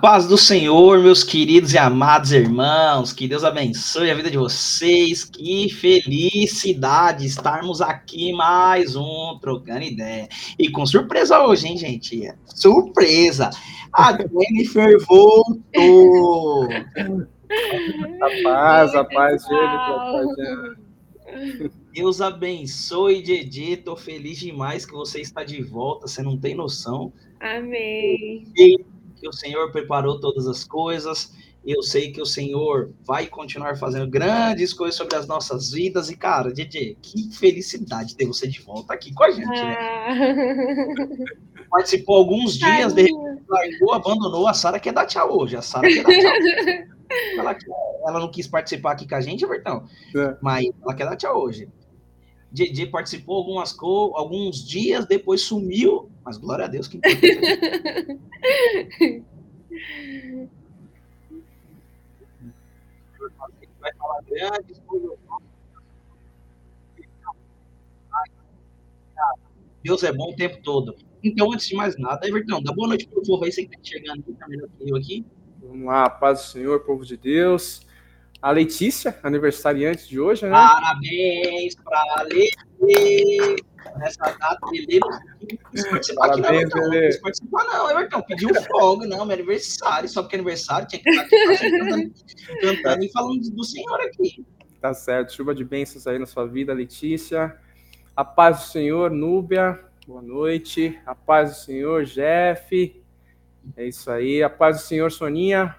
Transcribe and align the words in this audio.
paz 0.00 0.26
do 0.26 0.38
Senhor, 0.38 0.98
meus 1.00 1.22
queridos 1.22 1.74
e 1.74 1.78
amados 1.78 2.32
irmãos, 2.32 3.12
que 3.12 3.28
Deus 3.28 3.44
abençoe 3.44 4.10
a 4.10 4.14
vida 4.14 4.30
de 4.30 4.38
vocês, 4.38 5.22
que 5.22 5.68
felicidade 5.68 7.26
estarmos 7.26 7.82
aqui 7.82 8.32
mais 8.32 8.96
um 8.96 9.38
Trocando 9.38 9.82
Ideia. 9.82 10.28
E 10.58 10.70
com 10.70 10.86
surpresa 10.86 11.44
hoje, 11.44 11.68
hein, 11.68 11.76
gente? 11.76 12.32
Surpresa! 12.46 13.50
A 13.92 14.16
Jennifer 14.16 14.98
voltou! 15.06 16.68
a 16.70 18.42
paz, 18.42 18.94
a 18.94 19.04
paz, 19.04 19.42
Jennifer. 19.44 20.78
Deus 21.92 22.22
abençoe, 22.22 23.22
Didi. 23.22 23.76
Tô 23.76 23.94
feliz 23.94 24.38
demais 24.38 24.86
que 24.86 24.92
você 24.92 25.20
está 25.20 25.44
de 25.44 25.62
volta, 25.62 26.08
você 26.08 26.22
não 26.22 26.38
tem 26.38 26.54
noção. 26.54 27.12
Amém. 27.40 28.44
E 28.56 28.80
que 29.26 29.28
o 29.28 29.32
Senhor 29.32 29.72
preparou 29.72 30.20
todas 30.20 30.46
as 30.46 30.62
coisas. 30.62 31.34
Eu 31.64 31.82
sei 31.82 32.12
que 32.12 32.20
o 32.20 32.26
Senhor 32.26 32.92
vai 33.04 33.26
continuar 33.26 33.76
fazendo 33.76 34.08
grandes 34.08 34.72
coisas 34.72 34.94
sobre 34.94 35.16
as 35.16 35.26
nossas 35.26 35.72
vidas. 35.72 36.08
E, 36.08 36.16
cara, 36.16 36.52
DJ, 36.52 36.96
que 37.02 37.34
felicidade 37.36 38.14
ter 38.14 38.24
você 38.24 38.46
de 38.46 38.60
volta 38.60 38.94
aqui 38.94 39.12
com 39.12 39.24
a 39.24 39.30
gente, 39.32 39.48
né? 39.48 39.76
Ah. 39.80 41.64
Participou 41.68 42.18
alguns 42.18 42.56
dias, 42.56 42.94
de 42.94 43.02
repente 43.02 43.42
largou, 43.48 43.94
abandonou. 43.94 44.46
A 44.46 44.54
Sara 44.54 44.78
quer 44.78 44.92
dar 44.92 45.06
tchau 45.06 45.36
hoje. 45.36 45.56
A 45.56 45.62
Sara 45.62 45.88
quer 45.88 46.04
dar 46.04 46.12
tchau. 46.12 46.96
ela, 47.38 47.56
ela, 48.06 48.20
não 48.20 48.30
quis 48.30 48.46
participar 48.46 48.92
aqui 48.92 49.08
com 49.08 49.16
a 49.16 49.20
gente, 49.20 49.44
Bertão. 49.44 49.88
É. 50.16 50.36
Mas 50.40 50.66
ela 50.80 50.94
quer 50.94 51.04
dar 51.04 51.16
tchau 51.16 51.42
hoje. 51.42 51.68
DJ 52.52 52.86
participou 52.86 53.38
algumas 53.38 53.72
co 53.72 54.12
alguns 54.16 54.64
dias, 54.64 55.04
depois 55.04 55.40
sumiu, 55.40 56.08
mas 56.26 56.36
glória 56.38 56.64
a 56.64 56.68
Deus 56.68 56.88
que 56.88 56.98
vai 63.80 63.94
falar 63.94 64.22
grandes 64.28 64.82
Deus 69.84 70.02
é 70.02 70.12
bom 70.12 70.32
o 70.32 70.34
tempo 70.34 70.60
todo. 70.64 70.96
Então, 71.22 71.52
antes 71.52 71.68
de 71.68 71.76
mais 71.76 71.96
nada, 71.96 72.26
Everton, 72.26 72.60
dá 72.60 72.72
boa 72.72 72.88
noite 72.88 73.06
para 73.06 73.20
o 73.20 73.22
povo 73.22 73.44
aí, 73.44 73.52
você 73.52 73.64
que 73.64 73.76
está 73.76 73.84
chegando 73.84 74.18
aqui, 74.18 74.32
tá 74.32 74.48
melhor 74.48 74.68
que 74.76 74.90
eu 74.90 74.96
aqui. 74.96 75.24
Vamos 75.60 75.86
lá, 75.86 76.10
paz 76.10 76.40
do 76.40 76.44
Senhor, 76.46 76.80
povo 76.80 77.04
de 77.04 77.16
Deus 77.16 77.86
a 78.46 78.50
Letícia, 78.50 79.18
aniversariante 79.22 80.08
de 80.08 80.20
hoje, 80.20 80.44
né? 80.44 80.50
Parabéns 80.52 81.74
para 81.76 81.98
a 82.16 82.22
Letícia. 82.22 82.66
Nessa 83.98 84.24
data, 84.38 84.58
não 84.60 84.72
quis 85.46 85.88
participar 85.88 86.26
aqui, 86.26 86.40
não, 86.40 86.54
Everton. 86.54 86.78
Não 86.78 86.90
quis 86.90 87.20
participar, 87.20 87.64
não, 87.64 87.90
Everton. 87.90 88.22
Pediu 88.22 88.54
folga, 88.64 89.06
não, 89.06 89.24
meu 89.24 89.34
aniversário, 89.34 90.08
só 90.08 90.22
porque 90.22 90.36
é 90.36 90.38
aniversário, 90.38 90.88
tinha 90.88 91.02
que 91.02 91.10
estar 91.10 91.22
aqui 91.22 91.70
cantando, 91.70 92.12
cantando 92.60 93.04
e 93.04 93.12
falando 93.12 93.50
do 93.50 93.64
Senhor 93.64 94.00
aqui. 94.00 94.44
Tá 94.80 94.92
certo, 94.94 95.32
chuva 95.32 95.54
de 95.54 95.64
bênçãos 95.64 96.06
aí 96.06 96.18
na 96.18 96.26
sua 96.26 96.46
vida, 96.46 96.72
Letícia. 96.72 97.56
A 98.14 98.24
paz 98.24 98.60
do 98.60 98.64
Senhor, 98.66 99.10
Núbia, 99.10 99.80
boa 100.06 100.22
noite. 100.22 100.98
A 101.04 101.14
paz 101.14 101.50
do 101.50 101.56
Senhor, 101.56 102.04
Jeff. 102.04 103.02
É 103.76 103.84
isso 103.84 104.10
aí. 104.10 104.42
A 104.42 104.50
paz 104.50 104.78
do 104.78 104.82
Senhor, 104.82 105.10
Soninha. 105.10 105.76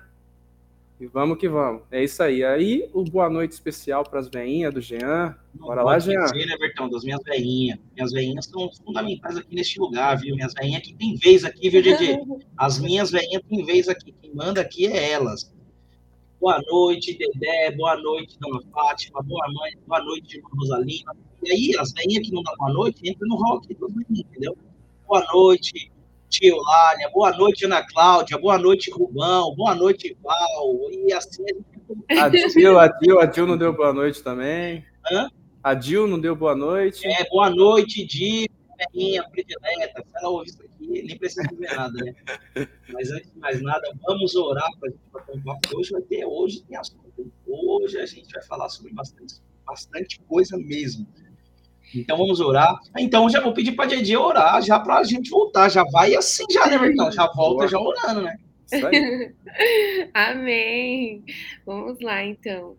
E 1.00 1.06
vamos 1.06 1.38
que 1.38 1.48
vamos. 1.48 1.84
É 1.92 2.04
isso 2.04 2.24
aí. 2.24 2.44
Aí 2.44 2.90
o 2.92 3.04
boa 3.04 3.30
noite 3.30 3.52
especial 3.52 4.04
para 4.04 4.20
as 4.20 4.28
veinhas 4.28 4.74
do 4.74 4.82
Jean. 4.82 5.36
Bora 5.54 5.84
lá, 5.84 6.00
Jean. 6.00 6.26
Dizer, 6.26 6.48
né, 6.48 6.58
Bertão, 6.58 6.90
das 6.90 7.04
minhas 7.04 7.22
veinhas. 7.24 7.78
Minhas 7.96 8.12
veinhas 8.12 8.46
são 8.46 8.68
fundamentais 8.84 9.38
aqui 9.38 9.54
neste 9.54 9.80
lugar, 9.80 10.18
viu? 10.18 10.36
Minhas 10.36 10.54
veinhas 10.56 10.82
que 10.82 10.96
tem 10.96 11.16
vez 11.16 11.46
aqui, 11.46 11.70
viu, 11.70 11.84
Didi? 11.84 12.18
As 12.58 12.80
minhas 12.80 13.12
veinhas 13.12 13.44
tem 13.48 13.64
vez 13.64 13.88
aqui. 13.88 14.12
Quem 14.12 14.34
manda 14.34 14.62
aqui 14.62 14.88
é 14.88 15.12
elas. 15.12 15.54
Boa 16.42 16.60
noite, 16.68 17.16
Dedé. 17.16 17.72
Boa 17.76 17.96
noite, 17.98 18.36
Dona 18.40 18.60
Fátima. 18.72 19.22
Boa 19.22 19.48
noite, 19.52 19.78
boa 19.86 20.04
noite, 20.04 20.38
Irmã 20.38 20.50
Rosalina. 20.56 21.16
E 21.44 21.52
aí, 21.52 21.72
as 21.78 21.94
veinhas 21.94 22.28
que 22.28 22.34
não 22.34 22.42
dão 22.42 22.56
boa 22.58 22.74
noite, 22.74 23.08
entram 23.08 23.28
no 23.30 23.36
rock, 23.36 23.78
entendeu? 24.10 24.58
Boa 25.08 25.24
noite, 25.32 25.92
Tio 26.30 26.58
Lália, 26.58 27.10
boa 27.10 27.32
noite, 27.32 27.66
Ana 27.66 27.86
Cláudia, 27.86 28.38
boa 28.38 28.58
noite, 28.58 28.92
Rubão, 28.92 29.56
boa 29.56 29.74
noite, 29.74 30.18
Val, 30.22 30.92
e 30.92 31.14
assim 31.14 31.44
a 32.20 32.28
Dil, 32.28 32.80
a 32.80 32.88
Dil, 32.88 33.20
a 33.20 33.26
Dil 33.26 33.48
não 33.48 33.58
deu 33.58 33.74
boa 33.74 33.94
noite 33.94 34.22
também. 34.22 34.86
Hã? 35.10 35.30
A 35.64 35.74
Dil 35.74 36.08
não 36.08 36.20
deu 36.20 36.36
boa 36.36 36.56
noite. 36.56 37.08
É, 37.08 37.28
boa 37.30 37.50
noite, 37.50 38.06
Dil, 38.06 38.48
minha 38.94 39.24
predileta, 39.30 40.04
se 40.06 40.18
ela 40.18 40.30
ouvir 40.30 40.50
isso 40.50 40.62
aqui, 40.62 41.02
nem 41.04 41.18
precisa 41.18 41.48
dizer 41.48 41.76
nada, 41.76 42.04
né? 42.04 42.68
Mas 42.90 43.10
antes 43.10 43.32
de 43.32 43.40
mais 43.40 43.62
nada, 43.62 43.90
vamos 44.06 44.36
orar 44.36 44.70
para 44.80 44.90
a 44.90 44.92
gente 44.92 45.02
bater 45.12 45.36
um 45.36 45.44
papo. 45.44 45.78
Hoje 45.78 45.92
vai 45.92 46.02
ter, 46.02 46.26
hoje 46.26 46.64
tem 46.64 46.78
assunto. 46.78 47.32
Hoje 47.48 48.00
a 48.00 48.06
gente 48.06 48.32
vai 48.34 48.44
falar 48.44 48.70
sobre 48.70 48.94
bastante, 48.94 49.36
bastante 49.66 50.20
coisa 50.28 50.58
mesmo. 50.58 51.08
Então 51.94 52.18
vamos 52.18 52.40
orar. 52.40 52.78
Então 52.98 53.30
já 53.30 53.42
vou 53.42 53.54
pedir 53.54 53.74
para 53.74 53.88
Didi 53.88 54.16
orar 54.16 54.62
já 54.62 54.80
para 54.80 54.98
a 54.98 55.04
gente 55.04 55.30
voltar. 55.30 55.70
Já 55.70 55.84
vai 55.84 56.16
assim 56.16 56.46
já, 56.52 56.68
né, 56.68 56.78
Bertão? 56.78 57.12
Já 57.12 57.28
volta 57.28 57.56
Boa. 57.56 57.68
já 57.68 57.80
orando, 57.80 58.22
né? 58.22 58.38
Amém. 60.14 61.24
Vamos 61.66 62.00
lá, 62.02 62.24
então. 62.24 62.76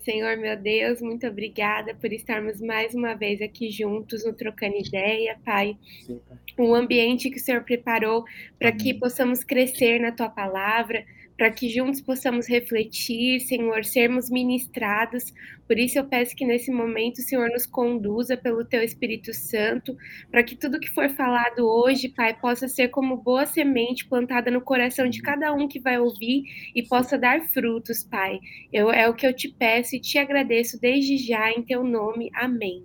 Senhor, 0.00 0.38
meu 0.38 0.56
Deus, 0.56 1.02
muito 1.02 1.26
obrigada 1.26 1.94
por 1.94 2.10
estarmos 2.12 2.62
mais 2.62 2.94
uma 2.94 3.14
vez 3.14 3.42
aqui 3.42 3.70
juntos 3.70 4.24
no 4.24 4.32
Trocando 4.32 4.76
Ideia, 4.76 5.38
Pai. 5.44 5.76
Sim, 6.06 6.18
pai. 6.26 6.38
Um 6.58 6.74
ambiente 6.74 7.28
que 7.28 7.36
o 7.36 7.40
Senhor 7.40 7.62
preparou 7.62 8.24
para 8.58 8.72
que 8.72 8.94
possamos 8.94 9.44
crescer 9.44 10.00
na 10.00 10.10
tua 10.10 10.30
palavra, 10.30 11.04
para 11.38 11.52
que 11.52 11.68
juntos 11.68 12.00
possamos 12.00 12.48
refletir, 12.48 13.38
Senhor, 13.38 13.84
sermos 13.84 14.28
ministrados. 14.28 15.32
Por 15.68 15.78
isso 15.78 15.96
eu 15.96 16.04
peço 16.04 16.34
que 16.34 16.44
nesse 16.44 16.72
momento 16.72 17.18
o 17.18 17.22
Senhor 17.22 17.48
nos 17.50 17.64
conduza 17.64 18.36
pelo 18.36 18.64
teu 18.64 18.82
Espírito 18.82 19.32
Santo, 19.32 19.96
para 20.32 20.42
que 20.42 20.56
tudo 20.56 20.80
que 20.80 20.90
for 20.90 21.08
falado 21.10 21.60
hoje, 21.60 22.08
Pai, 22.08 22.36
possa 22.36 22.66
ser 22.66 22.88
como 22.88 23.16
boa 23.16 23.46
semente 23.46 24.04
plantada 24.04 24.50
no 24.50 24.60
coração 24.60 25.08
de 25.08 25.22
cada 25.22 25.54
um 25.54 25.68
que 25.68 25.78
vai 25.78 26.00
ouvir 26.00 26.42
e 26.74 26.82
possa 26.82 27.16
dar 27.16 27.40
frutos, 27.42 28.02
Pai. 28.02 28.40
Eu, 28.72 28.90
é 28.90 29.08
o 29.08 29.14
que 29.14 29.24
eu 29.24 29.32
te 29.32 29.48
peço 29.48 29.94
e 29.94 30.00
te 30.00 30.18
agradeço 30.18 30.80
desde 30.80 31.16
já 31.18 31.52
em 31.52 31.62
teu 31.62 31.84
nome. 31.84 32.30
Amém. 32.34 32.84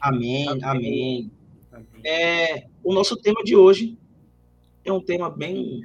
Amém, 0.00 0.48
amém. 0.48 1.30
amém. 1.72 1.90
É, 2.04 2.66
o 2.82 2.92
nosso 2.92 3.16
tema 3.16 3.40
de 3.44 3.54
hoje 3.54 3.96
é 4.84 4.92
um 4.92 5.00
tema 5.00 5.30
bem 5.30 5.80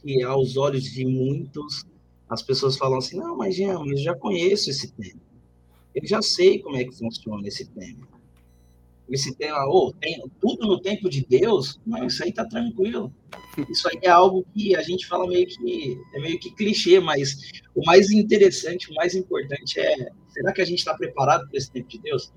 que 0.00 0.22
aos 0.22 0.56
olhos 0.56 0.84
de 0.84 1.04
muitos 1.04 1.84
as 2.28 2.42
pessoas 2.42 2.76
falam 2.76 2.98
assim, 2.98 3.16
não, 3.16 3.36
mas 3.36 3.56
Jean, 3.56 3.82
eu 3.84 3.96
já 3.96 4.14
conheço 4.14 4.70
esse 4.70 4.92
tema. 4.92 5.20
Eu 5.92 6.06
já 6.06 6.22
sei 6.22 6.60
como 6.60 6.76
é 6.76 6.84
que 6.84 6.96
funciona 6.96 7.46
esse 7.46 7.66
tema. 7.66 8.08
Esse 9.10 9.34
tema, 9.34 9.66
oh, 9.68 9.92
tem, 10.00 10.22
tudo 10.40 10.68
no 10.68 10.80
tempo 10.80 11.10
de 11.10 11.26
Deus, 11.26 11.80
mas 11.84 12.12
isso 12.12 12.22
aí 12.22 12.32
tá 12.32 12.44
tranquilo. 12.44 13.12
Isso 13.68 13.88
aí 13.88 13.98
é 14.02 14.08
algo 14.08 14.46
que 14.54 14.76
a 14.76 14.82
gente 14.82 15.08
fala 15.08 15.26
meio 15.26 15.48
que 15.48 16.00
é 16.14 16.20
meio 16.20 16.38
que 16.38 16.54
clichê, 16.54 17.00
mas 17.00 17.36
o 17.74 17.84
mais 17.84 18.12
interessante, 18.12 18.88
o 18.88 18.94
mais 18.94 19.16
importante 19.16 19.80
é, 19.80 20.10
será 20.28 20.52
que 20.52 20.60
a 20.60 20.64
gente 20.64 20.78
está 20.78 20.94
preparado 20.94 21.48
para 21.48 21.58
esse 21.58 21.72
tempo 21.72 21.88
de 21.88 21.98
Deus? 21.98 22.32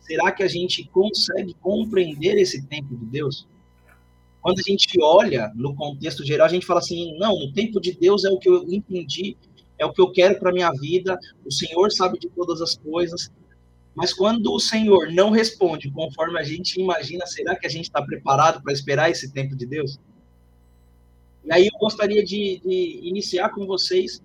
Será 0.00 0.30
que 0.32 0.42
a 0.42 0.48
gente 0.48 0.84
consegue 0.88 1.54
compreender 1.54 2.36
esse 2.36 2.62
tempo 2.66 2.94
de 2.94 3.06
Deus? 3.06 3.48
Quando 4.42 4.58
a 4.58 4.62
gente 4.62 5.00
olha 5.00 5.52
no 5.54 5.74
contexto 5.74 6.24
geral, 6.24 6.46
a 6.46 6.50
gente 6.50 6.66
fala 6.66 6.80
assim: 6.80 7.16
não, 7.16 7.32
o 7.32 7.52
tempo 7.52 7.80
de 7.80 7.92
Deus 7.92 8.24
é 8.24 8.30
o 8.30 8.38
que 8.38 8.48
eu 8.48 8.64
entendi, 8.64 9.36
é 9.78 9.86
o 9.86 9.92
que 9.92 10.00
eu 10.00 10.10
quero 10.10 10.38
para 10.38 10.52
minha 10.52 10.70
vida, 10.72 11.18
o 11.46 11.52
Senhor 11.52 11.90
sabe 11.92 12.18
de 12.18 12.28
todas 12.28 12.60
as 12.60 12.76
coisas. 12.76 13.30
Mas 13.94 14.12
quando 14.12 14.52
o 14.52 14.58
Senhor 14.58 15.12
não 15.12 15.30
responde 15.30 15.90
conforme 15.90 16.38
a 16.38 16.42
gente 16.42 16.80
imagina, 16.80 17.26
será 17.26 17.54
que 17.54 17.66
a 17.66 17.70
gente 17.70 17.84
está 17.84 18.02
preparado 18.02 18.62
para 18.62 18.72
esperar 18.72 19.10
esse 19.10 19.30
tempo 19.32 19.54
de 19.54 19.66
Deus? 19.66 19.98
E 21.44 21.52
aí 21.52 21.66
eu 21.66 21.78
gostaria 21.78 22.24
de, 22.24 22.60
de 22.64 23.00
iniciar 23.02 23.50
com 23.50 23.66
vocês 23.66 24.22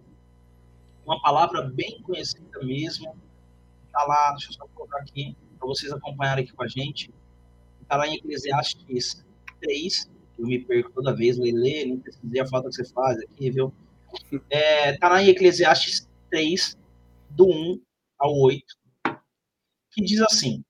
uma 1.05 1.21
palavra 1.21 1.61
bem 1.61 2.01
conhecida 2.01 2.59
mesmo. 2.63 3.13
Está 3.87 4.03
lá, 4.05 4.31
deixa 4.31 4.51
eu 4.51 4.53
só 4.53 4.67
colocar 4.73 4.99
aqui, 4.99 5.35
para 5.59 5.67
vocês 5.67 5.91
acompanharem 5.91 6.45
aqui 6.45 6.53
com 6.53 6.63
a 6.63 6.67
gente. 6.67 7.13
Está 7.81 7.97
lá 7.97 8.07
em 8.07 8.15
Eclesiastes 8.15 9.25
3, 9.59 10.09
eu 10.37 10.45
me 10.45 10.59
perco 10.59 10.91
toda 10.93 11.15
vez, 11.15 11.37
Lele, 11.37 11.85
não 11.85 11.99
pesquisei 11.99 12.41
a 12.41 12.47
falta 12.47 12.69
que 12.69 12.75
você 12.75 12.85
faz 12.93 13.17
aqui, 13.19 13.51
viu? 13.51 13.73
É, 14.49 14.97
tá 14.97 15.09
lá 15.09 15.21
em 15.21 15.27
Eclesiastes 15.27 16.07
3, 16.31 16.77
do 17.29 17.45
1 17.45 17.81
ao 18.17 18.33
8, 18.39 18.65
que 19.91 20.01
diz 20.01 20.21
assim: 20.21 20.63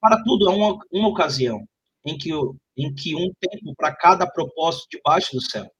Para 0.00 0.22
tudo 0.24 0.48
há 0.48 0.54
uma, 0.54 0.78
uma 0.90 1.08
ocasião 1.08 1.64
em 2.04 2.16
que, 2.16 2.30
em 2.76 2.94
que 2.94 3.14
um 3.14 3.30
tempo 3.38 3.74
para 3.76 3.94
cada 3.94 4.26
propósito 4.26 4.88
debaixo 4.90 5.32
do 5.32 5.42
céu: 5.42 5.70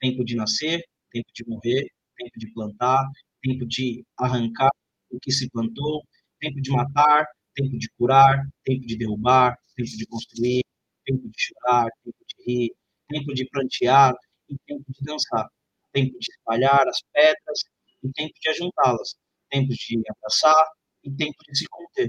tempo 0.00 0.24
de 0.24 0.36
nascer, 0.36 0.84
tempo 1.10 1.28
de 1.34 1.44
morrer, 1.48 1.90
tempo 2.16 2.38
de 2.38 2.52
plantar, 2.52 3.08
tempo 3.42 3.66
de 3.66 4.04
arrancar 4.18 4.70
o 5.10 5.18
que 5.20 5.32
se 5.32 5.50
plantou, 5.50 6.02
tempo 6.40 6.60
de 6.60 6.70
matar, 6.70 7.26
tempo 7.54 7.78
de 7.78 7.88
curar, 7.98 8.46
tempo 8.64 8.86
de 8.86 8.96
derrubar, 8.96 9.56
tempo 9.76 9.90
de 9.90 10.06
construir, 10.06 10.62
tempo 11.10 11.28
de 11.28 11.34
chorar, 11.36 11.88
tempo 12.04 12.18
de 12.28 12.44
rir, 12.46 12.72
tempo 13.08 13.34
de 13.34 13.48
prantear 13.50 14.14
e 14.48 14.56
tempo 14.66 14.84
de 14.88 15.04
dançar. 15.04 15.48
tempo 15.92 16.16
de 16.18 16.26
espalhar 16.30 16.86
as 16.86 16.98
pedras 17.12 17.60
e 18.02 18.12
tempo 18.12 18.32
de 18.40 18.48
ajuntá-las, 18.50 19.16
tempo 19.50 19.68
de 19.72 20.02
abraçar 20.08 20.66
e 21.02 21.10
tempo 21.10 21.36
de 21.48 21.58
se 21.58 21.66
conter, 21.68 22.08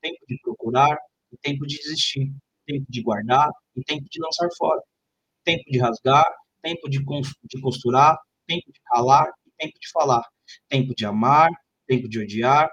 tempo 0.00 0.18
de 0.28 0.38
procurar 0.42 0.96
e 1.32 1.36
tempo 1.38 1.66
de 1.66 1.76
desistir, 1.76 2.32
tempo 2.66 2.86
de 2.88 3.02
guardar 3.02 3.50
e 3.74 3.82
tempo 3.82 4.04
de 4.08 4.20
lançar 4.20 4.48
fora, 4.56 4.80
tempo 5.44 5.64
de 5.68 5.78
rasgar, 5.78 6.26
tempo 6.62 6.88
de, 6.88 6.98
de 6.98 7.60
costurar, 7.60 8.16
tempo 8.46 8.72
de 8.72 8.80
calar 8.84 9.26
e 9.44 9.50
tempo 9.58 9.78
de 9.80 9.90
falar, 9.92 10.24
tempo 10.68 10.94
de 10.94 11.04
amar, 11.04 11.50
tempo 11.86 12.08
de 12.08 12.20
odiar, 12.20 12.70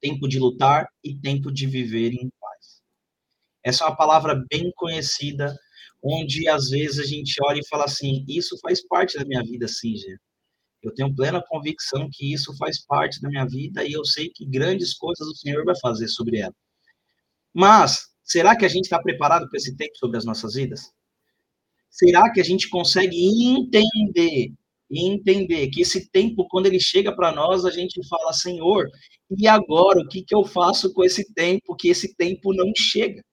tempo 0.00 0.28
de 0.28 0.38
lutar 0.38 0.86
e 1.02 1.18
tempo 1.18 1.50
de 1.50 1.66
viver 1.66 2.12
em. 2.12 2.30
Essa 3.66 3.82
é 3.82 3.88
uma 3.88 3.96
palavra 3.96 4.40
bem 4.48 4.70
conhecida, 4.76 5.52
onde 6.00 6.48
às 6.48 6.70
vezes 6.70 7.00
a 7.00 7.04
gente 7.04 7.34
olha 7.42 7.58
e 7.58 7.66
fala 7.68 7.84
assim: 7.84 8.24
Isso 8.28 8.56
faz 8.62 8.86
parte 8.86 9.18
da 9.18 9.24
minha 9.24 9.42
vida, 9.42 9.66
sim, 9.66 9.96
gente. 9.96 10.20
Eu 10.80 10.94
tenho 10.94 11.12
plena 11.12 11.42
convicção 11.48 12.08
que 12.12 12.32
isso 12.32 12.56
faz 12.56 12.86
parte 12.86 13.20
da 13.20 13.28
minha 13.28 13.44
vida 13.44 13.84
e 13.84 13.90
eu 13.92 14.04
sei 14.04 14.30
que 14.30 14.46
grandes 14.46 14.94
coisas 14.94 15.26
o 15.26 15.34
Senhor 15.34 15.64
vai 15.64 15.74
fazer 15.80 16.06
sobre 16.06 16.38
ela. 16.38 16.54
Mas, 17.52 18.06
será 18.22 18.54
que 18.54 18.64
a 18.64 18.68
gente 18.68 18.84
está 18.84 19.02
preparado 19.02 19.48
para 19.48 19.56
esse 19.56 19.76
tempo 19.76 19.96
sobre 19.96 20.16
as 20.16 20.24
nossas 20.24 20.54
vidas? 20.54 20.92
Será 21.90 22.32
que 22.32 22.40
a 22.40 22.44
gente 22.44 22.68
consegue 22.68 23.16
entender 23.16 24.52
entender 24.88 25.68
que 25.70 25.82
esse 25.82 26.08
tempo, 26.10 26.46
quando 26.48 26.66
ele 26.66 26.78
chega 26.78 27.12
para 27.12 27.32
nós, 27.32 27.64
a 27.64 27.70
gente 27.72 28.00
fala, 28.06 28.32
Senhor, 28.32 28.88
e 29.36 29.48
agora 29.48 29.98
o 29.98 30.06
que, 30.06 30.22
que 30.22 30.32
eu 30.32 30.44
faço 30.44 30.92
com 30.92 31.02
esse 31.02 31.34
tempo, 31.34 31.74
que 31.74 31.88
esse 31.88 32.14
tempo 32.14 32.54
não 32.54 32.70
chega? 32.76 33.24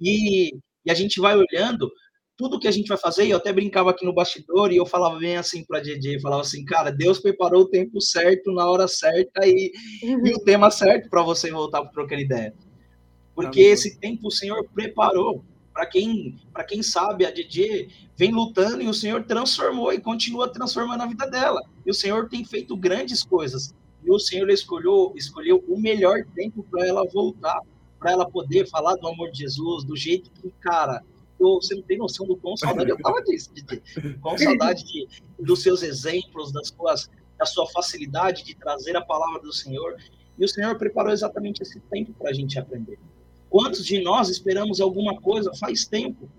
E, 0.00 0.54
e 0.84 0.90
a 0.90 0.94
gente 0.94 1.20
vai 1.20 1.36
olhando 1.36 1.90
tudo 2.36 2.60
que 2.60 2.68
a 2.68 2.70
gente 2.70 2.88
vai 2.88 2.98
fazer, 2.98 3.24
e 3.24 3.30
eu 3.30 3.38
até 3.38 3.50
brincava 3.50 3.90
aqui 3.90 4.04
no 4.04 4.12
bastidor, 4.12 4.70
e 4.70 4.76
eu 4.76 4.84
falava 4.84 5.18
bem 5.18 5.36
assim 5.36 5.64
para 5.64 5.78
a 5.78 5.82
DJ, 5.82 6.20
falava 6.20 6.42
assim, 6.42 6.64
cara, 6.66 6.90
Deus 6.90 7.18
preparou 7.18 7.62
o 7.62 7.68
tempo 7.68 7.98
certo, 8.00 8.52
na 8.52 8.70
hora 8.70 8.86
certa, 8.86 9.46
e, 9.46 9.72
uhum. 10.02 10.26
e 10.26 10.34
o 10.34 10.40
tema 10.40 10.70
certo 10.70 11.08
para 11.08 11.22
você 11.22 11.50
voltar 11.50 11.80
para 11.80 11.92
trocar 11.92 12.20
ideia. 12.20 12.52
Porque 13.34 13.60
Amém. 13.60 13.72
esse 13.72 13.98
tempo 13.98 14.28
o 14.28 14.32
Senhor 14.32 14.66
preparou. 14.74 15.44
Para 15.72 15.84
quem, 15.84 16.40
quem 16.68 16.82
sabe, 16.82 17.26
a 17.26 17.30
DJ 17.30 17.90
vem 18.16 18.32
lutando 18.32 18.82
e 18.82 18.88
o 18.88 18.94
Senhor 18.94 19.24
transformou 19.24 19.92
e 19.92 20.00
continua 20.00 20.50
transformando 20.50 21.02
a 21.02 21.06
vida 21.06 21.26
dela. 21.26 21.60
E 21.84 21.90
o 21.90 21.94
Senhor 21.94 22.30
tem 22.30 22.46
feito 22.46 22.74
grandes 22.74 23.22
coisas. 23.22 23.74
E 24.02 24.10
o 24.10 24.18
Senhor 24.18 24.48
escolheu, 24.48 25.12
escolheu 25.14 25.62
o 25.68 25.78
melhor 25.78 26.24
tempo 26.34 26.64
para 26.70 26.86
ela 26.86 27.04
voltar, 27.12 27.60
para 28.06 28.12
ela 28.12 28.30
poder 28.30 28.68
falar 28.68 28.94
do 28.94 29.08
amor 29.08 29.32
de 29.32 29.40
Jesus, 29.40 29.82
do 29.82 29.96
jeito 29.96 30.30
que, 30.30 30.48
cara, 30.60 31.02
eu, 31.40 31.56
você 31.56 31.74
não 31.74 31.82
tem 31.82 31.98
noção 31.98 32.24
do 32.24 32.36
quão 32.36 32.56
saudade 32.56 32.88
eu 32.88 32.96
tava 32.98 33.20
disso, 33.24 33.52
de, 33.52 34.14
quão 34.22 34.38
saudade 34.38 34.84
de, 34.84 35.08
dos 35.40 35.60
seus 35.60 35.82
exemplos, 35.82 36.52
das 36.52 36.68
suas, 36.68 37.10
da 37.36 37.44
sua 37.44 37.66
facilidade 37.66 38.44
de 38.44 38.54
trazer 38.54 38.96
a 38.96 39.00
palavra 39.00 39.42
do 39.42 39.52
Senhor. 39.52 39.96
E 40.38 40.44
o 40.44 40.48
Senhor 40.48 40.78
preparou 40.78 41.12
exatamente 41.12 41.64
esse 41.64 41.80
tempo 41.80 42.12
para 42.12 42.30
a 42.30 42.32
gente 42.32 42.56
aprender. 42.60 42.96
Quantos 43.50 43.84
de 43.84 44.00
nós 44.00 44.28
esperamos 44.28 44.80
alguma 44.80 45.20
coisa 45.20 45.52
faz 45.56 45.84
tempo? 45.84 46.30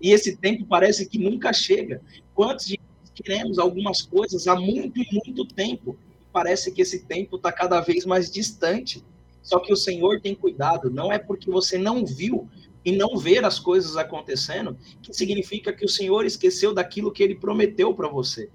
E 0.00 0.12
esse 0.12 0.34
tempo 0.34 0.64
parece 0.64 1.04
que 1.06 1.18
nunca 1.18 1.52
chega. 1.52 2.00
Quantos 2.34 2.68
de 2.68 2.80
nós 2.80 3.10
queremos 3.14 3.58
algumas 3.58 4.00
coisas 4.00 4.48
há 4.48 4.56
muito 4.56 4.98
e 4.98 5.06
muito 5.12 5.44
tempo? 5.44 5.94
Parece 6.32 6.72
que 6.72 6.80
esse 6.80 7.04
tempo 7.04 7.36
está 7.36 7.52
cada 7.52 7.82
vez 7.82 8.06
mais 8.06 8.30
distante. 8.30 9.04
Só 9.46 9.60
que 9.60 9.72
o 9.72 9.76
Senhor 9.76 10.20
tem 10.20 10.34
cuidado. 10.34 10.90
Não 10.90 11.12
é 11.12 11.20
porque 11.20 11.48
você 11.48 11.78
não 11.78 12.04
viu 12.04 12.48
e 12.84 12.90
não 12.90 13.16
ver 13.16 13.44
as 13.44 13.60
coisas 13.60 13.96
acontecendo 13.96 14.76
que 15.00 15.14
significa 15.14 15.72
que 15.72 15.84
o 15.84 15.88
Senhor 15.88 16.26
esqueceu 16.26 16.74
daquilo 16.74 17.12
que 17.12 17.22
Ele 17.22 17.36
prometeu 17.36 17.94
para 17.94 18.08
você. 18.08 18.50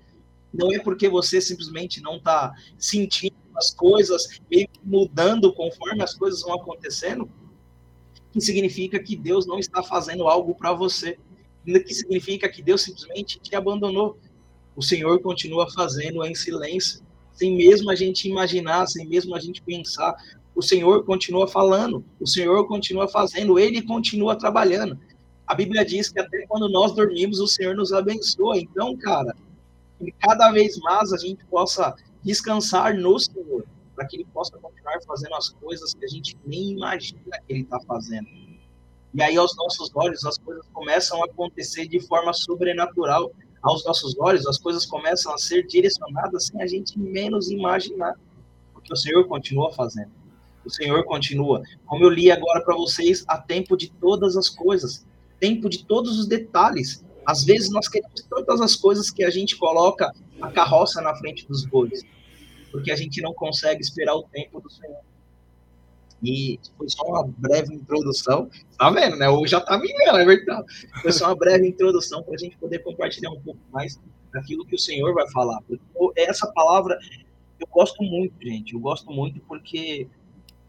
Não 0.53 0.69
é 0.73 0.79
porque 0.79 1.07
você 1.07 1.39
simplesmente 1.39 2.01
não 2.01 2.17
está 2.17 2.53
sentindo 2.77 3.37
as 3.55 3.73
coisas 3.73 4.41
mudando 4.83 5.53
conforme 5.53 6.03
as 6.03 6.13
coisas 6.13 6.41
vão 6.41 6.55
acontecendo 6.55 7.29
que 8.33 8.41
significa 8.41 9.01
que 9.01 9.15
Deus 9.15 9.45
não 9.45 9.59
está 9.59 9.81
fazendo 9.81 10.27
algo 10.27 10.53
para 10.55 10.73
você, 10.73 11.17
que 11.65 11.93
significa 11.93 12.49
que 12.49 12.61
Deus 12.61 12.81
simplesmente 12.81 13.39
te 13.39 13.55
abandonou. 13.55 14.17
O 14.75 14.81
Senhor 14.81 15.21
continua 15.21 15.71
fazendo 15.71 16.23
em 16.25 16.35
silêncio, 16.35 17.01
sem 17.33 17.55
mesmo 17.55 17.89
a 17.89 17.95
gente 17.95 18.27
imaginar, 18.27 18.87
sem 18.87 19.07
mesmo 19.07 19.35
a 19.35 19.39
gente 19.39 19.61
pensar. 19.61 20.15
O 20.61 20.63
Senhor 20.63 21.03
continua 21.05 21.47
falando, 21.47 22.05
o 22.19 22.27
Senhor 22.27 22.67
continua 22.67 23.07
fazendo, 23.07 23.57
ele 23.57 23.81
continua 23.81 24.35
trabalhando. 24.35 24.95
A 25.47 25.55
Bíblia 25.55 25.83
diz 25.83 26.09
que 26.11 26.19
até 26.19 26.45
quando 26.45 26.69
nós 26.69 26.93
dormimos, 26.93 27.39
o 27.39 27.47
Senhor 27.47 27.75
nos 27.75 27.91
abençoa. 27.91 28.59
Então, 28.59 28.95
cara, 28.95 29.35
que 29.97 30.11
cada 30.19 30.51
vez 30.51 30.77
mais 30.77 31.11
a 31.11 31.17
gente 31.17 31.43
possa 31.45 31.95
descansar 32.23 32.95
no 32.95 33.17
Senhor 33.17 33.65
para 33.95 34.05
que 34.05 34.17
ele 34.17 34.27
possa 34.31 34.55
continuar 34.59 35.01
fazendo 35.01 35.33
as 35.33 35.49
coisas 35.49 35.95
que 35.95 36.05
a 36.05 36.07
gente 36.07 36.37
nem 36.45 36.73
imagina 36.73 37.19
que 37.47 37.53
ele 37.53 37.61
está 37.63 37.79
fazendo. 37.79 38.27
E 39.15 39.23
aí, 39.23 39.35
aos 39.35 39.57
nossos 39.57 39.89
olhos, 39.95 40.23
as 40.23 40.37
coisas 40.37 40.63
começam 40.71 41.23
a 41.23 41.25
acontecer 41.25 41.87
de 41.87 41.99
forma 42.01 42.33
sobrenatural. 42.33 43.31
Aos 43.63 43.83
nossos 43.83 44.15
olhos, 44.19 44.45
as 44.45 44.59
coisas 44.59 44.85
começam 44.85 45.33
a 45.33 45.39
ser 45.39 45.65
direcionadas 45.65 46.45
sem 46.45 46.61
a 46.61 46.67
gente 46.67 46.99
menos 46.99 47.49
imaginar. 47.49 48.13
Porque 48.71 48.93
o 48.93 48.95
Senhor 48.95 49.27
continua 49.27 49.71
fazendo. 49.71 50.20
O 50.65 50.69
Senhor 50.69 51.03
continua. 51.05 51.61
Como 51.85 52.03
eu 52.03 52.09
li 52.09 52.31
agora 52.31 52.63
para 52.63 52.75
vocês, 52.75 53.23
há 53.27 53.37
tempo 53.37 53.75
de 53.75 53.91
todas 53.91 54.37
as 54.37 54.49
coisas, 54.49 55.05
tempo 55.39 55.69
de 55.69 55.85
todos 55.85 56.19
os 56.19 56.27
detalhes. 56.27 57.03
Às 57.25 57.43
vezes 57.43 57.69
nós 57.71 57.87
queremos 57.87 58.21
tantas 58.29 58.61
as 58.61 58.75
coisas 58.75 59.09
que 59.09 59.23
a 59.23 59.29
gente 59.29 59.55
coloca 59.57 60.11
a 60.41 60.51
carroça 60.51 61.01
na 61.01 61.15
frente 61.15 61.47
dos 61.47 61.65
bois 61.65 62.03
porque 62.71 62.91
a 62.91 62.95
gente 62.95 63.21
não 63.21 63.33
consegue 63.33 63.81
esperar 63.81 64.15
o 64.15 64.23
tempo 64.23 64.59
do 64.61 64.69
Senhor. 64.71 65.01
E 66.23 66.59
foi 66.77 66.87
só 66.87 67.03
uma 67.03 67.27
breve 67.27 67.73
introdução, 67.73 68.49
tá 68.77 68.89
vendo, 68.91 69.17
né? 69.17 69.27
Ou 69.27 69.45
já 69.47 69.59
tá 69.59 69.77
vendo, 69.77 70.17
é 70.17 70.25
verdade. 70.25 70.65
Foi 71.01 71.11
só 71.11 71.27
uma 71.27 71.35
breve 71.35 71.67
introdução 71.67 72.23
para 72.23 72.35
a 72.35 72.37
gente 72.37 72.57
poder 72.57 72.79
compartilhar 72.79 73.31
um 73.31 73.41
pouco 73.41 73.59
mais 73.71 73.99
daquilo 74.31 74.65
que 74.65 74.75
o 74.75 74.79
Senhor 74.79 75.13
vai 75.13 75.29
falar. 75.31 75.59
Essa 76.15 76.47
palavra 76.53 76.97
eu 77.59 77.67
gosto 77.67 78.01
muito, 78.03 78.35
gente. 78.41 78.73
Eu 78.73 78.79
gosto 78.79 79.11
muito 79.11 79.39
porque 79.41 80.07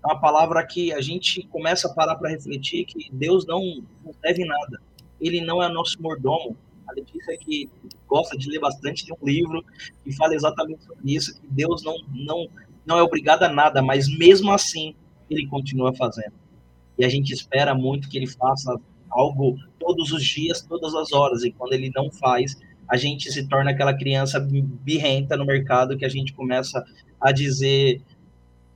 é 0.05 0.07
uma 0.07 0.21
palavra 0.21 0.67
que 0.67 0.93
a 0.93 1.01
gente 1.01 1.43
começa 1.45 1.89
a 1.89 1.95
parar 1.95 2.17
para 2.17 2.31
refletir 2.31 2.85
que 2.85 3.09
Deus 3.13 3.47
não 3.47 3.61
nos 4.05 4.17
deve 4.21 4.45
nada. 4.45 4.81
Ele 5.21 5.41
não 5.41 5.63
é 5.63 5.69
nosso 5.69 6.01
mordomo, 6.03 6.57
a 6.89 6.93
Letícia 6.93 7.37
que 7.39 7.71
gosta 8.09 8.37
de 8.37 8.51
ler 8.51 8.59
bastante 8.59 9.07
tem 9.07 9.17
um 9.21 9.27
livro 9.27 9.65
que 10.05 10.13
fala 10.15 10.35
exatamente 10.35 10.85
sobre 10.85 11.15
isso, 11.15 11.41
que 11.41 11.47
Deus 11.49 11.83
não, 11.85 11.95
não, 12.13 12.49
não 12.85 12.99
é 12.99 13.03
obrigado 13.03 13.45
a 13.45 13.49
nada, 13.49 13.81
mas 13.81 14.09
mesmo 14.09 14.53
assim 14.53 14.95
ele 15.31 15.47
continua 15.47 15.95
fazendo. 15.95 16.35
E 16.99 17.05
a 17.05 17.09
gente 17.09 17.33
espera 17.33 17.75
muito 17.75 18.09
que 18.09 18.19
ele 18.19 18.27
faça 18.27 18.79
algo 19.09 19.57
todos 19.79 20.13
os 20.13 20.25
dias, 20.25 20.63
todas 20.63 20.95
as 20.95 21.13
horas, 21.13 21.45
e 21.45 21.53
quando 21.53 21.73
ele 21.73 21.91
não 21.95 22.11
faz, 22.11 22.57
a 22.89 22.97
gente 22.97 23.31
se 23.31 23.49
torna 23.49 23.71
aquela 23.71 23.97
criança 23.97 24.41
birrenta 24.41 25.37
no 25.37 25.47
mercado 25.47 25.97
que 25.97 26.05
a 26.05 26.09
gente 26.09 26.33
começa 26.33 26.85
a 27.21 27.33
dizer 27.33 28.03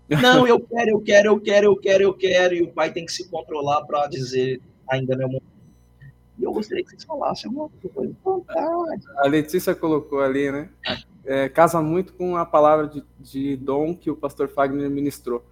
não, 0.08 0.46
eu 0.46 0.60
quero, 0.60 0.90
eu 0.90 1.00
quero, 1.00 1.28
eu 1.28 1.40
quero, 1.40 1.66
eu 1.66 1.76
quero, 1.76 2.02
eu 2.02 2.14
quero, 2.14 2.54
e 2.54 2.62
o 2.62 2.72
pai 2.72 2.92
tem 2.92 3.04
que 3.04 3.12
se 3.12 3.28
controlar 3.28 3.84
para 3.84 4.06
dizer 4.06 4.60
ainda 4.88 5.16
meu 5.16 5.26
momento 5.26 5.56
e 6.38 6.44
eu 6.44 6.52
gostaria 6.52 6.84
que 6.84 6.90
vocês 6.90 7.04
falassem 7.04 7.48
alguma 7.48 7.70
coisa. 7.92 8.14
A 9.18 9.26
Letícia 9.26 9.74
colocou 9.74 10.20
ali, 10.20 10.50
né? 10.50 10.68
É, 11.24 11.48
casa 11.48 11.80
muito 11.80 12.12
com 12.12 12.36
a 12.36 12.44
palavra 12.44 12.86
de, 12.86 13.02
de 13.18 13.56
dom 13.56 13.94
que 13.96 14.10
o 14.10 14.16
pastor 14.16 14.48
Fagner 14.48 14.90
ministrou. 14.90 15.44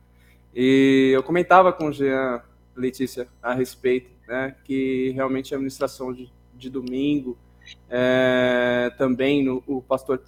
E 0.54 1.10
eu 1.14 1.22
comentava 1.22 1.72
com 1.72 1.86
o 1.86 1.92
Jean, 1.92 2.42
Letícia, 2.76 3.26
a 3.42 3.54
respeito, 3.54 4.10
né? 4.28 4.54
Que 4.64 5.10
realmente 5.14 5.54
a 5.54 5.56
administração 5.56 6.12
de, 6.12 6.30
de 6.54 6.68
domingo, 6.68 7.36
é, 7.88 8.92
também 8.98 9.42
no, 9.42 9.64
o 9.66 9.80
pastor 9.80 10.22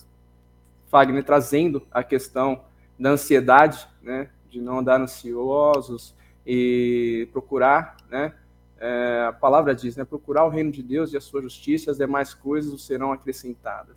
Fagner 0.89 1.23
trazendo 1.23 1.87
a 1.91 2.03
questão 2.03 2.63
da 2.99 3.11
ansiedade, 3.11 3.87
né? 4.03 4.31
De 4.51 4.61
não 4.61 4.79
andar 4.79 5.01
ansiosos 5.01 6.15
e 6.47 7.29
procurar, 7.33 7.97
né? 8.11 8.33
é, 8.79 9.27
a 9.29 9.33
palavra 9.33 9.75
diz, 9.75 9.97
né, 9.97 10.05
procurar 10.05 10.45
o 10.45 10.49
reino 10.49 10.71
de 10.71 10.83
Deus 10.83 11.13
e 11.13 11.17
a 11.17 11.21
sua 11.21 11.41
justiça, 11.41 11.91
as 11.91 11.97
demais 11.97 12.35
coisas 12.35 12.83
serão 12.83 13.13
acrescentadas. 13.13 13.97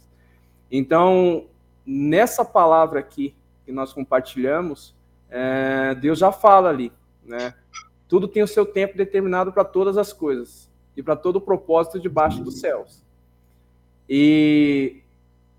Então, 0.72 1.48
nessa 1.86 2.46
palavra 2.46 3.00
aqui 3.00 3.36
que 3.66 3.72
nós 3.72 3.92
compartilhamos, 3.92 4.96
é, 5.30 5.96
Deus 5.96 6.20
já 6.20 6.32
fala 6.32 6.70
ali, 6.70 6.92
né? 7.24 7.54
Tudo 8.08 8.28
tem 8.28 8.42
o 8.42 8.48
seu 8.48 8.66
tempo 8.66 8.98
determinado 8.98 9.54
para 9.54 9.64
todas 9.64 9.98
as 9.98 10.12
coisas 10.12 10.70
e 10.98 11.04
para 11.04 11.16
todo 11.16 11.36
o 11.36 11.42
propósito 11.42 12.00
debaixo 12.00 12.44
dos 12.44 12.60
céus. 12.60 13.04
E 14.08 15.04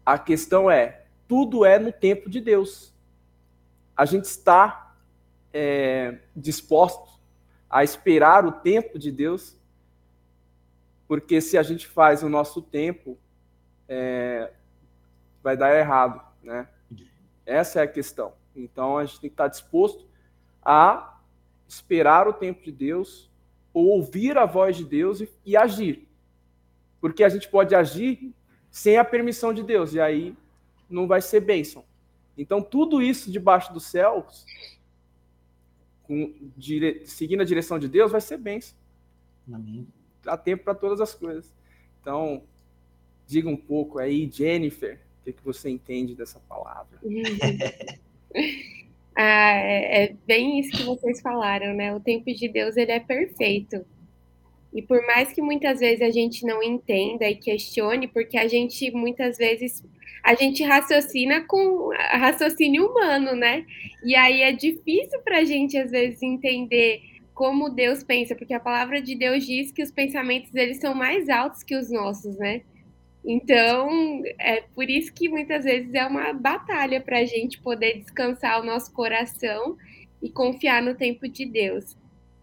a 0.04 0.18
questão 0.18 0.68
é, 0.68 1.04
tudo 1.28 1.64
é 1.64 1.78
no 1.78 1.92
tempo 1.92 2.28
de 2.28 2.40
Deus. 2.40 2.92
A 4.00 4.06
gente 4.06 4.24
está 4.24 4.96
é, 5.52 6.20
disposto 6.34 7.20
a 7.68 7.84
esperar 7.84 8.46
o 8.46 8.52
tempo 8.52 8.98
de 8.98 9.12
Deus, 9.12 9.58
porque 11.06 11.38
se 11.42 11.58
a 11.58 11.62
gente 11.62 11.86
faz 11.86 12.22
o 12.22 12.28
nosso 12.30 12.62
tempo, 12.62 13.18
é, 13.86 14.54
vai 15.42 15.54
dar 15.54 15.76
errado, 15.76 16.18
né? 16.42 16.66
Essa 17.44 17.80
é 17.80 17.82
a 17.82 17.86
questão. 17.86 18.32
Então 18.56 18.96
a 18.96 19.04
gente 19.04 19.20
tem 19.20 19.28
que 19.28 19.34
estar 19.34 19.48
disposto 19.48 20.08
a 20.62 21.20
esperar 21.68 22.26
o 22.26 22.32
tempo 22.32 22.62
de 22.62 22.72
Deus, 22.72 23.30
ou 23.70 23.84
ouvir 23.88 24.38
a 24.38 24.46
voz 24.46 24.78
de 24.78 24.84
Deus 24.86 25.20
e, 25.20 25.30
e 25.44 25.58
agir. 25.58 26.08
Porque 27.02 27.22
a 27.22 27.28
gente 27.28 27.50
pode 27.50 27.74
agir 27.74 28.34
sem 28.70 28.96
a 28.96 29.04
permissão 29.04 29.52
de 29.52 29.62
Deus, 29.62 29.92
e 29.92 30.00
aí 30.00 30.34
não 30.88 31.06
vai 31.06 31.20
ser 31.20 31.40
bênção. 31.40 31.84
Então, 32.36 32.62
tudo 32.62 33.02
isso 33.02 33.30
debaixo 33.30 33.72
dos 33.72 33.84
céus, 33.84 34.44
com, 36.04 36.34
dire, 36.56 37.06
seguindo 37.06 37.40
a 37.40 37.44
direção 37.44 37.78
de 37.78 37.88
Deus, 37.88 38.10
vai 38.10 38.20
ser 38.20 38.38
bênção. 38.38 38.76
Amém. 39.52 39.86
Há 40.26 40.36
tempo 40.36 40.64
para 40.64 40.74
todas 40.74 41.00
as 41.00 41.14
coisas. 41.14 41.52
Então, 42.00 42.42
diga 43.26 43.48
um 43.48 43.56
pouco 43.56 43.98
aí, 43.98 44.28
Jennifer, 44.30 45.00
o 45.20 45.24
que, 45.24 45.32
que 45.32 45.44
você 45.44 45.70
entende 45.70 46.14
dessa 46.14 46.40
palavra? 46.40 46.98
ah, 49.14 49.52
é, 49.52 50.04
é 50.04 50.16
bem 50.26 50.60
isso 50.60 50.76
que 50.76 50.84
vocês 50.84 51.20
falaram, 51.20 51.74
né? 51.74 51.94
O 51.94 52.00
tempo 52.00 52.32
de 52.32 52.48
Deus 52.48 52.76
ele 52.76 52.92
é 52.92 53.00
perfeito. 53.00 53.84
E 54.72 54.82
por 54.82 55.04
mais 55.06 55.32
que 55.32 55.42
muitas 55.42 55.80
vezes 55.80 56.02
a 56.02 56.10
gente 56.10 56.44
não 56.46 56.62
entenda 56.62 57.28
e 57.28 57.34
questione, 57.34 58.06
porque 58.06 58.38
a 58.38 58.46
gente 58.46 58.90
muitas 58.92 59.36
vezes 59.36 59.82
a 60.22 60.34
gente 60.34 60.62
raciocina 60.62 61.42
com 61.42 61.90
raciocínio 62.12 62.86
humano, 62.86 63.34
né? 63.34 63.64
E 64.04 64.14
aí 64.14 64.42
é 64.42 64.52
difícil 64.52 65.20
para 65.24 65.38
a 65.38 65.44
gente 65.44 65.76
às 65.76 65.90
vezes 65.90 66.22
entender 66.22 67.02
como 67.34 67.70
Deus 67.70 68.04
pensa, 68.04 68.34
porque 68.34 68.52
a 68.52 68.60
palavra 68.60 69.00
de 69.00 69.14
Deus 69.14 69.46
diz 69.46 69.72
que 69.72 69.82
os 69.82 69.90
pensamentos 69.90 70.50
deles 70.50 70.78
são 70.78 70.94
mais 70.94 71.28
altos 71.28 71.62
que 71.62 71.74
os 71.74 71.90
nossos, 71.90 72.36
né? 72.36 72.62
Então, 73.24 74.22
é 74.38 74.62
por 74.74 74.88
isso 74.88 75.12
que 75.12 75.28
muitas 75.28 75.64
vezes 75.64 75.92
é 75.94 76.06
uma 76.06 76.32
batalha 76.32 77.00
para 77.00 77.18
a 77.18 77.24
gente 77.24 77.60
poder 77.60 77.98
descansar 77.98 78.60
o 78.60 78.64
nosso 78.64 78.92
coração 78.92 79.76
e 80.22 80.30
confiar 80.30 80.82
no 80.82 80.94
tempo 80.94 81.28
de 81.28 81.44
Deus. 81.44 81.96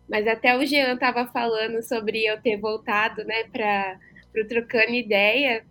Mas 0.09 0.25
até 0.27 0.55
o 0.57 0.65
Jean 0.65 0.93
estava 0.93 1.27
falando 1.27 1.81
sobre 1.83 2.25
eu 2.25 2.41
ter 2.41 2.57
voltado 2.57 3.23
né, 3.25 3.43
para 3.45 3.99
o 4.35 4.47
Trocando 4.47 4.93
Ideia. 4.93 5.65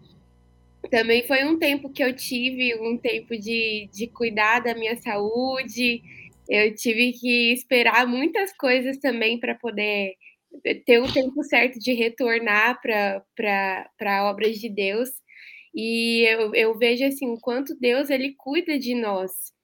Também 0.91 1.27
foi 1.27 1.45
um 1.45 1.59
tempo 1.59 1.91
que 1.91 2.05
eu 2.05 2.15
tive, 2.15 2.75
um 2.77 2.97
tempo 2.99 3.37
de, 3.37 3.89
de 3.93 4.07
cuidar 4.09 4.61
da 4.61 4.75
minha 4.75 4.97
saúde. 4.97 6.03
Eu 6.49 6.75
tive 6.75 7.13
que 7.13 7.53
esperar 7.53 8.07
muitas 8.07 8.53
coisas 8.57 8.99
também 8.99 9.41
para 9.41 9.55
poder 9.55 10.15
ter 10.85 11.01
o 11.01 11.13
tempo 11.13 11.43
certo 11.43 11.79
de 11.79 11.93
retornar 11.93 12.81
para 12.81 14.31
obras 14.31 14.59
de 14.59 14.69
Deus. 14.69 15.09
E 15.75 16.25
eu, 16.29 16.55
eu 16.55 16.79
vejo 16.79 17.05
assim 17.05 17.29
o 17.29 17.41
quanto 17.41 17.79
Deus 17.79 18.11
ele 18.11 18.35
cuida 18.37 18.79
de 18.79 18.95
nós. 18.95 19.56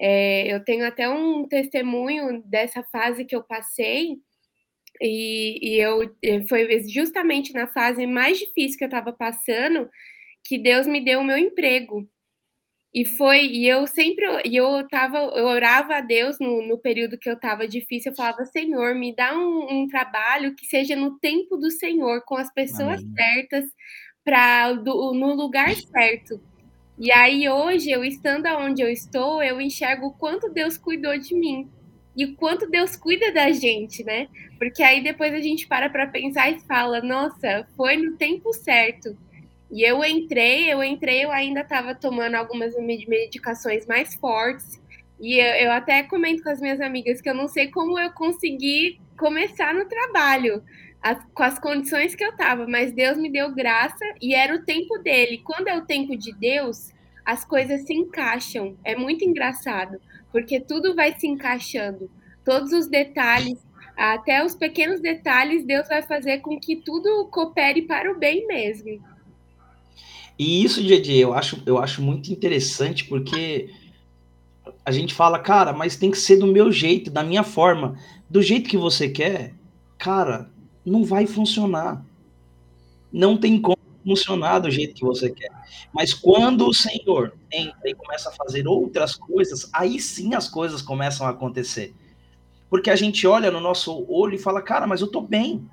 É, 0.00 0.52
eu 0.52 0.64
tenho 0.64 0.86
até 0.86 1.08
um 1.08 1.46
testemunho 1.46 2.42
dessa 2.44 2.82
fase 2.84 3.24
que 3.24 3.34
eu 3.34 3.42
passei, 3.42 4.16
e, 5.00 5.74
e 5.76 5.80
eu 5.80 6.14
foi 6.48 6.82
justamente 6.88 7.52
na 7.52 7.66
fase 7.66 8.06
mais 8.06 8.38
difícil 8.38 8.78
que 8.78 8.84
eu 8.84 8.88
estava 8.88 9.12
passando 9.12 9.88
que 10.44 10.58
Deus 10.58 10.86
me 10.86 11.04
deu 11.04 11.20
o 11.20 11.24
meu 11.24 11.36
emprego. 11.36 12.08
E 12.94 13.04
foi, 13.04 13.46
e 13.46 13.68
eu 13.68 13.86
sempre, 13.86 14.24
e 14.46 14.56
eu 14.56 14.88
tava, 14.88 15.18
eu 15.18 15.44
orava 15.44 15.96
a 15.96 16.00
Deus 16.00 16.38
no, 16.40 16.66
no 16.66 16.78
período 16.78 17.18
que 17.18 17.28
eu 17.28 17.34
estava 17.34 17.68
difícil, 17.68 18.12
eu 18.12 18.16
falava, 18.16 18.46
Senhor, 18.46 18.94
me 18.94 19.14
dá 19.14 19.36
um, 19.36 19.82
um, 19.82 19.86
trabalho 19.86 20.54
que 20.56 20.66
seja 20.66 20.96
no 20.96 21.18
tempo 21.18 21.58
do 21.58 21.70
Senhor, 21.70 22.24
com 22.24 22.36
as 22.36 22.52
pessoas 22.52 23.00
Amém. 23.00 23.14
certas, 23.14 23.64
para 24.24 24.74
no 24.74 25.34
lugar 25.34 25.74
certo. 25.76 26.40
E 26.98 27.12
aí 27.12 27.48
hoje, 27.48 27.90
eu 27.90 28.04
estando 28.04 28.46
onde 28.48 28.82
eu 28.82 28.88
estou, 28.88 29.40
eu 29.40 29.60
enxergo 29.60 30.08
o 30.08 30.12
quanto 30.12 30.50
Deus 30.50 30.76
cuidou 30.76 31.16
de 31.16 31.32
mim 31.32 31.68
e 32.16 32.24
o 32.24 32.34
quanto 32.34 32.68
Deus 32.68 32.96
cuida 32.96 33.30
da 33.32 33.52
gente, 33.52 34.02
né? 34.02 34.26
Porque 34.58 34.82
aí 34.82 35.00
depois 35.00 35.32
a 35.32 35.38
gente 35.38 35.68
para 35.68 35.88
para 35.88 36.08
pensar 36.08 36.50
e 36.50 36.58
fala, 36.58 37.00
nossa, 37.00 37.68
foi 37.76 37.96
no 37.96 38.16
tempo 38.16 38.52
certo. 38.52 39.16
E 39.70 39.88
eu 39.88 40.04
entrei, 40.04 40.72
eu 40.72 40.82
entrei, 40.82 41.24
eu 41.24 41.30
ainda 41.30 41.60
estava 41.60 41.94
tomando 41.94 42.34
algumas 42.34 42.74
medicações 42.76 43.86
mais 43.86 44.16
fortes. 44.16 44.80
E 45.20 45.38
eu, 45.38 45.66
eu, 45.66 45.72
até 45.72 46.02
comento 46.02 46.42
com 46.42 46.48
as 46.48 46.60
minhas 46.60 46.80
amigas 46.80 47.20
que 47.20 47.30
eu 47.30 47.34
não 47.34 47.46
sei 47.46 47.68
como 47.68 47.96
eu 47.96 48.10
consegui 48.10 48.98
começar 49.16 49.72
no 49.72 49.84
trabalho, 49.84 50.64
as, 51.02 51.18
com 51.32 51.42
as 51.42 51.58
condições 51.58 52.14
que 52.14 52.24
eu 52.24 52.30
estava, 52.30 52.66
mas 52.66 52.92
Deus 52.92 53.16
me 53.16 53.30
deu 53.30 53.54
graça 53.54 54.04
e 54.20 54.34
era 54.34 54.54
o 54.54 54.64
tempo 54.64 54.98
dele. 54.98 55.40
Quando 55.44 55.68
é 55.68 55.76
o 55.76 55.86
tempo 55.86 56.16
de 56.16 56.32
Deus, 56.32 56.92
as 57.24 57.44
coisas 57.44 57.82
se 57.82 57.94
encaixam. 57.94 58.76
É 58.84 58.96
muito 58.96 59.24
engraçado, 59.24 60.00
porque 60.32 60.60
tudo 60.60 60.94
vai 60.94 61.18
se 61.18 61.26
encaixando. 61.26 62.10
Todos 62.44 62.72
os 62.72 62.86
detalhes, 62.86 63.58
até 63.96 64.44
os 64.44 64.54
pequenos 64.54 65.00
detalhes, 65.00 65.64
Deus 65.64 65.86
vai 65.88 66.02
fazer 66.02 66.38
com 66.38 66.58
que 66.58 66.76
tudo 66.76 67.28
coopere 67.30 67.82
para 67.82 68.10
o 68.10 68.18
bem 68.18 68.46
mesmo. 68.46 69.02
E 70.38 70.64
isso, 70.64 70.82
Didi, 70.82 71.18
eu 71.18 71.34
acho, 71.34 71.60
eu 71.66 71.78
acho 71.78 72.00
muito 72.00 72.32
interessante, 72.32 73.04
porque 73.04 73.70
a 74.86 74.92
gente 74.92 75.12
fala, 75.12 75.38
cara, 75.38 75.72
mas 75.72 75.96
tem 75.96 76.10
que 76.10 76.18
ser 76.18 76.36
do 76.36 76.46
meu 76.46 76.70
jeito, 76.70 77.10
da 77.10 77.22
minha 77.22 77.42
forma. 77.42 77.98
Do 78.30 78.40
jeito 78.40 78.70
que 78.70 78.76
você 78.76 79.08
quer, 79.08 79.52
cara, 79.98 80.48
não 80.84 81.04
vai 81.04 81.26
funcionar. 81.26 82.04
Não 83.12 83.36
tem 83.36 83.60
como 83.60 83.78
funcionar 84.04 84.60
do 84.60 84.70
jeito 84.70 84.94
que 84.94 85.04
você 85.04 85.30
quer. 85.30 85.50
Mas 85.92 86.14
quando 86.14 86.66
o 86.66 86.74
Senhor 86.74 87.34
entra 87.52 87.90
e 87.90 87.94
começa 87.94 88.30
a 88.30 88.32
fazer 88.32 88.66
outras 88.66 89.14
coisas, 89.14 89.68
aí 89.72 90.00
sim 90.00 90.34
as 90.34 90.48
coisas 90.48 90.82
começam 90.82 91.26
a 91.26 91.30
acontecer. 91.30 91.94
Porque 92.70 92.90
a 92.90 92.96
gente 92.96 93.26
olha 93.26 93.50
no 93.50 93.60
nosso 93.60 94.04
olho 94.08 94.34
e 94.34 94.38
fala, 94.38 94.60
cara, 94.60 94.86
mas 94.86 95.00
eu 95.00 95.08
tô 95.08 95.20
bem. 95.20 95.68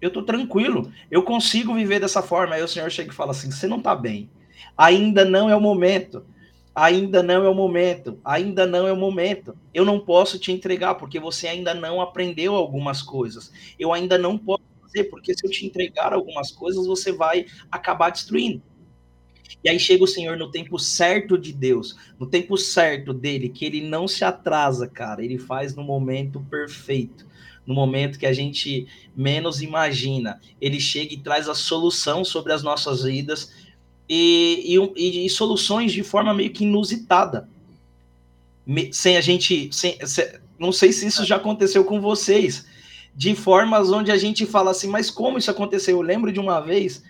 Eu 0.00 0.10
tô 0.10 0.22
tranquilo. 0.22 0.92
Eu 1.10 1.22
consigo 1.22 1.74
viver 1.74 2.00
dessa 2.00 2.22
forma. 2.22 2.54
Aí 2.54 2.62
o 2.62 2.68
Senhor 2.68 2.90
chega 2.90 3.10
e 3.10 3.14
fala 3.14 3.30
assim: 3.30 3.50
você 3.50 3.66
não 3.66 3.80
tá 3.80 3.94
bem. 3.94 4.28
Ainda 4.76 5.24
não 5.24 5.48
é 5.48 5.56
o 5.56 5.60
momento. 5.60 6.24
Ainda 6.76 7.22
não 7.22 7.42
é 7.42 7.48
o 7.48 7.54
momento. 7.54 8.20
Ainda 8.22 8.66
não 8.66 8.86
é 8.86 8.92
o 8.92 8.96
momento. 8.96 9.56
Eu 9.72 9.82
não 9.82 9.98
posso 9.98 10.38
te 10.38 10.52
entregar 10.52 10.96
porque 10.96 11.18
você 11.18 11.48
ainda 11.48 11.72
não 11.72 12.02
aprendeu 12.02 12.54
algumas 12.54 13.00
coisas. 13.00 13.50
Eu 13.78 13.94
ainda 13.94 14.18
não 14.18 14.36
posso 14.36 14.62
fazer, 14.82 15.04
porque 15.04 15.32
se 15.32 15.46
eu 15.46 15.50
te 15.50 15.64
entregar 15.64 16.12
algumas 16.12 16.50
coisas, 16.50 16.86
você 16.86 17.12
vai 17.12 17.46
acabar 17.70 18.10
destruindo. 18.10 18.62
E 19.64 19.70
aí 19.70 19.80
chega 19.80 20.04
o 20.04 20.06
Senhor 20.06 20.36
no 20.36 20.50
tempo 20.50 20.78
certo 20.78 21.38
de 21.38 21.50
Deus, 21.50 21.96
no 22.20 22.26
tempo 22.26 22.58
certo 22.58 23.14
dele, 23.14 23.48
que 23.48 23.64
ele 23.64 23.80
não 23.80 24.06
se 24.06 24.22
atrasa, 24.22 24.86
cara, 24.86 25.24
ele 25.24 25.38
faz 25.38 25.74
no 25.74 25.82
momento 25.82 26.40
perfeito, 26.50 27.26
no 27.64 27.74
momento 27.74 28.18
que 28.18 28.26
a 28.26 28.34
gente 28.34 28.86
menos 29.16 29.62
imagina. 29.62 30.40
Ele 30.60 30.78
chega 30.78 31.14
e 31.14 31.22
traz 31.22 31.48
a 31.48 31.54
solução 31.54 32.22
sobre 32.22 32.52
as 32.52 32.62
nossas 32.62 33.02
vidas 33.02 33.65
e, 34.08 34.76
e, 34.96 35.26
e 35.26 35.30
soluções 35.30 35.92
de 35.92 36.02
forma 36.02 36.32
meio 36.32 36.50
que 36.50 36.64
inusitada. 36.64 37.48
Sem 38.92 39.16
a 39.16 39.20
gente. 39.20 39.68
Sem, 39.72 39.98
sem, 40.06 40.26
não 40.58 40.72
sei 40.72 40.92
se 40.92 41.06
isso 41.06 41.24
já 41.24 41.36
aconteceu 41.36 41.84
com 41.84 42.00
vocês 42.00 42.66
de 43.14 43.34
formas 43.34 43.90
onde 43.90 44.10
a 44.10 44.16
gente 44.16 44.44
fala 44.44 44.70
assim, 44.70 44.88
mas 44.88 45.10
como 45.10 45.38
isso 45.38 45.50
aconteceu? 45.50 45.96
Eu 45.96 46.02
lembro 46.02 46.30
de 46.30 46.38
uma 46.38 46.60
vez 46.60 47.02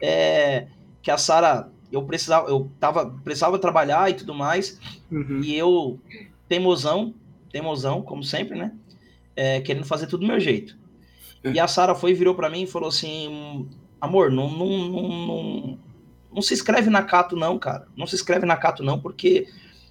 é, 0.00 0.66
que 1.00 1.10
a 1.10 1.16
Sara, 1.16 1.70
eu 1.90 2.02
precisava, 2.02 2.48
eu 2.48 2.68
tava, 2.80 3.06
precisava 3.22 3.58
trabalhar 3.58 4.10
e 4.10 4.14
tudo 4.14 4.34
mais, 4.34 4.80
uhum. 5.10 5.40
e 5.42 5.56
eu, 5.56 6.00
teimosão, 6.48 7.14
teimosão, 7.50 8.02
como 8.02 8.24
sempre, 8.24 8.58
né? 8.58 8.72
É, 9.36 9.60
querendo 9.60 9.86
fazer 9.86 10.06
tudo 10.06 10.22
do 10.22 10.26
meu 10.26 10.40
jeito. 10.40 10.76
E 11.44 11.58
a 11.58 11.66
Sara 11.66 11.94
foi, 11.94 12.12
virou 12.14 12.34
para 12.34 12.50
mim 12.50 12.62
e 12.62 12.66
falou 12.66 12.88
assim: 12.88 13.68
amor, 14.00 14.30
não, 14.30 14.50
não, 14.50 14.88
não, 14.88 15.08
não, 15.26 15.78
não 16.32 16.42
se 16.42 16.54
inscreve 16.54 16.90
na 16.90 17.02
Cato, 17.02 17.36
não, 17.36 17.58
cara. 17.58 17.86
Não 17.96 18.06
se 18.06 18.14
inscreve 18.14 18.46
na 18.46 18.56
Cato, 18.56 18.82
não, 18.82 18.98
porque 18.98 19.46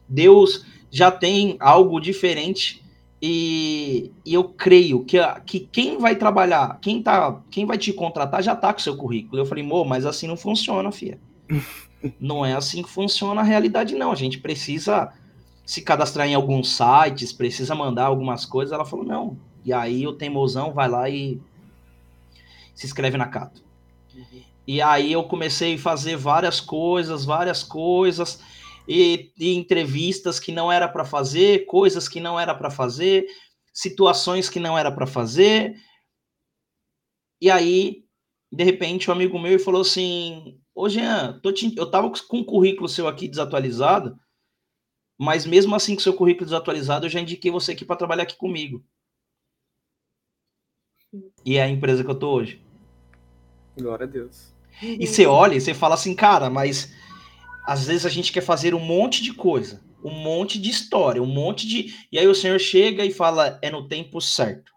Deus 0.08 0.66
já 0.90 1.12
tem 1.12 1.56
algo 1.60 2.00
diferente 2.00 2.82
e, 3.22 4.12
e, 4.26 4.34
eu 4.34 4.44
creio 4.46 5.06
que, 5.06 5.18
que 5.46 5.60
quem 5.60 6.00
vai 6.00 6.16
trabalhar, 6.16 6.80
quem, 6.82 7.04
tá, 7.04 7.40
quem 7.52 7.68
vai 7.68 7.78
te 7.78 7.94
contratar 7.94 8.42
já 8.42 8.56
tá 8.56 8.74
com 8.74 8.80
seu 8.80 8.98
currículo. 8.98 9.40
Eu 9.40 9.46
falei, 9.46 9.64
amor, 9.64 9.86
mas 9.86 10.06
assim 10.06 10.28
não 10.28 10.36
funciona, 10.36 10.92
filha. 10.92 11.20
não 12.20 12.44
é 12.44 12.54
assim 12.54 12.82
que 12.82 12.90
funciona 12.90 13.42
a 13.42 13.44
realidade, 13.44 13.94
não. 13.94 14.12
A 14.12 14.16
gente 14.16 14.40
precisa 14.40 15.14
se 15.64 15.84
cadastrar 15.84 16.28
em 16.28 16.34
alguns 16.34 16.76
sites, 16.76 17.32
precisa 17.32 17.76
mandar 17.76 18.06
algumas 18.06 18.44
coisas. 18.44 18.74
Ela 18.74 18.86
falou, 18.86 19.06
não. 19.06 19.38
E 19.64 19.72
aí 19.72 20.08
o 20.08 20.14
teimosão 20.14 20.74
vai 20.74 20.90
lá 20.90 21.08
e 21.08 21.40
se 22.74 22.88
inscreve 22.88 23.18
na 23.18 23.28
Cato. 23.28 23.64
Uhum. 24.16 24.42
E 24.68 24.82
aí 24.82 25.12
eu 25.12 25.24
comecei 25.24 25.76
a 25.76 25.80
fazer 25.80 26.16
várias 26.16 26.60
coisas, 26.60 27.26
várias 27.26 27.64
coisas 27.64 28.42
e, 28.88 29.32
e 29.38 29.56
entrevistas 29.56 30.40
que 30.40 30.52
não 30.52 30.72
era 30.72 30.88
para 30.88 31.04
fazer, 31.04 31.66
coisas 31.66 32.08
que 32.08 32.20
não 32.20 32.40
era 32.40 32.54
para 32.54 32.70
fazer, 32.70 33.26
situações 33.74 34.50
que 34.50 34.60
não 34.60 34.78
era 34.78 34.92
para 34.92 35.08
fazer. 35.08 35.76
E 37.42 37.50
aí 37.50 38.06
de 38.52 38.64
repente, 38.64 39.10
um 39.10 39.14
amigo 39.14 39.40
meu 39.40 39.58
falou 39.60 39.82
assim: 39.82 40.60
Ô 40.76 40.90
Jean, 40.90 41.40
te... 41.54 41.74
eu 41.78 41.90
tava 41.90 42.12
com 42.28 42.40
o 42.40 42.46
currículo 42.46 42.90
seu 42.90 43.08
aqui 43.08 43.28
desatualizado, 43.28 44.20
mas 45.18 45.46
mesmo 45.46 45.74
assim 45.74 45.96
com 45.96 46.02
seu 46.02 46.14
currículo 46.14 46.46
desatualizado, 46.46 47.06
eu 47.06 47.10
já 47.10 47.22
indiquei 47.22 47.50
você 47.50 47.72
aqui 47.72 47.86
para 47.86 47.96
trabalhar 47.96 48.24
aqui 48.24 48.36
comigo. 48.36 48.84
E 51.46 51.58
é 51.58 51.64
a 51.64 51.70
empresa 51.70 52.04
que 52.04 52.10
eu 52.10 52.20
tô 52.20 52.32
hoje. 52.32 52.62
Glória 53.82 54.06
a 54.06 54.10
Deus. 54.10 54.54
E 54.82 55.06
você 55.06 55.26
olha 55.26 55.56
e 55.56 55.62
você 55.62 55.74
fala 55.74 55.96
assim, 55.96 56.16
cara, 56.16 56.50
mas 56.50 56.94
às 57.66 57.86
vezes 57.86 58.06
a 58.06 58.10
gente 58.10 58.32
quer 58.32 58.42
fazer 58.42 58.74
um 58.74 58.80
monte 58.80 59.22
de 59.22 59.34
coisa, 59.34 59.82
um 60.04 60.12
monte 60.12 60.60
de 60.60 60.70
história, 60.70 61.22
um 61.22 61.28
monte 61.28 61.68
de. 61.68 61.94
E 62.12 62.18
aí 62.18 62.28
o 62.28 62.36
Senhor 62.36 62.60
chega 62.60 63.06
e 63.06 63.12
fala: 63.12 63.60
é 63.62 63.70
no 63.70 63.88
tempo 63.88 64.20
certo, 64.20 64.72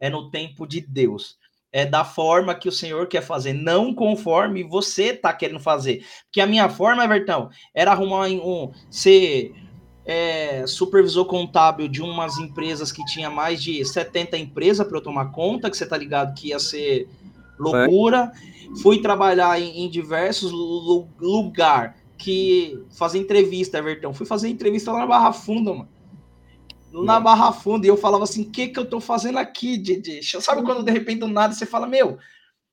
é 0.00 0.08
no 0.08 0.30
tempo 0.30 0.66
de 0.66 0.80
Deus 0.80 1.38
é 1.74 1.84
da 1.84 2.04
forma 2.04 2.54
que 2.54 2.68
o 2.68 2.72
Senhor 2.72 3.08
quer 3.08 3.20
fazer, 3.20 3.52
não 3.52 3.92
conforme 3.92 4.62
você 4.62 5.06
está 5.06 5.32
querendo 5.32 5.58
fazer. 5.58 6.06
Porque 6.26 6.40
a 6.40 6.46
minha 6.46 6.68
forma, 6.68 7.02
Evertão, 7.02 7.50
era 7.74 7.90
arrumar 7.90 8.28
um 8.28 8.70
ser 8.88 9.52
é, 10.06 10.64
supervisor 10.68 11.24
contábil 11.24 11.88
de 11.88 12.00
umas 12.00 12.38
empresas 12.38 12.92
que 12.92 13.04
tinha 13.06 13.28
mais 13.28 13.60
de 13.60 13.84
70 13.84 14.38
empresas 14.38 14.86
para 14.86 14.98
eu 14.98 15.02
tomar 15.02 15.32
conta, 15.32 15.68
que 15.68 15.76
você 15.76 15.84
tá 15.84 15.96
ligado 15.96 16.32
que 16.34 16.50
ia 16.50 16.60
ser 16.60 17.08
loucura. 17.58 18.32
É. 18.34 18.80
Fui 18.80 19.00
trabalhar 19.00 19.60
em, 19.60 19.84
em 19.84 19.90
diversos 19.90 20.50
lugares 20.52 21.94
que 22.16 22.82
fazer 22.96 23.18
entrevista, 23.18 23.78
Everton. 23.78 24.12
Fui 24.12 24.26
fazer 24.26 24.48
entrevista 24.48 24.92
lá 24.92 25.00
na 25.00 25.06
Barra 25.06 25.32
Funda, 25.32 25.72
mano 25.72 25.94
na 27.02 27.18
Barra 27.18 27.52
Funda, 27.52 27.86
e 27.86 27.88
eu 27.88 27.96
falava 27.96 28.24
assim: 28.24 28.42
o 28.42 28.50
que, 28.50 28.68
que 28.68 28.78
eu 28.78 28.86
tô 28.86 29.00
fazendo 29.00 29.38
aqui, 29.38 29.76
Didi? 29.76 30.22
Sabe 30.22 30.62
quando 30.62 30.84
de 30.84 30.92
repente 30.92 31.20
do 31.20 31.28
nada 31.28 31.52
você 31.52 31.66
fala, 31.66 31.86
meu, 31.86 32.18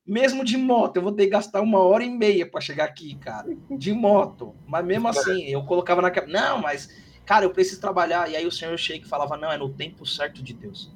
mesmo 0.06 0.44
de 0.44 0.58
moto, 0.58 0.98
eu 0.98 1.02
vou 1.02 1.12
ter 1.12 1.26
que 1.26 1.32
gastar 1.32 1.62
uma 1.62 1.80
hora 1.80 2.04
e 2.04 2.10
meia 2.10 2.46
para 2.46 2.62
chegar 2.62 2.86
aqui, 2.86 3.15
cara, 3.15 3.48
de 3.72 3.94
moto. 3.94 4.56
Mas 4.67 4.86
mesmo 4.86 5.08
assim, 5.08 5.46
eu 5.46 5.63
colocava 5.63 6.02
na 6.02 6.12
cabeça, 6.12 6.39
não, 6.39 6.62
mas, 6.62 6.89
cara, 7.26 7.46
eu 7.46 7.52
preciso 7.52 7.82
trabalhar. 7.82 8.30
E 8.30 8.36
aí 8.36 8.46
o 8.46 8.52
senhor 8.52 8.78
Sheik 8.78 9.08
falava, 9.08 9.38
não, 9.38 9.52
é 9.52 9.58
no 9.58 9.70
tempo 9.70 10.06
certo 10.06 10.44
de 10.44 10.54
Deus, 10.54 10.91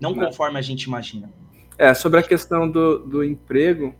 não 0.00 0.14
conforme 0.14 0.58
a 0.58 0.62
gente 0.62 0.84
imagina. 0.84 1.30
É, 1.80 1.94
sobre 1.94 2.20
a 2.20 2.22
questão 2.22 2.70
do, 2.70 2.98
do 2.98 3.24
emprego, 3.24 3.94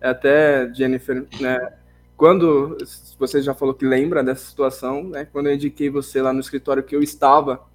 até, 0.00 0.72
Jennifer, 0.72 1.26
né, 1.38 1.74
quando 2.16 2.78
você 3.18 3.42
já 3.42 3.52
falou 3.52 3.74
que 3.74 3.84
lembra 3.84 4.24
dessa 4.24 4.46
situação, 4.46 5.04
né, 5.04 5.28
quando 5.30 5.48
eu 5.48 5.54
indiquei 5.54 5.90
você 5.90 6.22
lá 6.22 6.32
no 6.32 6.40
escritório 6.40 6.82
que 6.82 6.96
eu 6.96 7.02
estava, 7.02 7.66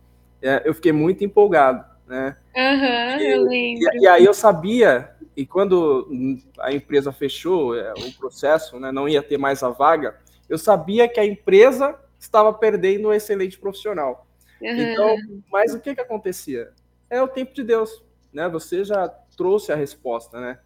é, 0.42 0.64
eu 0.66 0.74
fiquei 0.74 0.92
muito 0.92 1.24
empolgado, 1.24 1.86
né? 2.08 2.36
Uhum, 2.56 3.20
e, 3.20 3.32
eu 3.32 3.44
lembro. 3.44 3.84
E, 3.94 4.00
e, 4.02 4.08
aí 4.08 4.26
eu 4.26 4.34
sabia, 4.34 5.12
e 5.38 5.46
quando 5.46 6.10
a 6.58 6.74
empresa 6.74 7.12
fechou 7.12 7.78
é, 7.78 7.94
o 7.94 8.12
processo, 8.18 8.80
né, 8.80 8.92
não 8.92 9.08
ia 9.08 9.22
ter 9.22 9.38
mais 9.38 9.62
a 9.62 9.70
vaga, 9.70 10.16
eu 10.50 10.58
sabia 10.58 11.08
que 11.08 11.20
a 11.20 11.26
empresa 11.26 11.96
estava 12.20 12.52
perdendo 12.52 13.10
um 13.10 13.14
excelente 13.14 13.60
profissional. 13.60 14.26
Uhum. 14.60 14.82
Então, 14.82 15.16
mas 15.52 15.76
o 15.76 15.80
que 15.80 15.94
que 15.94 16.02
acontecia? 16.02 16.72
É 17.08 17.22
o 17.22 17.28
tempo 17.28 17.54
de 17.54 17.64
Deus, 17.64 18.04
né? 18.34 18.50
Você 18.50 18.84
já 18.84 19.14
trouxe 19.36 19.72
a 19.72 19.76
resposta, 19.76 20.40
né? 20.40 20.60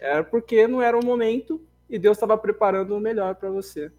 É. 0.00 0.12
Era 0.12 0.24
porque 0.24 0.66
não 0.66 0.82
era 0.82 0.98
o 0.98 1.04
momento 1.04 1.60
e 1.88 1.98
Deus 1.98 2.16
estava 2.16 2.36
preparando 2.36 2.96
o 2.96 3.00
melhor 3.00 3.34
para 3.34 3.50
você. 3.50 3.90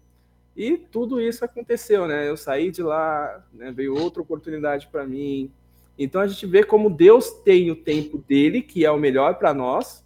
E 0.56 0.76
tudo 0.76 1.20
isso 1.20 1.44
aconteceu, 1.44 2.06
né? 2.06 2.28
Eu 2.28 2.36
saí 2.36 2.70
de 2.70 2.82
lá, 2.82 3.44
né? 3.52 3.70
veio 3.70 3.96
outra 3.96 4.20
oportunidade 4.20 4.88
para 4.88 5.06
mim. 5.06 5.50
Então 5.98 6.20
a 6.20 6.26
gente 6.26 6.46
vê 6.46 6.64
como 6.64 6.90
Deus 6.90 7.30
tem 7.30 7.70
o 7.70 7.76
tempo 7.76 8.18
dele, 8.18 8.62
que 8.62 8.84
é 8.84 8.90
o 8.90 8.98
melhor 8.98 9.36
para 9.36 9.54
nós, 9.54 10.04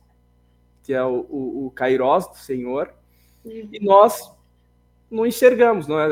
que 0.82 0.92
é 0.92 1.02
o, 1.02 1.26
o, 1.28 1.66
o 1.66 1.70
Kairos 1.70 2.28
do 2.28 2.36
Senhor, 2.36 2.92
uhum. 3.44 3.68
e 3.72 3.80
nós 3.80 4.30
não 5.10 5.24
enxergamos, 5.24 5.86
não 5.86 5.98
é? 5.98 6.08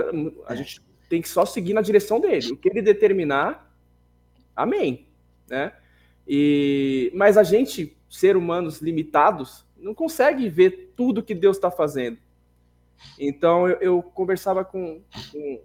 a 0.46 0.54
gente 0.54 0.80
tem 1.08 1.20
que 1.20 1.28
só 1.28 1.44
seguir 1.44 1.74
na 1.74 1.82
direção 1.82 2.20
dele. 2.20 2.52
O 2.52 2.56
que 2.56 2.68
ele 2.68 2.80
determinar, 2.80 3.70
amém. 4.56 5.06
Né? 5.48 5.72
E, 6.26 7.10
mas 7.14 7.36
a 7.36 7.42
gente, 7.42 7.96
ser 8.08 8.36
humanos 8.36 8.80
limitados, 8.80 9.66
não 9.76 9.94
consegue 9.94 10.48
ver 10.48 10.92
tudo 10.96 11.22
que 11.22 11.34
Deus 11.34 11.56
está 11.56 11.70
fazendo. 11.70 12.18
Então 13.18 13.68
eu, 13.68 13.76
eu 13.80 14.02
conversava 14.02 14.64
com, 14.64 15.00
com, 15.30 15.60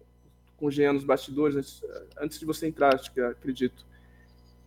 com 0.58 0.66
o 0.66 0.72
Jean 0.72 0.94
nos 0.94 1.04
bastidores, 1.04 1.56
antes, 1.56 1.84
antes 2.20 2.40
de 2.40 2.46
você 2.46 2.68
entrar, 2.68 2.96
acho 2.96 3.14
que 3.14 3.22
acredito, 3.22 3.86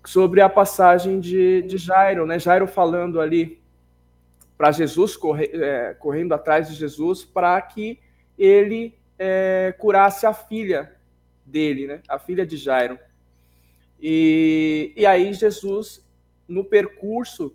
sobre 0.04 0.40
a 0.40 0.48
passagem 0.48 1.20
de, 1.20 1.62
de 1.62 1.76
Jairo, 1.76 2.26
né? 2.26 2.38
Jairo 2.38 2.66
falando 2.66 3.20
ali 3.20 3.60
para 4.56 4.72
Jesus, 4.72 5.16
corre, 5.16 5.50
é, 5.52 5.94
correndo 5.94 6.32
atrás 6.32 6.68
de 6.68 6.74
Jesus, 6.74 7.24
para 7.24 7.60
que 7.62 7.98
ele 8.38 8.94
é, 9.18 9.74
curasse 9.78 10.26
a 10.26 10.32
filha 10.32 10.94
dele, 11.44 11.86
né? 11.86 12.02
A 12.08 12.18
filha 12.18 12.46
de 12.46 12.56
Jairo. 12.56 12.98
E, 14.00 14.92
e 14.96 15.04
aí 15.04 15.32
Jesus, 15.34 16.04
no 16.48 16.64
percurso, 16.64 17.54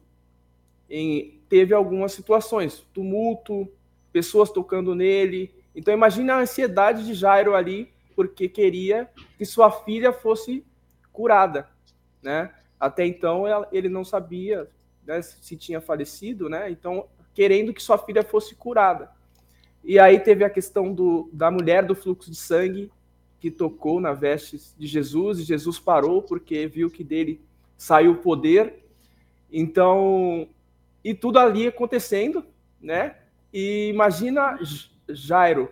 em, 0.89 1.41
teve 1.49 1.73
algumas 1.73 2.11
situações, 2.11 2.85
tumulto, 2.93 3.67
pessoas 4.11 4.51
tocando 4.51 4.93
nele. 4.93 5.53
Então 5.75 5.93
imagina 5.93 6.35
a 6.35 6.39
ansiedade 6.39 7.05
de 7.05 7.13
Jairo 7.13 7.55
ali, 7.55 7.91
porque 8.15 8.47
queria 8.47 9.09
que 9.37 9.45
sua 9.45 9.71
filha 9.71 10.13
fosse 10.13 10.63
curada, 11.11 11.67
né? 12.21 12.53
Até 12.79 13.05
então 13.05 13.45
ele 13.71 13.89
não 13.89 14.03
sabia 14.03 14.69
né, 15.05 15.21
se 15.21 15.55
tinha 15.57 15.81
falecido, 15.81 16.47
né? 16.47 16.69
Então 16.69 17.07
querendo 17.33 17.73
que 17.73 17.81
sua 17.81 17.97
filha 17.97 18.23
fosse 18.23 18.55
curada. 18.55 19.09
E 19.83 19.99
aí 19.99 20.19
teve 20.19 20.43
a 20.43 20.49
questão 20.49 20.93
do, 20.93 21.29
da 21.31 21.51
mulher 21.51 21.85
do 21.85 21.93
fluxo 21.93 22.31
de 22.31 22.37
sangue 22.37 22.91
que 23.45 23.51
tocou 23.51 24.01
na 24.01 24.11
veste 24.11 24.59
de 24.75 24.87
Jesus 24.87 25.37
e 25.37 25.43
Jesus 25.43 25.77
parou 25.77 26.19
porque 26.19 26.65
viu 26.65 26.89
que 26.89 27.03
dele 27.03 27.39
saiu 27.77 28.13
o 28.13 28.17
poder. 28.17 28.83
Então, 29.53 30.49
e 31.03 31.13
tudo 31.13 31.37
ali 31.37 31.67
acontecendo, 31.67 32.43
né? 32.81 33.17
E 33.53 33.89
imagina 33.89 34.57
Jairo, 35.07 35.71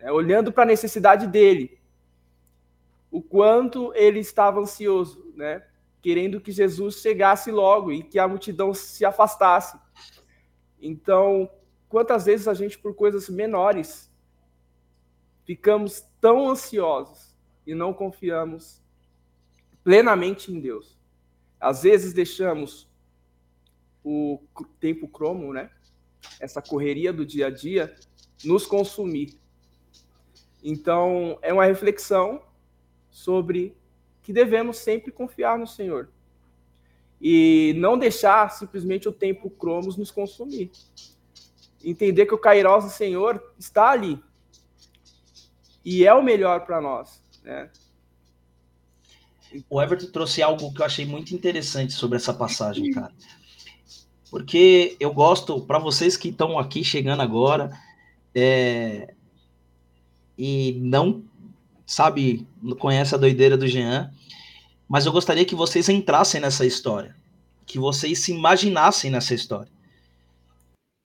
né, 0.00 0.10
olhando 0.10 0.50
para 0.50 0.64
a 0.64 0.66
necessidade 0.66 1.28
dele, 1.28 1.78
o 3.08 3.22
quanto 3.22 3.94
ele 3.94 4.18
estava 4.18 4.58
ansioso, 4.58 5.32
né, 5.36 5.62
querendo 6.02 6.40
que 6.40 6.50
Jesus 6.50 6.96
chegasse 6.96 7.52
logo 7.52 7.92
e 7.92 8.02
que 8.02 8.18
a 8.18 8.26
multidão 8.26 8.74
se 8.74 9.04
afastasse. 9.04 9.78
Então, 10.82 11.48
quantas 11.88 12.24
vezes 12.24 12.48
a 12.48 12.54
gente, 12.54 12.76
por 12.76 12.96
coisas 12.96 13.28
menores, 13.28 14.10
ficamos 15.46 16.04
tão 16.26 16.50
ansiosos 16.50 17.32
e 17.64 17.72
não 17.72 17.94
confiamos 17.94 18.82
plenamente 19.84 20.52
em 20.52 20.58
Deus? 20.58 20.98
Às 21.60 21.84
vezes 21.84 22.12
deixamos 22.12 22.90
o 24.02 24.40
tempo 24.80 25.06
cromo, 25.06 25.52
né? 25.52 25.70
essa 26.40 26.60
correria 26.60 27.12
do 27.12 27.24
dia 27.24 27.46
a 27.46 27.50
dia, 27.50 27.94
nos 28.44 28.66
consumir. 28.66 29.38
Então, 30.64 31.38
é 31.42 31.52
uma 31.52 31.64
reflexão 31.64 32.42
sobre 33.08 33.76
que 34.20 34.32
devemos 34.32 34.78
sempre 34.78 35.12
confiar 35.12 35.56
no 35.56 35.66
Senhor 35.68 36.10
e 37.20 37.72
não 37.76 37.96
deixar 37.96 38.50
simplesmente 38.50 39.08
o 39.08 39.12
tempo 39.12 39.48
cromos 39.48 39.96
nos 39.96 40.10
consumir. 40.10 40.72
Entender 41.84 42.26
que 42.26 42.34
o 42.34 42.38
Kairos 42.38 42.82
do 42.82 42.90
Senhor 42.90 43.54
está 43.56 43.90
ali 43.90 44.20
e 45.86 46.04
é 46.04 46.12
o 46.12 46.22
melhor 46.22 46.66
para 46.66 46.80
nós, 46.80 47.22
né? 47.42 47.70
O 49.70 49.80
Everton 49.80 50.10
trouxe 50.10 50.42
algo 50.42 50.74
que 50.74 50.82
eu 50.82 50.84
achei 50.84 51.06
muito 51.06 51.34
interessante 51.34 51.94
sobre 51.94 52.16
essa 52.16 52.34
passagem, 52.34 52.90
cara 52.90 53.12
porque 54.30 54.96
eu 54.98 55.12
gosto, 55.12 55.60
para 55.62 55.78
vocês 55.78 56.16
que 56.16 56.28
estão 56.28 56.58
aqui 56.58 56.82
chegando 56.82 57.22
agora 57.22 57.70
é, 58.34 59.14
e 60.36 60.78
não, 60.80 61.24
sabe, 61.86 62.46
conhece 62.78 63.14
a 63.14 63.18
doideira 63.18 63.56
do 63.56 63.68
Jean, 63.68 64.12
mas 64.88 65.06
eu 65.06 65.12
gostaria 65.12 65.44
que 65.44 65.54
vocês 65.54 65.88
entrassem 65.88 66.40
nessa 66.40 66.66
história, 66.66 67.16
que 67.64 67.78
vocês 67.78 68.18
se 68.18 68.32
imaginassem 68.32 69.10
nessa 69.10 69.34
história. 69.34 69.70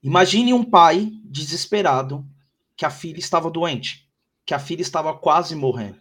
Imagine 0.03 0.53
um 0.53 0.63
pai 0.63 1.11
desesperado 1.23 2.25
que 2.75 2.85
a 2.85 2.89
filha 2.89 3.19
estava 3.19 3.49
doente, 3.49 4.09
que 4.51 4.55
a 4.55 4.59
filha 4.59 4.81
estava 4.81 5.17
quase 5.17 5.55
morrendo. 5.55 5.95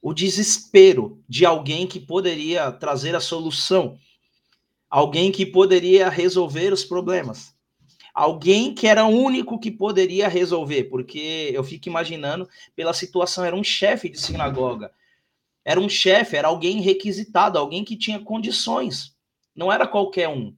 O 0.00 0.14
desespero 0.14 1.22
de 1.28 1.44
alguém 1.44 1.86
que 1.86 2.00
poderia 2.00 2.72
trazer 2.72 3.14
a 3.14 3.20
solução 3.20 3.98
alguém 4.88 5.30
que 5.30 5.44
poderia 5.44 6.08
resolver 6.08 6.72
os 6.72 6.82
problemas, 6.82 7.54
alguém 8.14 8.74
que 8.74 8.86
era 8.86 9.04
o 9.04 9.10
único 9.10 9.60
que 9.60 9.70
poderia 9.70 10.28
resolver, 10.28 10.84
porque 10.84 11.50
eu 11.52 11.62
fico 11.62 11.90
imaginando 11.90 12.48
pela 12.74 12.94
situação, 12.94 13.44
era 13.44 13.54
um 13.54 13.62
chefe 13.62 14.08
de 14.08 14.18
sinagoga, 14.18 14.90
era 15.62 15.78
um 15.78 15.90
chefe, 15.90 16.36
era 16.36 16.48
alguém 16.48 16.80
requisitado, 16.80 17.58
alguém 17.58 17.84
que 17.84 17.98
tinha 17.98 18.18
condições, 18.18 19.14
não 19.54 19.70
era 19.70 19.86
qualquer 19.86 20.30
um. 20.30 20.56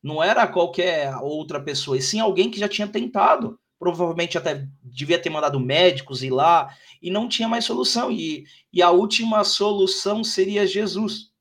Não 0.00 0.22
era 0.22 0.46
qualquer 0.46 1.16
outra 1.16 1.60
pessoa, 1.60 1.98
e 1.98 2.02
sim 2.02 2.20
alguém 2.20 2.48
que 2.48 2.60
já 2.60 2.68
tinha 2.68 2.86
tentado. 2.86 3.58
Provavelmente 3.78 4.38
até 4.38 4.66
devia 4.82 5.18
ter 5.18 5.30
mandado 5.30 5.58
médicos 5.60 6.22
ir 6.22 6.30
lá 6.30 6.74
e 7.02 7.10
não 7.10 7.28
tinha 7.28 7.48
mais 7.48 7.64
solução. 7.64 8.10
E, 8.10 8.44
e 8.72 8.82
a 8.82 8.90
última 8.90 9.44
solução 9.44 10.24
seria 10.24 10.66
Jesus. 10.66 11.32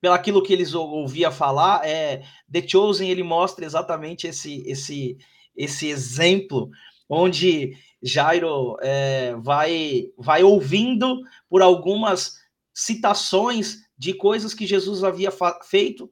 Pelaquilo 0.00 0.42
que 0.42 0.52
eles 0.52 0.74
ouvia 0.74 1.30
falar, 1.30 1.84
é, 1.84 2.22
The 2.50 2.66
Chosen 2.66 3.10
ele 3.10 3.22
mostra 3.22 3.64
exatamente 3.64 4.26
esse, 4.26 4.62
esse, 4.66 5.16
esse 5.56 5.88
exemplo 5.88 6.70
onde 7.08 7.76
Jairo 8.02 8.76
é, 8.80 9.34
vai, 9.36 10.12
vai 10.16 10.42
ouvindo 10.42 11.20
por 11.48 11.62
algumas 11.62 12.34
citações 12.72 13.88
de 13.96 14.14
coisas 14.14 14.54
que 14.54 14.66
Jesus 14.66 15.02
havia 15.02 15.32
feito 15.64 16.08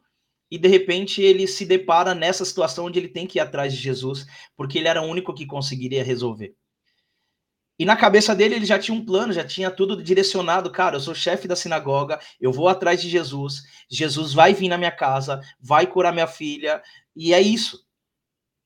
e 0.56 0.58
de 0.58 0.68
repente 0.68 1.20
ele 1.20 1.46
se 1.46 1.66
depara 1.66 2.14
nessa 2.14 2.42
situação 2.42 2.86
onde 2.86 2.98
ele 2.98 3.08
tem 3.08 3.26
que 3.26 3.38
ir 3.38 3.40
atrás 3.40 3.74
de 3.74 3.78
Jesus, 3.78 4.26
porque 4.56 4.78
ele 4.78 4.88
era 4.88 5.02
o 5.02 5.04
único 5.04 5.34
que 5.34 5.44
conseguiria 5.44 6.02
resolver. 6.02 6.56
E 7.78 7.84
na 7.84 7.94
cabeça 7.94 8.34
dele 8.34 8.54
ele 8.54 8.64
já 8.64 8.78
tinha 8.78 8.96
um 8.96 9.04
plano, 9.04 9.34
já 9.34 9.44
tinha 9.44 9.70
tudo 9.70 10.02
direcionado. 10.02 10.72
Cara, 10.72 10.96
eu 10.96 11.00
sou 11.00 11.14
chefe 11.14 11.46
da 11.46 11.54
sinagoga, 11.54 12.18
eu 12.40 12.50
vou 12.50 12.68
atrás 12.68 13.02
de 13.02 13.10
Jesus, 13.10 13.64
Jesus 13.90 14.32
vai 14.32 14.54
vir 14.54 14.68
na 14.68 14.78
minha 14.78 14.90
casa, 14.90 15.42
vai 15.60 15.86
curar 15.86 16.10
minha 16.10 16.26
filha, 16.26 16.82
e 17.14 17.34
é 17.34 17.40
isso. 17.42 17.84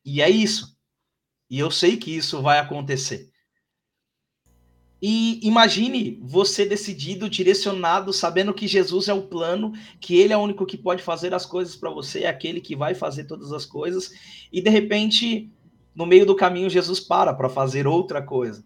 E 0.05 0.23
é 0.23 0.31
isso. 0.31 0.79
E 1.51 1.59
eu 1.59 1.73
sei 1.73 1.97
que 1.97 2.17
isso 2.17 2.41
vai 2.41 2.61
acontecer. 2.61 3.29
E 5.03 5.41
imagine 5.47 6.19
você 6.23 6.65
decidido, 6.65 7.29
direcionado, 7.29 8.13
sabendo 8.13 8.53
que 8.53 8.69
Jesus 8.69 9.09
é 9.09 9.15
o 9.15 9.23
plano, 9.23 9.73
que 9.99 10.19
ele 10.19 10.33
é 10.33 10.37
o 10.37 10.41
único 10.41 10.67
que 10.67 10.77
pode 10.77 11.03
fazer 11.03 11.33
as 11.33 11.47
coisas 11.47 11.75
para 11.75 11.91
você, 11.91 12.25
é 12.25 12.29
aquele 12.29 12.61
que 12.61 12.77
vai 12.77 12.95
fazer 12.95 13.25
todas 13.25 13.51
as 13.53 13.65
coisas, 13.65 14.11
e 14.53 14.61
de 14.61 14.69
repente, 14.69 15.51
no 15.95 16.05
meio 16.05 16.27
do 16.27 16.37
caminho, 16.37 16.69
Jesus 16.69 17.01
para 17.01 17.33
para 17.33 17.49
fazer 17.49 17.87
outra 17.87 18.21
coisa. 18.21 18.63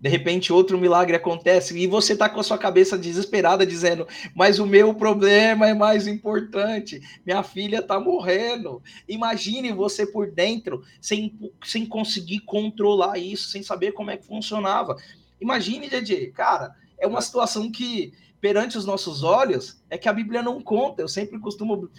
De 0.00 0.08
repente, 0.08 0.50
outro 0.50 0.78
milagre 0.78 1.14
acontece 1.14 1.78
e 1.78 1.86
você 1.86 2.14
está 2.14 2.26
com 2.26 2.40
a 2.40 2.42
sua 2.42 2.56
cabeça 2.56 2.96
desesperada, 2.96 3.66
dizendo: 3.66 4.08
Mas 4.34 4.58
o 4.58 4.66
meu 4.66 4.94
problema 4.94 5.68
é 5.68 5.74
mais 5.74 6.06
importante. 6.06 7.02
Minha 7.24 7.42
filha 7.42 7.80
está 7.80 8.00
morrendo. 8.00 8.82
Imagine 9.06 9.72
você 9.72 10.06
por 10.06 10.30
dentro, 10.30 10.82
sem, 11.02 11.38
sem 11.62 11.84
conseguir 11.84 12.40
controlar 12.40 13.18
isso, 13.18 13.50
sem 13.50 13.62
saber 13.62 13.92
como 13.92 14.10
é 14.10 14.16
que 14.16 14.26
funcionava. 14.26 14.96
Imagine, 15.40 15.88
DJ, 15.88 16.30
cara, 16.32 16.74
é 16.98 17.06
uma 17.06 17.20
situação 17.20 17.70
que, 17.70 18.12
perante 18.40 18.76
os 18.76 18.84
nossos 18.84 19.22
olhos, 19.22 19.82
é 19.88 19.96
que 19.96 20.08
a 20.08 20.12
Bíblia 20.12 20.42
não 20.42 20.60
conta. 20.60 21.02
Eu 21.02 21.08
sempre 21.08 21.38
costumo 21.38 21.90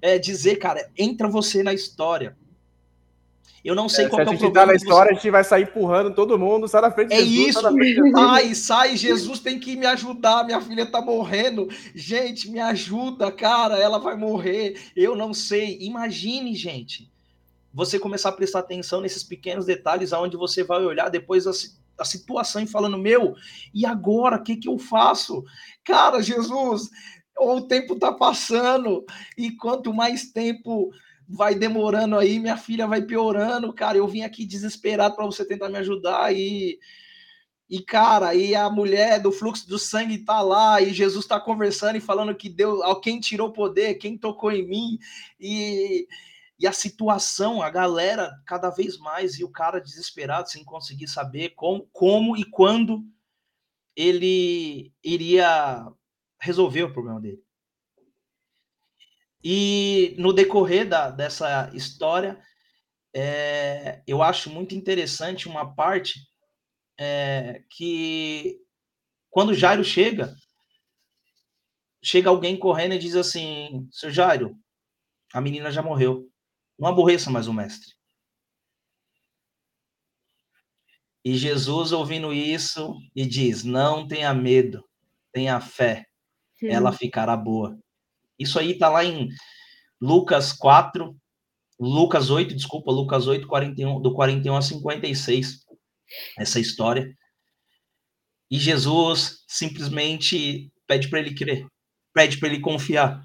é, 0.00 0.18
dizer, 0.18 0.56
cara, 0.56 0.90
entra 0.96 1.28
você 1.28 1.62
na 1.62 1.72
história 1.72 2.36
eu 3.64 3.74
não 3.74 3.88
sei 3.88 4.06
é, 4.06 4.08
qual 4.08 4.20
é 4.20 4.22
o 4.22 4.26
problema. 4.26 4.38
Se 4.38 4.44
a 4.44 4.46
gente 4.46 4.54
tá 4.54 4.66
na 4.66 4.74
história, 4.74 5.08
você... 5.08 5.12
a 5.12 5.14
gente 5.16 5.30
vai 5.30 5.44
sair 5.44 5.62
empurrando 5.64 6.14
todo 6.14 6.38
mundo, 6.38 6.68
sai 6.68 6.80
na 6.80 6.90
frente 6.90 7.08
de 7.08 7.14
é 7.14 7.18
Jesus. 7.18 7.48
Isso, 7.48 7.60
frente 7.60 8.12
ai, 8.16 8.54
sai, 8.54 8.96
Jesus 8.96 9.40
tem 9.40 9.58
que 9.58 9.76
me 9.76 9.86
ajudar, 9.86 10.44
minha 10.44 10.60
filha 10.60 10.86
tá 10.86 11.00
morrendo. 11.00 11.68
Gente, 11.94 12.50
me 12.50 12.60
ajuda, 12.60 13.30
cara, 13.32 13.78
ela 13.78 13.98
vai 13.98 14.16
morrer. 14.16 14.80
Eu 14.96 15.16
não 15.16 15.34
sei. 15.34 15.76
Imagine, 15.80 16.54
gente, 16.54 17.10
você 17.72 17.98
começar 17.98 18.30
a 18.30 18.32
prestar 18.32 18.60
atenção 18.60 19.00
nesses 19.00 19.22
pequenos 19.24 19.66
detalhes 19.66 20.12
aonde 20.12 20.36
você 20.36 20.62
vai 20.62 20.82
olhar 20.84 21.08
depois 21.08 21.46
a, 21.46 21.50
a 21.98 22.04
situação 22.04 22.62
e 22.62 22.66
falando, 22.66 22.98
meu, 22.98 23.34
e 23.74 23.84
agora, 23.84 24.36
o 24.36 24.42
que 24.42 24.56
que 24.56 24.68
eu 24.68 24.78
faço? 24.78 25.44
Cara, 25.84 26.22
Jesus, 26.22 26.88
o 27.38 27.62
tempo 27.62 27.96
tá 27.96 28.12
passando 28.12 29.04
e 29.36 29.50
quanto 29.52 29.92
mais 29.92 30.30
tempo 30.30 30.90
vai 31.28 31.54
demorando 31.54 32.16
aí, 32.16 32.38
minha 32.38 32.56
filha 32.56 32.86
vai 32.86 33.02
piorando, 33.02 33.72
cara. 33.72 33.98
Eu 33.98 34.08
vim 34.08 34.22
aqui 34.22 34.46
desesperado 34.46 35.14
para 35.14 35.26
você 35.26 35.44
tentar 35.44 35.68
me 35.68 35.78
ajudar 35.78 36.34
e 36.34 36.78
e 37.70 37.82
cara, 37.82 38.34
e 38.34 38.54
a 38.54 38.70
mulher 38.70 39.20
do 39.20 39.30
fluxo 39.30 39.68
do 39.68 39.78
sangue 39.78 40.24
tá 40.24 40.40
lá 40.40 40.80
e 40.80 40.90
Jesus 40.90 41.26
está 41.26 41.38
conversando 41.38 41.96
e 41.96 42.00
falando 42.00 42.34
que 42.34 42.48
deu, 42.48 42.80
quem 43.02 43.20
tirou 43.20 43.52
poder, 43.52 43.96
quem 43.96 44.16
tocou 44.16 44.50
em 44.50 44.66
mim 44.66 44.98
e 45.38 46.08
e 46.58 46.66
a 46.66 46.72
situação, 46.72 47.62
a 47.62 47.70
galera 47.70 48.32
cada 48.44 48.68
vez 48.68 48.98
mais 48.98 49.38
e 49.38 49.44
o 49.44 49.50
cara 49.50 49.80
desesperado 49.80 50.50
sem 50.50 50.64
conseguir 50.64 51.06
saber 51.06 51.50
como, 51.50 51.88
como 51.92 52.36
e 52.36 52.44
quando 52.44 53.04
ele 53.94 54.92
iria 55.02 55.86
resolver 56.40 56.82
o 56.82 56.92
problema 56.92 57.20
dele. 57.20 57.42
E 59.42 60.16
no 60.18 60.32
decorrer 60.32 60.88
da, 60.88 61.10
dessa 61.10 61.70
história, 61.72 62.42
é, 63.14 64.02
eu 64.06 64.20
acho 64.20 64.50
muito 64.50 64.74
interessante 64.74 65.48
uma 65.48 65.74
parte 65.74 66.20
é, 66.98 67.62
que 67.70 68.60
quando 69.30 69.54
Jairo 69.54 69.84
chega, 69.84 70.34
chega 72.02 72.28
alguém 72.28 72.58
correndo 72.58 72.94
e 72.94 72.98
diz 72.98 73.14
assim: 73.14 73.88
Seu 73.92 74.10
Jairo, 74.10 74.56
a 75.32 75.40
menina 75.40 75.70
já 75.70 75.82
morreu. 75.82 76.28
Não 76.78 76.88
aborreça 76.88 77.30
mais 77.30 77.48
o 77.48 77.52
mestre. 77.52 77.98
E 81.24 81.36
Jesus, 81.36 81.92
ouvindo 81.92 82.32
isso, 82.32 82.96
e 83.14 83.26
diz: 83.26 83.64
Não 83.64 84.06
tenha 84.06 84.32
medo, 84.32 84.84
tenha 85.32 85.60
fé, 85.60 86.06
ela 86.62 86.92
ficará 86.92 87.36
boa. 87.36 87.78
Isso 88.38 88.58
aí 88.58 88.72
está 88.72 88.88
lá 88.88 89.04
em 89.04 89.28
Lucas 90.00 90.52
4, 90.52 91.14
Lucas 91.78 92.30
8, 92.30 92.54
desculpa, 92.54 92.90
Lucas 92.90 93.26
8, 93.26 93.46
41, 93.46 94.00
do 94.00 94.14
41 94.14 94.56
a 94.56 94.62
56, 94.62 95.64
essa 96.38 96.60
história. 96.60 97.14
E 98.50 98.58
Jesus 98.58 99.44
simplesmente 99.46 100.72
pede 100.86 101.08
para 101.08 101.20
ele 101.20 101.34
crer, 101.34 101.66
pede 102.14 102.38
para 102.38 102.48
ele 102.48 102.60
confiar. 102.60 103.22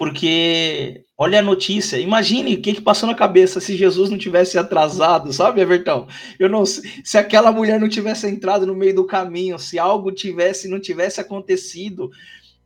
Porque, 0.00 1.04
olha 1.18 1.40
a 1.40 1.42
notícia, 1.42 1.98
imagine 1.98 2.54
o 2.54 2.62
que, 2.62 2.72
que 2.72 2.80
passou 2.80 3.06
na 3.06 3.14
cabeça 3.14 3.60
se 3.60 3.76
Jesus 3.76 4.08
não 4.08 4.16
tivesse 4.16 4.56
atrasado, 4.56 5.30
sabe, 5.30 5.60
Everton? 5.60 6.08
Eu 6.38 6.48
não 6.48 6.64
se 6.64 7.18
aquela 7.18 7.52
mulher 7.52 7.78
não 7.78 7.86
tivesse 7.86 8.26
entrado 8.26 8.66
no 8.66 8.74
meio 8.74 8.94
do 8.94 9.04
caminho, 9.04 9.58
se 9.58 9.78
algo 9.78 10.10
tivesse, 10.10 10.68
não 10.68 10.80
tivesse 10.80 11.20
acontecido, 11.20 12.10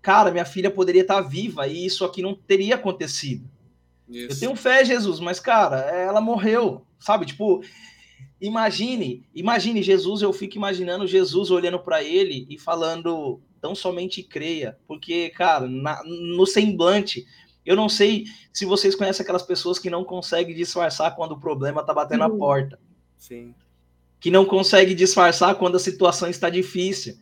cara, 0.00 0.30
minha 0.30 0.44
filha 0.44 0.70
poderia 0.70 1.02
estar 1.02 1.22
viva 1.22 1.66
e 1.66 1.84
isso 1.84 2.04
aqui 2.04 2.22
não 2.22 2.36
teria 2.36 2.76
acontecido. 2.76 3.50
Isso. 4.08 4.36
Eu 4.36 4.38
tenho 4.38 4.54
fé, 4.54 4.84
Jesus, 4.84 5.18
mas, 5.18 5.40
cara, 5.40 5.78
ela 5.90 6.20
morreu, 6.20 6.82
sabe? 7.00 7.26
Tipo, 7.26 7.64
imagine, 8.40 9.26
imagine 9.34 9.82
Jesus, 9.82 10.22
eu 10.22 10.32
fico 10.32 10.56
imaginando 10.56 11.04
Jesus 11.04 11.50
olhando 11.50 11.80
para 11.80 12.00
ele 12.00 12.46
e 12.48 12.56
falando, 12.56 13.40
tão 13.64 13.74
somente 13.74 14.22
creia, 14.22 14.76
porque, 14.86 15.30
cara, 15.30 15.66
na, 15.66 16.02
no 16.04 16.46
semblante, 16.46 17.24
eu 17.64 17.74
não 17.74 17.88
sei 17.88 18.24
se 18.52 18.66
vocês 18.66 18.94
conhecem 18.94 19.22
aquelas 19.22 19.42
pessoas 19.42 19.78
que 19.78 19.88
não 19.88 20.04
conseguem 20.04 20.54
disfarçar 20.54 21.16
quando 21.16 21.32
o 21.32 21.40
problema 21.40 21.82
tá 21.82 21.94
batendo 21.94 22.24
uhum. 22.26 22.34
a 22.34 22.38
porta. 22.38 22.78
Sim. 23.16 23.54
Que 24.20 24.30
não 24.30 24.44
consegue 24.44 24.94
disfarçar 24.94 25.54
quando 25.54 25.76
a 25.76 25.80
situação 25.80 26.28
está 26.28 26.50
difícil 26.50 27.16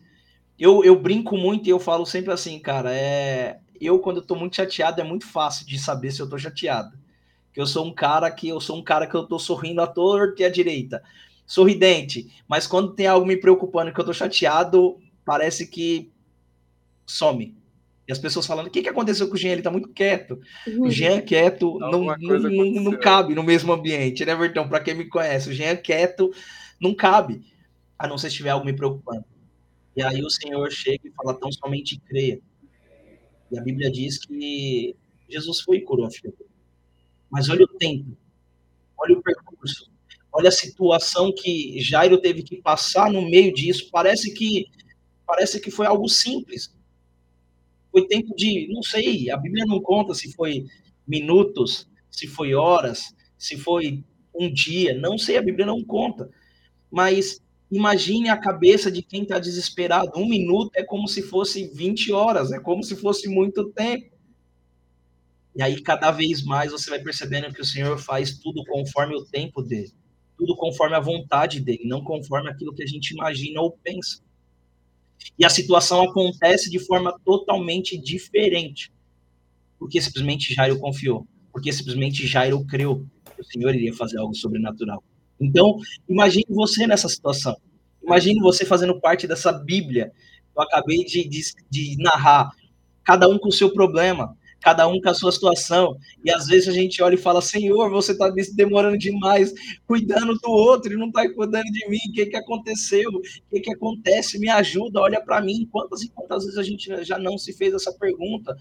eu, 0.58 0.84
eu 0.84 0.94
brinco 0.94 1.36
muito 1.36 1.66
e 1.66 1.70
eu 1.70 1.80
falo 1.80 2.06
sempre 2.06 2.32
assim, 2.32 2.58
cara, 2.58 2.94
é 2.94 3.58
eu 3.80 3.98
quando 3.98 4.18
eu 4.18 4.22
tô 4.22 4.36
muito 4.36 4.54
chateado 4.54 5.00
é 5.00 5.04
muito 5.04 5.26
fácil 5.26 5.66
de 5.66 5.76
saber 5.76 6.12
se 6.12 6.20
eu 6.20 6.28
tô 6.28 6.38
chateado. 6.38 6.96
Que 7.52 7.60
eu 7.60 7.66
sou 7.66 7.84
um 7.84 7.92
cara 7.92 8.30
que 8.30 8.48
eu 8.48 8.60
sou 8.60 8.78
um 8.78 8.82
cara 8.82 9.06
que 9.06 9.14
eu 9.14 9.26
tô 9.26 9.40
sorrindo 9.40 9.82
à 9.82 9.88
torta 9.88 10.42
e 10.42 10.44
à 10.44 10.48
direita, 10.48 11.02
sorridente, 11.44 12.32
mas 12.46 12.66
quando 12.66 12.94
tem 12.94 13.08
algo 13.08 13.26
me 13.26 13.36
preocupando 13.36 13.92
que 13.92 14.00
eu 14.00 14.04
tô 14.04 14.12
chateado, 14.12 14.98
parece 15.24 15.66
que 15.66 16.12
some. 17.12 17.56
E 18.06 18.12
as 18.12 18.18
pessoas 18.18 18.46
falando, 18.46 18.66
o 18.66 18.70
que, 18.70 18.82
que 18.82 18.88
aconteceu 18.88 19.28
com 19.28 19.34
o 19.34 19.36
Jean? 19.36 19.52
Ele 19.52 19.62
tá 19.62 19.70
muito 19.70 19.88
quieto. 19.88 20.40
Uhum. 20.66 20.86
O 20.86 20.90
Jean 20.90 21.20
quieto 21.20 21.78
não, 21.78 22.04
não, 22.04 22.16
não, 22.18 22.82
não, 22.82 22.98
cabe 22.98 23.34
no 23.34 23.42
mesmo 23.42 23.72
ambiente, 23.72 24.24
né, 24.24 24.34
Vertão? 24.34 24.68
Para 24.68 24.80
quem 24.80 24.94
me 24.94 25.08
conhece, 25.08 25.50
o 25.50 25.52
Jean 25.52 25.76
quieto 25.76 26.32
não 26.80 26.94
cabe, 26.94 27.42
a 27.96 28.08
não 28.08 28.18
ser 28.18 28.30
se 28.30 28.36
tiver 28.36 28.50
algo 28.50 28.66
me 28.66 28.72
preocupando. 28.72 29.24
E 29.96 30.02
aí 30.02 30.22
o 30.22 30.30
Senhor 30.30 30.70
chega 30.72 31.06
e 31.06 31.12
fala, 31.12 31.34
tão 31.34 31.52
somente 31.52 32.00
creia. 32.00 32.40
E 33.50 33.58
a 33.58 33.62
Bíblia 33.62 33.90
diz 33.90 34.18
que 34.18 34.96
Jesus 35.28 35.60
foi 35.60 35.76
e 35.76 35.82
curou 35.82 36.06
a 36.06 36.10
filha 36.10 36.32
Mas 37.30 37.48
olha 37.48 37.64
o 37.64 37.68
tempo, 37.68 38.16
olha 38.98 39.16
o 39.16 39.22
percurso, 39.22 39.90
olha 40.32 40.48
a 40.48 40.52
situação 40.52 41.32
que 41.32 41.80
Jairo 41.80 42.18
teve 42.18 42.42
que 42.42 42.56
passar 42.56 43.10
no 43.12 43.22
meio 43.22 43.52
disso. 43.52 43.88
Parece 43.92 44.32
que 44.32 44.66
parece 45.26 45.60
que 45.60 45.70
foi 45.70 45.86
algo 45.86 46.08
simples. 46.08 46.74
Foi 47.92 48.06
tempo 48.08 48.34
de, 48.34 48.68
não 48.72 48.82
sei, 48.82 49.30
a 49.30 49.36
Bíblia 49.36 49.64
não 49.66 49.80
conta 49.80 50.14
se 50.14 50.32
foi 50.32 50.64
minutos, 51.06 51.88
se 52.10 52.26
foi 52.26 52.54
horas, 52.54 53.14
se 53.38 53.56
foi 53.56 54.02
um 54.34 54.52
dia, 54.52 54.98
não 54.98 55.16
sei, 55.16 55.36
a 55.36 55.42
Bíblia 55.42 55.66
não 55.66 55.84
conta. 55.84 56.28
Mas 56.90 57.40
Imagine 57.72 58.28
a 58.28 58.36
cabeça 58.36 58.92
de 58.92 59.00
quem 59.02 59.22
está 59.22 59.38
desesperado. 59.38 60.12
Um 60.14 60.28
minuto 60.28 60.72
é 60.76 60.84
como 60.84 61.08
se 61.08 61.22
fosse 61.22 61.68
20 61.68 62.12
horas, 62.12 62.52
é 62.52 62.60
como 62.60 62.84
se 62.84 62.94
fosse 62.94 63.26
muito 63.30 63.70
tempo. 63.70 64.14
E 65.56 65.62
aí, 65.62 65.80
cada 65.80 66.10
vez 66.10 66.44
mais, 66.44 66.70
você 66.70 66.90
vai 66.90 67.00
percebendo 67.00 67.50
que 67.50 67.62
o 67.62 67.64
Senhor 67.64 67.98
faz 67.98 68.38
tudo 68.38 68.62
conforme 68.66 69.16
o 69.16 69.24
tempo 69.24 69.62
dele, 69.62 69.90
tudo 70.36 70.54
conforme 70.54 70.96
a 70.96 71.00
vontade 71.00 71.60
dele, 71.60 71.84
não 71.86 72.04
conforme 72.04 72.50
aquilo 72.50 72.74
que 72.74 72.82
a 72.82 72.86
gente 72.86 73.12
imagina 73.12 73.62
ou 73.62 73.72
pensa. 73.82 74.22
E 75.38 75.44
a 75.44 75.50
situação 75.50 76.02
acontece 76.02 76.70
de 76.70 76.78
forma 76.78 77.18
totalmente 77.24 77.96
diferente, 77.98 78.92
porque 79.78 80.00
simplesmente 80.00 80.54
Jairo 80.54 80.78
confiou, 80.78 81.26
porque 81.52 81.72
simplesmente 81.72 82.26
Jairo 82.26 82.64
creu 82.64 83.06
que 83.34 83.40
o 83.40 83.44
Senhor 83.44 83.74
iria 83.74 83.94
fazer 83.94 84.18
algo 84.18 84.34
sobrenatural. 84.34 85.02
Então, 85.40 85.76
imagine 86.08 86.46
você 86.48 86.86
nessa 86.86 87.08
situação. 87.08 87.56
Imagine 88.02 88.40
você 88.40 88.64
fazendo 88.64 89.00
parte 89.00 89.26
dessa 89.26 89.52
Bíblia. 89.52 90.12
Que 90.52 90.58
eu 90.58 90.62
acabei 90.62 91.04
de, 91.04 91.28
de, 91.28 91.42
de 91.70 91.96
narrar, 91.98 92.50
cada 93.02 93.28
um 93.28 93.38
com 93.38 93.48
o 93.48 93.52
seu 93.52 93.72
problema, 93.72 94.36
cada 94.62 94.86
um 94.86 95.00
com 95.00 95.10
a 95.10 95.14
sua 95.14 95.32
situação. 95.32 95.98
E 96.24 96.30
às 96.30 96.46
vezes 96.46 96.68
a 96.68 96.72
gente 96.72 97.02
olha 97.02 97.14
e 97.14 97.18
fala: 97.18 97.42
Senhor, 97.42 97.90
você 97.90 98.12
está 98.12 98.32
demorando 98.54 98.96
demais, 98.96 99.52
cuidando 99.86 100.34
do 100.34 100.50
outro 100.50 100.92
e 100.92 100.96
não 100.96 101.08
está 101.08 101.28
cuidando 101.34 101.64
de 101.64 101.88
mim. 101.88 101.98
O 102.08 102.12
que, 102.12 102.26
que 102.26 102.36
aconteceu? 102.36 103.10
O 103.10 103.20
que, 103.50 103.60
que 103.60 103.72
acontece? 103.72 104.38
Me 104.38 104.48
ajuda, 104.48 105.00
olha 105.00 105.20
para 105.20 105.42
mim. 105.42 105.68
Quantas 105.70 106.02
e 106.02 106.08
quantas 106.08 106.44
vezes 106.44 106.58
a 106.58 106.62
gente 106.62 107.04
já 107.04 107.18
não 107.18 107.36
se 107.36 107.52
fez 107.52 107.74
essa 107.74 107.92
pergunta? 107.92 108.56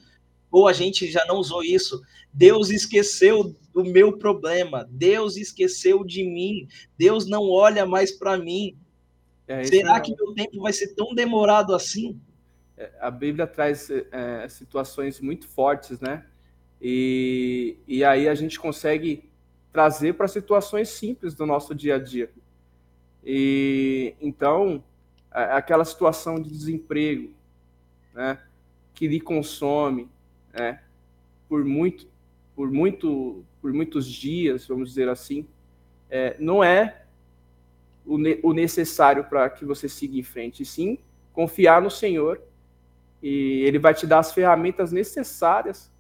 Ou 0.51 0.67
a 0.67 0.73
gente 0.73 1.09
já 1.09 1.23
não 1.25 1.37
usou 1.37 1.63
isso? 1.63 2.01
Deus 2.33 2.69
esqueceu 2.69 3.55
do 3.73 3.85
meu 3.85 4.17
problema. 4.17 4.87
Deus 4.91 5.37
esqueceu 5.37 6.03
de 6.03 6.23
mim. 6.23 6.67
Deus 6.97 7.25
não 7.25 7.49
olha 7.49 7.85
mais 7.85 8.11
para 8.11 8.37
mim. 8.37 8.75
É, 9.47 9.63
Será 9.63 9.97
é... 9.97 9.99
que 9.99 10.15
meu 10.15 10.33
tempo 10.33 10.61
vai 10.61 10.73
ser 10.73 10.93
tão 10.93 11.13
demorado 11.13 11.73
assim? 11.73 12.19
É, 12.77 12.91
a 12.99 13.12
Bíblia 13.12 13.47
traz 13.47 13.89
é, 13.89 14.47
situações 14.49 15.19
muito 15.19 15.47
fortes, 15.47 15.99
né? 15.99 16.25
E, 16.81 17.77
e 17.88 18.03
aí 18.03 18.27
a 18.27 18.34
gente 18.34 18.60
consegue 18.60 19.29
trazer 19.71 20.13
para 20.13 20.27
situações 20.27 20.89
simples 20.89 21.34
do 21.36 21.45
nosso 21.45 21.75
dia 21.75 21.95
a 21.95 21.99
dia. 21.99 22.31
E 23.23 24.15
então, 24.19 24.84
aquela 25.29 25.86
situação 25.86 26.41
de 26.41 26.49
desemprego, 26.49 27.31
né, 28.13 28.39
que 28.93 29.07
lhe 29.07 29.21
consome, 29.21 30.10
né, 30.51 30.81
por 31.47 31.63
muito, 31.63 32.07
por 32.55 32.71
muito, 32.71 33.45
por 33.62 33.71
muitos 33.71 34.07
dias, 34.07 34.67
vamos 34.67 34.89
dizer 34.89 35.07
assim, 35.07 35.47
é, 36.10 36.36
não 36.39 36.63
é 36.63 37.05
o, 38.05 38.17
ne 38.17 38.39
o 38.43 38.53
necessário 38.53 39.23
para 39.23 39.49
que 39.49 39.63
você 39.63 39.88
siga 39.88 40.17
em 40.17 40.23
frente, 40.23 40.63
e 40.63 40.65
sim 40.65 40.97
confiar 41.31 41.81
no 41.81 41.89
Senhor 41.89 42.41
e 43.21 43.63
ele 43.63 43.77
vai 43.77 43.93
te 43.93 44.07
dar 44.07 44.19
as 44.19 44.34
ferramentas 44.34 44.91
necessárias 44.91 45.91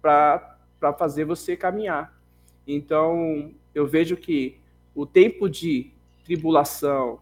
para 0.00 0.56
fazer 0.98 1.24
você 1.24 1.56
caminhar. 1.56 2.18
Então, 2.66 3.52
eu 3.74 3.86
vejo 3.86 4.16
que 4.16 4.58
o 4.94 5.04
tempo 5.04 5.48
de 5.48 5.92
tribulação, 6.24 7.20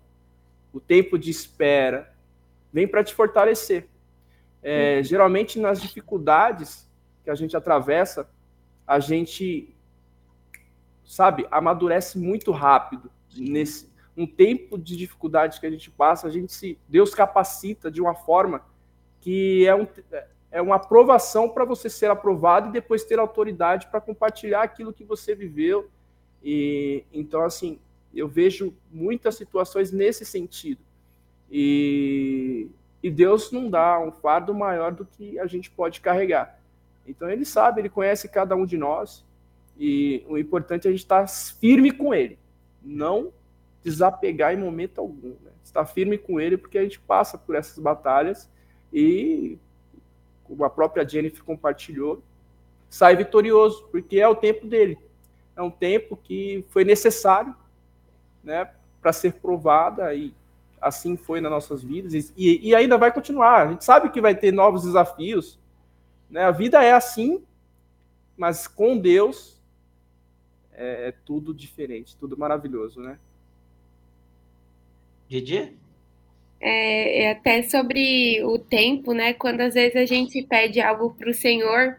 o 0.72 0.80
tempo 0.80 1.18
de 1.18 1.30
espera, 1.30 2.14
vem 2.72 2.86
para 2.86 3.02
te 3.02 3.14
fortalecer. 3.14 3.88
É, 4.62 4.96
uhum. 4.96 5.04
Geralmente, 5.04 5.58
nas 5.58 5.80
dificuldades 5.80 6.88
que 7.24 7.30
a 7.30 7.34
gente 7.34 7.56
atravessa, 7.56 8.28
a 8.86 9.00
gente, 9.00 9.74
sabe, 11.04 11.46
amadurece 11.50 12.18
muito 12.18 12.52
rápido. 12.52 13.10
Nesse 13.36 13.90
um 14.16 14.26
tempo 14.26 14.76
de 14.76 14.96
dificuldade 14.96 15.58
que 15.60 15.66
a 15.66 15.70
gente 15.70 15.90
passa, 15.90 16.26
a 16.26 16.30
gente 16.30 16.52
se 16.52 16.78
Deus 16.88 17.14
capacita 17.14 17.90
de 17.90 18.02
uma 18.02 18.14
forma 18.14 18.62
que 19.20 19.66
é, 19.66 19.74
um, 19.74 19.86
é 20.50 20.62
uma 20.62 20.76
aprovação 20.76 21.48
para 21.48 21.64
você 21.64 21.88
ser 21.88 22.10
aprovado 22.10 22.68
e 22.68 22.72
depois 22.72 23.04
ter 23.04 23.18
autoridade 23.18 23.86
para 23.88 24.00
compartilhar 24.00 24.62
aquilo 24.62 24.92
que 24.92 25.04
você 25.04 25.34
viveu. 25.34 25.88
E 26.42 27.04
então, 27.12 27.42
assim, 27.42 27.78
eu 28.14 28.26
vejo 28.26 28.74
muitas 28.90 29.36
situações 29.36 29.92
nesse 29.92 30.24
sentido. 30.24 30.80
E, 31.50 32.68
e 33.02 33.10
Deus 33.10 33.52
não 33.52 33.68
dá 33.68 33.98
um 34.00 34.10
fardo 34.10 34.54
maior 34.54 34.92
do 34.92 35.04
que 35.04 35.38
a 35.38 35.46
gente 35.46 35.70
pode 35.70 36.00
carregar. 36.00 36.58
Então, 37.06 37.28
Ele 37.28 37.44
sabe, 37.44 37.80
Ele 37.80 37.88
conhece 37.88 38.28
cada 38.28 38.56
um 38.56 38.64
de 38.64 38.78
nós. 38.78 39.24
E 39.78 40.24
o 40.28 40.36
importante 40.36 40.86
é 40.86 40.88
a 40.88 40.92
gente 40.92 41.00
estar 41.00 41.26
firme 41.28 41.90
com 41.90 42.12
Ele, 42.14 42.38
não 42.82 43.32
desapegar 43.82 44.52
em 44.52 44.58
momento 44.58 45.00
algum. 45.00 45.30
Né? 45.30 45.50
Estar 45.64 45.86
firme 45.86 46.18
com 46.18 46.40
Ele, 46.40 46.56
porque 46.56 46.78
a 46.78 46.82
gente 46.82 47.00
passa 47.00 47.38
por 47.38 47.54
essas 47.54 47.78
batalhas 47.78 48.49
e, 48.92 49.58
como 50.44 50.64
a 50.64 50.70
própria 50.70 51.08
Jennifer 51.08 51.42
compartilhou, 51.44 52.22
sai 52.88 53.16
vitorioso, 53.16 53.86
porque 53.90 54.18
é 54.18 54.28
o 54.28 54.34
tempo 54.34 54.66
dele. 54.66 54.98
É 55.56 55.62
um 55.62 55.70
tempo 55.70 56.16
que 56.16 56.64
foi 56.70 56.84
necessário 56.84 57.54
né, 58.42 58.70
para 59.00 59.12
ser 59.12 59.34
provada 59.34 60.14
e 60.14 60.34
assim 60.80 61.16
foi 61.16 61.40
nas 61.40 61.50
nossas 61.50 61.82
vidas 61.82 62.32
e, 62.36 62.68
e, 62.68 62.74
ainda 62.74 62.96
vai 62.96 63.12
continuar. 63.12 63.66
A 63.66 63.70
gente 63.70 63.84
sabe 63.84 64.10
que 64.10 64.20
vai 64.20 64.34
ter 64.34 64.52
novos 64.52 64.82
desafios. 64.82 65.58
Né? 66.28 66.42
A 66.42 66.50
vida 66.50 66.82
é 66.82 66.92
assim, 66.92 67.44
mas 68.36 68.66
com 68.66 68.96
Deus 68.98 69.60
é, 70.72 71.08
é 71.08 71.12
tudo 71.12 71.52
diferente, 71.52 72.16
tudo 72.16 72.38
maravilhoso, 72.38 73.00
né? 73.00 73.18
Didi? 75.28 75.78
É, 76.60 77.22
é 77.24 77.30
até 77.30 77.62
sobre 77.62 78.42
o 78.44 78.58
tempo, 78.58 79.12
né? 79.12 79.32
Quando 79.32 79.62
às 79.62 79.74
vezes 79.74 79.96
a 79.96 80.04
gente 80.04 80.42
pede 80.42 80.80
algo 80.80 81.14
para 81.14 81.30
o 81.30 81.34
Senhor, 81.34 81.96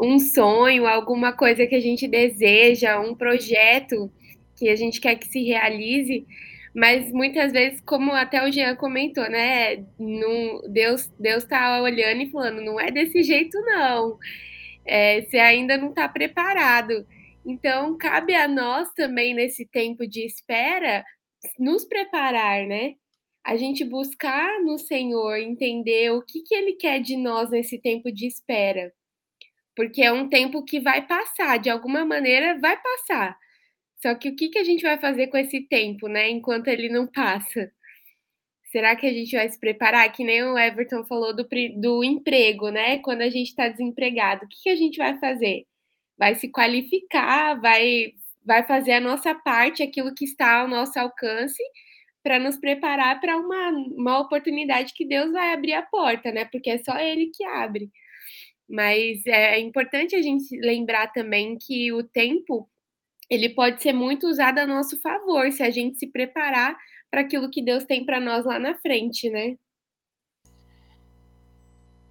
um 0.00 0.18
sonho, 0.18 0.86
alguma 0.86 1.32
coisa 1.32 1.66
que 1.66 1.74
a 1.74 1.80
gente 1.80 2.08
deseja, 2.08 3.00
um 3.00 3.14
projeto 3.14 4.10
que 4.56 4.68
a 4.68 4.76
gente 4.76 5.00
quer 5.00 5.16
que 5.16 5.26
se 5.26 5.42
realize, 5.42 6.26
mas 6.74 7.10
muitas 7.12 7.52
vezes, 7.52 7.80
como 7.80 8.12
até 8.12 8.44
o 8.46 8.52
Jean 8.52 8.76
comentou, 8.76 9.28
né? 9.28 9.84
Deus 10.68 11.10
Deus 11.18 11.42
está 11.42 11.82
olhando 11.82 12.22
e 12.22 12.30
falando, 12.30 12.62
não 12.62 12.78
é 12.80 12.90
desse 12.90 13.22
jeito 13.22 13.58
não. 13.62 14.18
É, 14.86 15.22
você 15.22 15.38
ainda 15.38 15.76
não 15.76 15.90
está 15.90 16.08
preparado. 16.08 17.06
Então, 17.44 17.96
cabe 17.98 18.34
a 18.34 18.46
nós 18.48 18.92
também 18.94 19.34
nesse 19.34 19.66
tempo 19.66 20.06
de 20.06 20.24
espera 20.26 21.04
nos 21.58 21.84
preparar, 21.84 22.66
né? 22.66 22.94
A 23.44 23.56
gente 23.56 23.84
buscar 23.84 24.60
no 24.60 24.78
Senhor 24.78 25.36
entender 25.38 26.10
o 26.12 26.22
que, 26.22 26.42
que 26.42 26.54
Ele 26.54 26.74
quer 26.74 27.00
de 27.00 27.16
nós 27.16 27.50
nesse 27.50 27.78
tempo 27.78 28.12
de 28.12 28.26
espera. 28.26 28.92
Porque 29.74 30.02
é 30.02 30.12
um 30.12 30.28
tempo 30.28 30.64
que 30.64 30.80
vai 30.80 31.06
passar, 31.06 31.58
de 31.58 31.70
alguma 31.70 32.04
maneira 32.04 32.58
vai 32.58 32.76
passar. 32.80 33.38
Só 34.02 34.14
que 34.14 34.28
o 34.28 34.36
que, 34.36 34.48
que 34.48 34.58
a 34.58 34.64
gente 34.64 34.82
vai 34.82 34.98
fazer 34.98 35.28
com 35.28 35.36
esse 35.36 35.60
tempo, 35.68 36.08
né, 36.08 36.30
enquanto 36.30 36.68
ele 36.68 36.88
não 36.88 37.06
passa? 37.06 37.70
Será 38.70 38.94
que 38.94 39.06
a 39.06 39.12
gente 39.12 39.34
vai 39.34 39.48
se 39.48 39.58
preparar? 39.58 40.10
Que 40.12 40.24
nem 40.24 40.42
o 40.44 40.56
Everton 40.56 41.04
falou 41.04 41.34
do, 41.34 41.46
do 41.76 42.04
emprego, 42.04 42.70
né? 42.70 42.98
Quando 42.98 43.22
a 43.22 43.28
gente 43.28 43.48
está 43.48 43.68
desempregado, 43.68 44.44
o 44.44 44.48
que, 44.48 44.62
que 44.62 44.68
a 44.70 44.76
gente 44.76 44.96
vai 44.96 45.18
fazer? 45.18 45.66
Vai 46.16 46.36
se 46.36 46.48
qualificar, 46.48 47.60
vai, 47.60 48.12
vai 48.44 48.64
fazer 48.64 48.92
a 48.92 49.00
nossa 49.00 49.34
parte, 49.34 49.82
aquilo 49.82 50.14
que 50.14 50.24
está 50.24 50.60
ao 50.60 50.68
nosso 50.68 50.98
alcance, 51.00 51.62
para 52.22 52.38
nos 52.38 52.56
preparar 52.56 53.20
para 53.20 53.36
uma, 53.36 53.70
uma 53.70 54.18
oportunidade 54.18 54.92
que 54.94 55.06
Deus 55.06 55.32
vai 55.32 55.52
abrir 55.52 55.72
a 55.72 55.82
porta, 55.82 56.30
né? 56.30 56.44
Porque 56.44 56.70
é 56.70 56.78
só 56.78 56.98
Ele 56.98 57.30
que 57.34 57.44
abre. 57.44 57.90
Mas 58.68 59.26
é 59.26 59.58
importante 59.58 60.14
a 60.14 60.22
gente 60.22 60.56
lembrar 60.60 61.12
também 61.12 61.58
que 61.58 61.92
o 61.92 62.04
tempo 62.04 62.68
ele 63.28 63.48
pode 63.48 63.82
ser 63.82 63.92
muito 63.92 64.26
usado 64.26 64.58
a 64.58 64.66
nosso 64.66 65.00
favor 65.00 65.50
se 65.52 65.62
a 65.62 65.70
gente 65.70 65.98
se 65.98 66.06
preparar 66.08 66.76
para 67.10 67.20
aquilo 67.20 67.50
que 67.50 67.62
Deus 67.62 67.84
tem 67.84 68.04
para 68.04 68.20
nós 68.20 68.44
lá 68.44 68.58
na 68.58 68.74
frente, 68.74 69.30
né? 69.30 69.56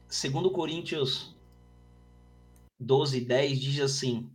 Segundo 0.08 0.50
Coríntios 0.50 1.36
12, 2.80 3.22
10 3.22 3.60
diz 3.60 3.80
assim: 3.82 4.32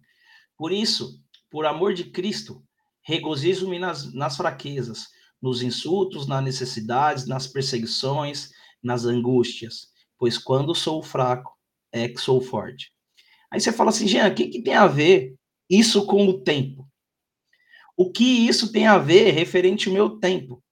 Por 0.57 0.73
isso, 0.73 1.21
por 1.51 1.67
amor 1.67 1.95
de 1.95 2.05
Cristo, 2.05 2.63
regozijo-me 3.03 3.79
nas, 3.79 4.13
nas 4.13 4.37
fraquezas, 4.37 5.09
nos 5.45 5.61
insultos, 5.61 6.27
nas 6.27 6.43
necessidades, 6.43 7.27
nas 7.27 7.47
perseguições, 7.47 8.49
nas 8.83 9.05
angústias, 9.05 9.89
pois 10.19 10.39
quando 10.39 10.75
sou 10.75 11.03
fraco 11.03 11.53
é 11.93 12.09
que 12.09 12.19
sou 12.19 12.41
forte. 12.41 12.91
Aí 13.53 13.61
você 13.61 13.71
fala 13.71 13.91
assim, 13.91 14.09
Jean, 14.09 14.27
o 14.27 14.35
que, 14.35 14.49
que 14.49 14.63
tem 14.63 14.73
a 14.73 14.87
ver 14.87 15.35
isso 15.69 16.07
com 16.07 16.27
o 16.27 16.41
tempo? 16.41 16.89
O 17.95 18.11
que 18.11 18.25
isso 18.25 18.73
tem 18.73 18.87
a 18.87 18.97
ver 18.97 19.33
referente 19.33 19.87
ao 19.87 19.95
meu 19.95 20.19
tempo? 20.19 20.65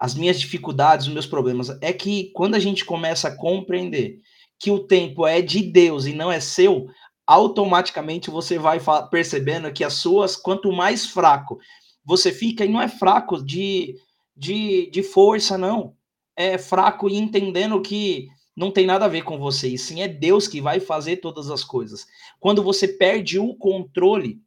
As 0.00 0.14
minhas 0.14 0.40
dificuldades, 0.40 1.06
os 1.06 1.12
meus 1.12 1.26
problemas. 1.26 1.68
É 1.82 1.92
que 1.92 2.32
quando 2.32 2.54
a 2.54 2.58
gente 2.58 2.86
começa 2.86 3.28
a 3.28 3.36
compreender 3.36 4.20
que 4.58 4.70
o 4.70 4.86
tempo 4.86 5.26
é 5.26 5.42
de 5.42 5.62
Deus 5.62 6.06
e 6.06 6.14
não 6.14 6.32
é 6.32 6.40
seu, 6.40 6.86
automaticamente 7.26 8.30
você 8.30 8.58
vai 8.58 8.80
percebendo 9.10 9.70
que 9.70 9.84
as 9.84 9.94
suas, 9.94 10.34
quanto 10.34 10.72
mais 10.72 11.04
fraco 11.04 11.58
você 12.04 12.32
fica, 12.32 12.64
e 12.64 12.68
não 12.68 12.80
é 12.80 12.88
fraco 12.88 13.42
de, 13.42 13.96
de, 14.36 14.90
de 14.90 15.02
força, 15.02 15.56
não. 15.56 15.96
É 16.36 16.58
fraco 16.58 17.08
e 17.08 17.16
entendendo 17.16 17.80
que 17.80 18.28
não 18.56 18.70
tem 18.70 18.86
nada 18.86 19.06
a 19.06 19.08
ver 19.08 19.22
com 19.22 19.38
você, 19.38 19.68
e 19.68 19.78
sim 19.78 20.02
é 20.02 20.08
Deus 20.08 20.46
que 20.46 20.60
vai 20.60 20.80
fazer 20.80 21.18
todas 21.18 21.50
as 21.50 21.64
coisas. 21.64 22.06
Quando 22.38 22.62
você 22.62 22.86
perde 22.86 23.38
o 23.38 23.54
controle 23.54 24.40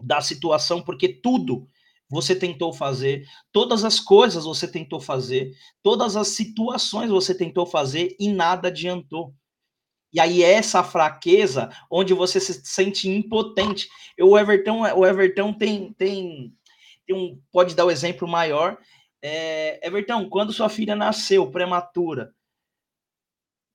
da 0.00 0.20
situação, 0.20 0.82
porque 0.82 1.08
tudo 1.08 1.68
você 2.08 2.36
tentou 2.36 2.72
fazer, 2.72 3.26
todas 3.50 3.84
as 3.84 3.98
coisas 3.98 4.44
você 4.44 4.68
tentou 4.68 5.00
fazer, 5.00 5.56
todas 5.82 6.14
as 6.14 6.28
situações 6.28 7.10
você 7.10 7.34
tentou 7.34 7.64
fazer 7.64 8.14
e 8.20 8.28
nada 8.28 8.68
adiantou. 8.68 9.34
E 10.12 10.20
aí 10.20 10.42
essa 10.42 10.84
fraqueza 10.84 11.70
onde 11.90 12.12
você 12.12 12.38
se 12.38 12.60
sente 12.64 13.08
impotente. 13.08 13.88
O 14.20 14.38
Everton, 14.38 14.82
o 14.94 15.06
Everton 15.06 15.54
tem, 15.54 15.94
tem 15.94 16.54
um 17.10 17.40
pode 17.50 17.74
dar 17.74 17.84
o 17.84 17.88
um 17.88 17.90
exemplo 17.90 18.28
maior. 18.28 18.78
É, 19.22 19.86
Everton, 19.86 20.28
quando 20.28 20.52
sua 20.52 20.68
filha 20.68 20.96
nasceu 20.96 21.50
prematura, 21.50 22.32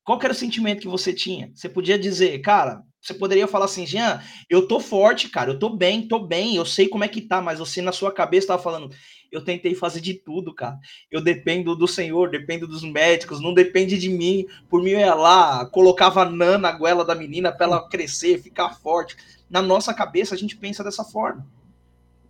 qual 0.04 0.20
era 0.22 0.34
o 0.34 0.36
sentimento 0.36 0.82
que 0.82 0.88
você 0.88 1.14
tinha? 1.14 1.52
Você 1.54 1.68
podia 1.68 2.00
dizer, 2.00 2.40
cara, 2.40 2.82
você 3.02 3.14
poderia 3.14 3.48
falar 3.48 3.66
assim, 3.66 3.86
Jean, 3.86 4.22
eu 4.50 4.68
tô 4.68 4.80
forte, 4.80 5.30
cara, 5.30 5.52
eu 5.52 5.60
tô 5.60 5.70
bem, 5.70 6.08
tô 6.08 6.20
bem, 6.20 6.56
eu 6.56 6.66
sei 6.66 6.88
como 6.88 7.04
é 7.04 7.08
que 7.08 7.22
tá, 7.22 7.42
mas 7.42 7.60
você 7.60 7.82
na 7.82 7.92
sua 7.92 8.12
cabeça 8.12 8.48
tava 8.48 8.62
falando, 8.62 8.94
eu 9.32 9.44
tentei 9.44 9.76
fazer 9.76 10.02
de 10.02 10.14
tudo, 10.14 10.54
cara. 10.54 10.80
Eu 11.12 11.22
dependo 11.22 11.76
do 11.76 11.88
Senhor, 11.88 12.30
dependo 12.30 12.68
dos 12.68 12.84
médicos, 12.84 13.42
não 13.42 13.54
depende 13.54 13.98
de 13.98 14.10
mim. 14.10 14.46
Por 14.70 14.82
mim 14.82 14.92
eu 14.92 15.00
ia 15.00 15.14
lá, 15.14 15.66
colocava 15.66 16.26
nana 16.26 16.58
na 16.58 16.72
goela 16.72 17.04
da 17.04 17.16
menina 17.16 17.52
para 17.52 17.66
ela 17.66 17.90
crescer, 17.90 18.42
ficar 18.42 18.76
forte. 18.76 19.16
Na 19.50 19.62
nossa 19.62 19.94
cabeça 19.94 20.36
a 20.36 20.38
gente 20.38 20.56
pensa 20.56 20.84
dessa 20.84 21.04
forma. 21.04 21.46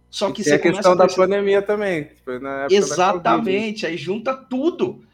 Só 0.10 0.32
que 0.32 0.42
e 0.42 0.44
você 0.44 0.54
a 0.54 0.60
questão 0.60 0.94
a 0.94 0.96
da 0.96 1.08
pandemia 1.08 1.62
também. 1.62 2.10
Exatamente, 2.70 3.86
aí 3.86 3.98
junta 3.98 4.34
tudo 4.34 5.06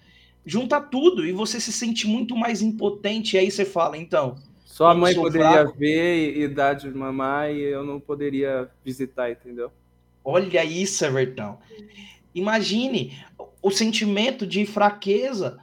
junta 0.46 0.82
tudo 0.82 1.26
e 1.26 1.32
você 1.32 1.60
se 1.60 1.72
sente 1.72 2.08
muito 2.08 2.36
mais 2.36 2.62
impotente. 2.62 3.36
E 3.36 3.40
aí 3.40 3.52
você 3.52 3.66
fala, 3.66 3.98
então. 3.98 4.36
Só 4.66 4.88
a 4.88 4.96
mãe 4.96 5.14
poderia 5.14 5.52
fraco. 5.52 5.78
ver 5.78 6.38
e 6.38 6.48
dar 6.48 6.74
de 6.74 6.90
mamar 6.90 7.52
e 7.52 7.62
eu 7.62 7.84
não 7.84 8.00
poderia 8.00 8.70
visitar, 8.84 9.32
entendeu? 9.32 9.72
Olha 10.24 10.64
isso, 10.64 11.06
Everton. 11.06 11.60
Imagine 12.34 13.18
o 13.62 13.70
sentimento 13.70 14.48
de 14.48 14.66
fraqueza, 14.66 15.60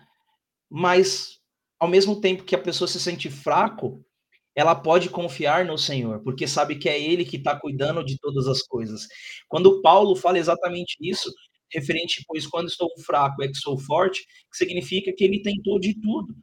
mas 0.69 1.41
ao 1.79 1.89
mesmo 1.89 2.21
tempo 2.21 2.45
que 2.45 2.55
a 2.55 2.59
pessoa 2.59 2.87
se 2.87 3.01
sente 3.01 3.29
fraco, 3.29 4.05
ela 4.55 4.75
pode 4.75 5.09
confiar 5.09 5.65
no 5.65 5.79
Senhor, 5.79 6.23
porque 6.23 6.47
sabe 6.47 6.77
que 6.77 6.89
é 6.89 7.01
Ele 7.01 7.25
que 7.25 7.37
está 7.37 7.59
cuidando 7.59 8.05
de 8.05 8.19
todas 8.19 8.47
as 8.47 8.63
coisas. 8.63 9.07
Quando 9.49 9.81
Paulo 9.81 10.17
fala 10.17 10.39
exatamente 10.39 10.97
isso, 11.01 11.33
referente, 11.73 12.25
pois 12.27 12.47
quando 12.47 12.69
estou 12.69 12.89
fraco 13.05 13.43
é 13.43 13.49
que 13.49 13.57
sou 13.57 13.79
forte, 13.79 14.25
significa 14.53 15.13
que 15.17 15.25
ele 15.25 15.43
tentou 15.43 15.79
de 15.79 15.99
tudo. 16.01 16.35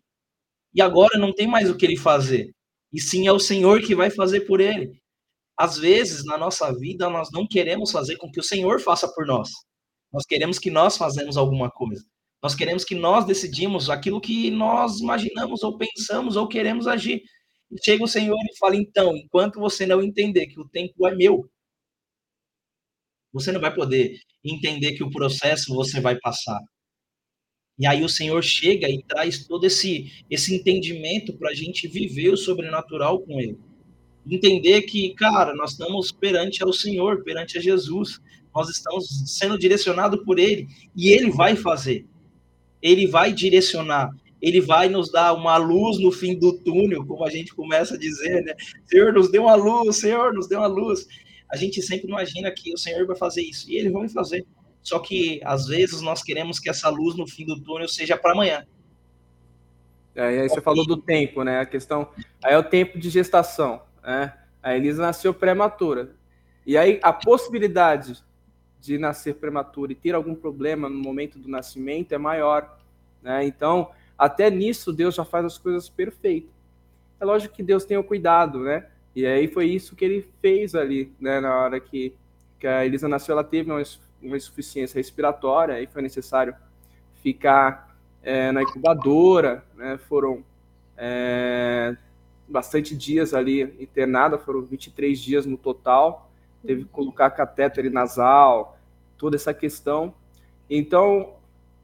E 0.73 0.81
agora 0.81 1.17
não 1.17 1.33
tem 1.33 1.47
mais 1.47 1.69
o 1.69 1.75
que 1.75 1.85
ele 1.85 1.97
fazer. 1.97 2.53
E 2.93 3.01
sim 3.01 3.27
é 3.27 3.31
o 3.31 3.39
Senhor 3.39 3.81
que 3.81 3.95
vai 3.95 4.09
fazer 4.09 4.41
por 4.41 4.61
ele. 4.61 4.99
Às 5.57 5.77
vezes, 5.77 6.23
na 6.23 6.37
nossa 6.37 6.71
vida, 6.71 7.09
nós 7.09 7.29
não 7.31 7.47
queremos 7.47 7.91
fazer 7.91 8.15
com 8.17 8.31
que 8.31 8.39
o 8.39 8.43
Senhor 8.43 8.79
faça 8.79 9.11
por 9.13 9.25
nós. 9.25 9.49
Nós 10.13 10.23
queremos 10.25 10.59
que 10.59 10.69
nós 10.69 10.95
fazemos 10.95 11.35
alguma 11.35 11.69
coisa. 11.69 12.03
Nós 12.41 12.53
queremos 12.53 12.85
que 12.85 12.93
nós 12.93 13.25
decidimos 13.25 13.89
aquilo 13.89 14.21
que 14.21 14.51
nós 14.51 14.99
imaginamos 14.99 15.63
ou 15.63 15.77
pensamos 15.77 16.35
ou 16.35 16.47
queremos 16.47 16.87
agir. 16.87 17.23
E 17.71 17.83
chega 17.83 18.03
o 18.03 18.07
Senhor 18.07 18.37
e 18.49 18.57
fala: 18.57 18.75
então, 18.75 19.15
enquanto 19.15 19.59
você 19.59 19.85
não 19.85 20.01
entender 20.01 20.47
que 20.47 20.59
o 20.59 20.67
tempo 20.67 21.07
é 21.07 21.15
meu, 21.15 21.49
você 23.31 23.51
não 23.51 23.61
vai 23.61 23.73
poder 23.73 24.19
entender 24.43 24.93
que 24.93 25.03
o 25.03 25.11
processo 25.11 25.73
você 25.73 25.99
vai 25.99 26.17
passar. 26.17 26.59
E 27.79 27.85
aí 27.85 28.03
o 28.03 28.09
Senhor 28.09 28.43
chega 28.43 28.89
e 28.89 29.03
traz 29.03 29.45
todo 29.45 29.65
esse, 29.65 30.11
esse 30.29 30.55
entendimento 30.55 31.37
para 31.37 31.51
a 31.51 31.53
gente 31.53 31.87
viver 31.87 32.29
o 32.29 32.37
sobrenatural 32.37 33.21
com 33.21 33.39
Ele. 33.39 33.57
Entender 34.25 34.81
que, 34.83 35.13
cara, 35.13 35.53
nós 35.53 35.71
estamos 35.71 36.11
perante 36.11 36.63
ao 36.63 36.73
Senhor, 36.73 37.23
perante 37.23 37.57
a 37.57 37.61
Jesus. 37.61 38.19
Nós 38.53 38.67
estamos 38.69 39.07
sendo 39.27 39.57
direcionados 39.57 40.23
por 40.25 40.39
Ele. 40.39 40.67
E 40.95 41.09
Ele 41.09 41.29
vai 41.29 41.55
fazer. 41.55 42.05
Ele 42.81 43.05
vai 43.05 43.31
direcionar. 43.31 44.09
Ele 44.41 44.61
vai 44.61 44.87
nos 44.87 45.11
dar 45.11 45.33
uma 45.33 45.57
luz 45.57 45.99
no 45.99 46.11
fim 46.11 46.37
do 46.37 46.53
túnel, 46.59 47.05
como 47.05 47.25
a 47.25 47.29
gente 47.29 47.55
começa 47.55 47.95
a 47.95 47.97
dizer, 47.97 48.43
né? 48.43 48.53
Senhor, 48.85 49.13
nos 49.13 49.31
deu 49.31 49.43
uma 49.43 49.55
luz, 49.55 49.97
Senhor, 49.97 50.33
nos 50.33 50.47
deu 50.47 50.59
uma 50.59 50.67
luz 50.67 51.07
a 51.49 51.55
gente 51.55 51.81
sempre 51.81 52.07
imagina 52.07 52.51
que 52.51 52.73
o 52.73 52.77
Senhor 52.77 53.05
vai 53.05 53.15
fazer 53.15 53.41
isso, 53.41 53.69
e 53.71 53.77
ele 53.77 53.89
vai 53.89 54.07
fazer. 54.09 54.45
Só 54.81 54.99
que 54.99 55.39
às 55.43 55.67
vezes 55.67 56.01
nós 56.01 56.21
queremos 56.21 56.59
que 56.59 56.69
essa 56.69 56.89
luz 56.89 57.15
no 57.15 57.27
fim 57.27 57.45
do 57.45 57.59
túnel 57.61 57.87
seja 57.87 58.17
para 58.17 58.33
amanhã. 58.33 58.65
É, 60.13 60.41
aí 60.41 60.49
você 60.49 60.61
falou 60.61 60.85
do 60.85 60.97
tempo, 60.97 61.43
né? 61.43 61.59
A 61.59 61.65
questão 61.65 62.09
aí 62.43 62.53
é 62.53 62.57
o 62.57 62.63
tempo 62.63 62.97
de 62.97 63.09
gestação, 63.09 63.81
né? 64.03 64.33
A 64.61 64.75
Elisa 64.75 65.01
nasceu 65.01 65.33
prematura. 65.33 66.15
E 66.65 66.77
aí 66.77 66.99
a 67.01 67.13
possibilidade 67.13 68.21
de 68.79 68.97
nascer 68.97 69.35
prematura 69.35 69.91
e 69.91 69.95
ter 69.95 70.15
algum 70.15 70.35
problema 70.35 70.89
no 70.89 70.99
momento 70.99 71.39
do 71.39 71.47
nascimento 71.47 72.13
é 72.13 72.17
maior, 72.17 72.77
né? 73.21 73.45
Então, 73.45 73.91
até 74.17 74.49
nisso 74.49 74.91
Deus 74.91 75.15
já 75.15 75.23
faz 75.23 75.45
as 75.45 75.57
coisas 75.57 75.87
perfeitas. 75.89 76.49
É 77.19 77.25
lógico 77.25 77.55
que 77.55 77.63
Deus 77.63 77.85
tem 77.85 77.97
o 77.97 78.03
cuidado, 78.03 78.59
né? 78.59 78.85
E 79.15 79.25
aí 79.25 79.47
foi 79.47 79.65
isso 79.65 79.95
que 79.95 80.05
ele 80.05 80.27
fez 80.41 80.75
ali, 80.75 81.11
né, 81.19 81.39
na 81.39 81.55
hora 81.55 81.79
que, 81.79 82.13
que 82.59 82.67
a 82.67 82.85
Elisa 82.85 83.07
nasceu, 83.07 83.33
ela 83.33 83.43
teve 83.43 83.71
uma, 83.71 83.81
uma 84.21 84.37
insuficiência 84.37 84.99
respiratória, 84.99 85.81
e 85.81 85.87
foi 85.87 86.03
necessário 86.03 86.53
ficar 87.15 87.97
é, 88.21 88.51
na 88.51 88.61
incubadora, 88.61 89.63
né, 89.75 89.97
foram 90.07 90.43
é, 90.95 91.97
bastante 92.47 92.95
dias 92.95 93.33
ali 93.33 93.63
internada, 93.79 94.37
foram 94.37 94.61
23 94.61 95.19
dias 95.19 95.47
no 95.47 95.57
total, 95.57 96.29
teve 96.63 96.83
que 96.83 96.89
colocar 96.89 97.31
catéter 97.31 97.91
nasal, 97.91 98.77
toda 99.17 99.35
essa 99.35 99.53
questão. 99.53 100.13
Então, 100.69 101.36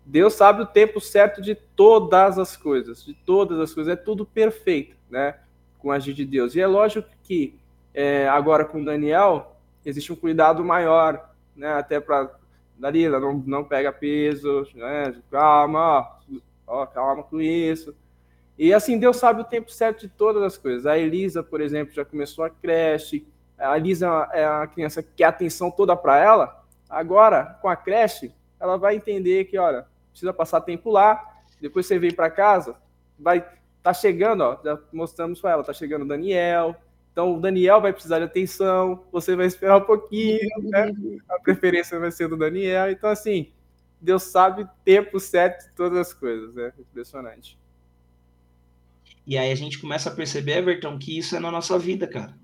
Deus 0.06 0.34
sabe 0.34 0.62
o 0.62 0.66
tempo 0.66 0.99
certo 0.99 1.41
de 1.41 1.56
todas 1.56 2.38
as 2.38 2.58
coisas, 2.58 3.04
de 3.06 3.14
todas 3.14 3.60
as 3.60 3.74
coisas, 3.74 3.93
é 3.93 3.95
tudo 3.95 4.26
perfeito, 4.26 4.95
né? 5.10 5.36
com 5.84 5.91
a 5.91 5.95
agir 5.95 6.14
de 6.14 6.26
Deus. 6.26 6.56
E 6.56 6.62
é 6.62 6.68
lógico 6.68 7.10
que 7.24 7.60
é, 7.93 8.28
agora 8.28 8.66
com 8.66 8.84
Daniel 8.84 9.58
existe 9.86 10.12
um 10.14 10.16
cuidado 10.16 10.64
maior, 10.64 11.30
né? 11.56 11.74
Até 11.74 11.99
para 11.99 12.32
Dalila, 12.78 13.20
não, 13.20 13.34
não 13.45 13.64
pega 13.64 13.91
peso, 13.91 14.66
né? 14.74 15.14
calma, 15.30 16.20
ó, 16.66 16.86
calma 16.86 17.24
com 17.24 17.41
isso. 17.41 17.93
E 18.58 18.74
assim, 18.74 18.97
Deus 18.97 19.18
sabe 19.18 19.41
o 19.41 19.45
tempo 19.45 19.72
certo 19.72 20.01
de 20.01 20.08
todas 20.08 20.41
as 20.41 20.58
coisas. 20.58 20.86
A 20.86 20.97
Elisa, 20.97 21.43
por 21.43 21.60
exemplo, 21.60 21.93
já 21.93 22.06
começou 22.06 22.45
a 22.45 22.49
creche. 22.49 23.28
A 23.58 23.78
Elisa 23.78 24.30
é 24.32 24.45
a 24.45 24.66
criança 24.68 25.04
que 25.04 25.10
quer 25.18 25.26
atenção 25.26 25.70
toda 25.70 25.95
para 25.95 26.18
ela. 26.18 26.64
Agora, 26.89 27.58
com 27.62 27.68
a 27.68 27.76
creche, 27.76 28.34
ela 28.60 28.78
vai 28.78 28.95
entender 28.95 29.45
que, 29.45 29.58
olha, 29.58 29.86
precisa 30.14 30.34
passar 30.34 30.61
tempo 30.61 30.89
lá, 30.89 31.41
depois 31.59 31.86
você 31.86 31.99
vem 31.99 32.14
para 32.14 32.30
casa, 32.30 32.76
vai 33.20 33.45
Tá 33.84 33.93
chegando, 33.93 34.41
ó, 34.41 34.57
já 34.64 34.80
mostramos 34.93 35.41
para 35.41 35.51
ela, 35.51 35.64
tá 35.64 35.74
chegando 35.74 36.03
o 36.03 36.07
Daniel. 36.07 36.74
Então 37.11 37.36
o 37.36 37.41
Daniel 37.41 37.82
vai 37.82 37.91
precisar 37.91 38.20
de 38.20 38.26
atenção, 38.26 39.03
você 39.11 39.36
vai 39.36 39.45
esperar 39.45 39.78
um 39.78 39.86
pouquinho, 39.86 40.39
né? 40.64 40.89
A 41.28 41.38
preferência 41.41 41.99
vai 41.99 42.09
ser 42.09 42.30
do 42.30 42.38
Daniel. 42.38 42.89
Então, 42.89 43.09
assim, 43.09 43.51
Deus 43.99 44.24
sabe 44.24 44.66
tempo 44.86 45.20
certo 45.20 45.66
de 45.66 45.76
todas 45.76 45.97
as 45.97 46.14
coisas, 46.14 46.55
né? 46.55 46.72
Impressionante. 46.80 47.59
E 49.28 49.38
aí 49.38 49.51
a 49.51 49.55
gente 49.55 49.80
começa 49.80 50.09
a 50.09 50.16
perceber, 50.16 50.59
Everton, 50.59 50.97
que 50.97 51.18
isso 51.18 51.36
é 51.36 51.39
na 51.39 51.51
nossa 51.51 51.78
vida, 51.78 52.07
cara. 52.07 52.38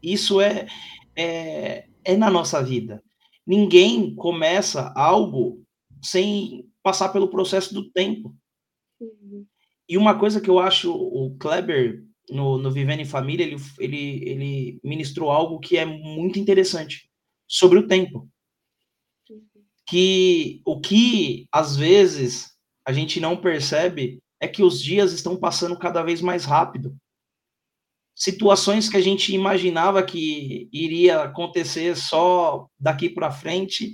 Isso 0.00 0.40
é, 0.40 0.68
é, 1.16 1.86
é 2.04 2.16
na 2.16 2.30
nossa 2.30 2.62
vida. 2.62 3.02
Ninguém 3.44 4.14
começa 4.14 4.92
algo 4.94 5.63
sem 6.04 6.68
passar 6.82 7.08
pelo 7.08 7.28
processo 7.28 7.72
do 7.72 7.90
tempo. 7.90 8.36
Uhum. 9.00 9.46
E 9.88 9.96
uma 9.96 10.18
coisa 10.18 10.40
que 10.40 10.48
eu 10.48 10.58
acho, 10.58 10.92
o 10.92 11.36
Kleber, 11.38 12.04
no, 12.30 12.58
no 12.58 12.70
Vivendo 12.70 13.00
em 13.00 13.06
Família, 13.06 13.44
ele, 13.44 13.56
ele, 13.78 14.28
ele 14.28 14.80
ministrou 14.82 15.30
algo 15.30 15.58
que 15.58 15.76
é 15.76 15.84
muito 15.84 16.38
interessante 16.38 17.10
sobre 17.46 17.78
o 17.78 17.86
tempo. 17.86 18.28
Que 19.86 20.62
o 20.64 20.80
que, 20.80 21.46
às 21.52 21.76
vezes, 21.76 22.54
a 22.86 22.92
gente 22.92 23.20
não 23.20 23.36
percebe 23.36 24.22
é 24.40 24.48
que 24.48 24.62
os 24.62 24.80
dias 24.80 25.12
estão 25.12 25.36
passando 25.36 25.78
cada 25.78 26.02
vez 26.02 26.20
mais 26.20 26.44
rápido. 26.44 26.96
Situações 28.14 28.88
que 28.88 28.96
a 28.96 29.00
gente 29.00 29.34
imaginava 29.34 30.02
que 30.02 30.68
iria 30.72 31.22
acontecer 31.22 31.96
só 31.96 32.68
daqui 32.78 33.10
para 33.10 33.30
frente, 33.30 33.92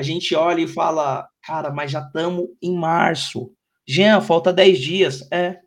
a 0.00 0.02
gente 0.02 0.34
olha 0.34 0.62
e 0.62 0.66
fala, 0.66 1.28
cara, 1.42 1.70
mas 1.70 1.90
já 1.90 2.00
estamos 2.00 2.48
em 2.62 2.74
março. 2.74 3.52
Jean, 3.86 4.22
falta 4.22 4.50
10 4.50 4.78
dias. 4.78 5.28
É, 5.30 5.60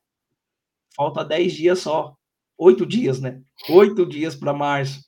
falta 0.95 1.23
10 1.23 1.53
dias 1.53 1.79
só. 1.79 2.15
Oito 2.57 2.83
dias, 2.83 3.19
né? 3.19 3.41
Oito 3.69 4.07
dias 4.07 4.35
para 4.35 4.51
março. 4.51 5.05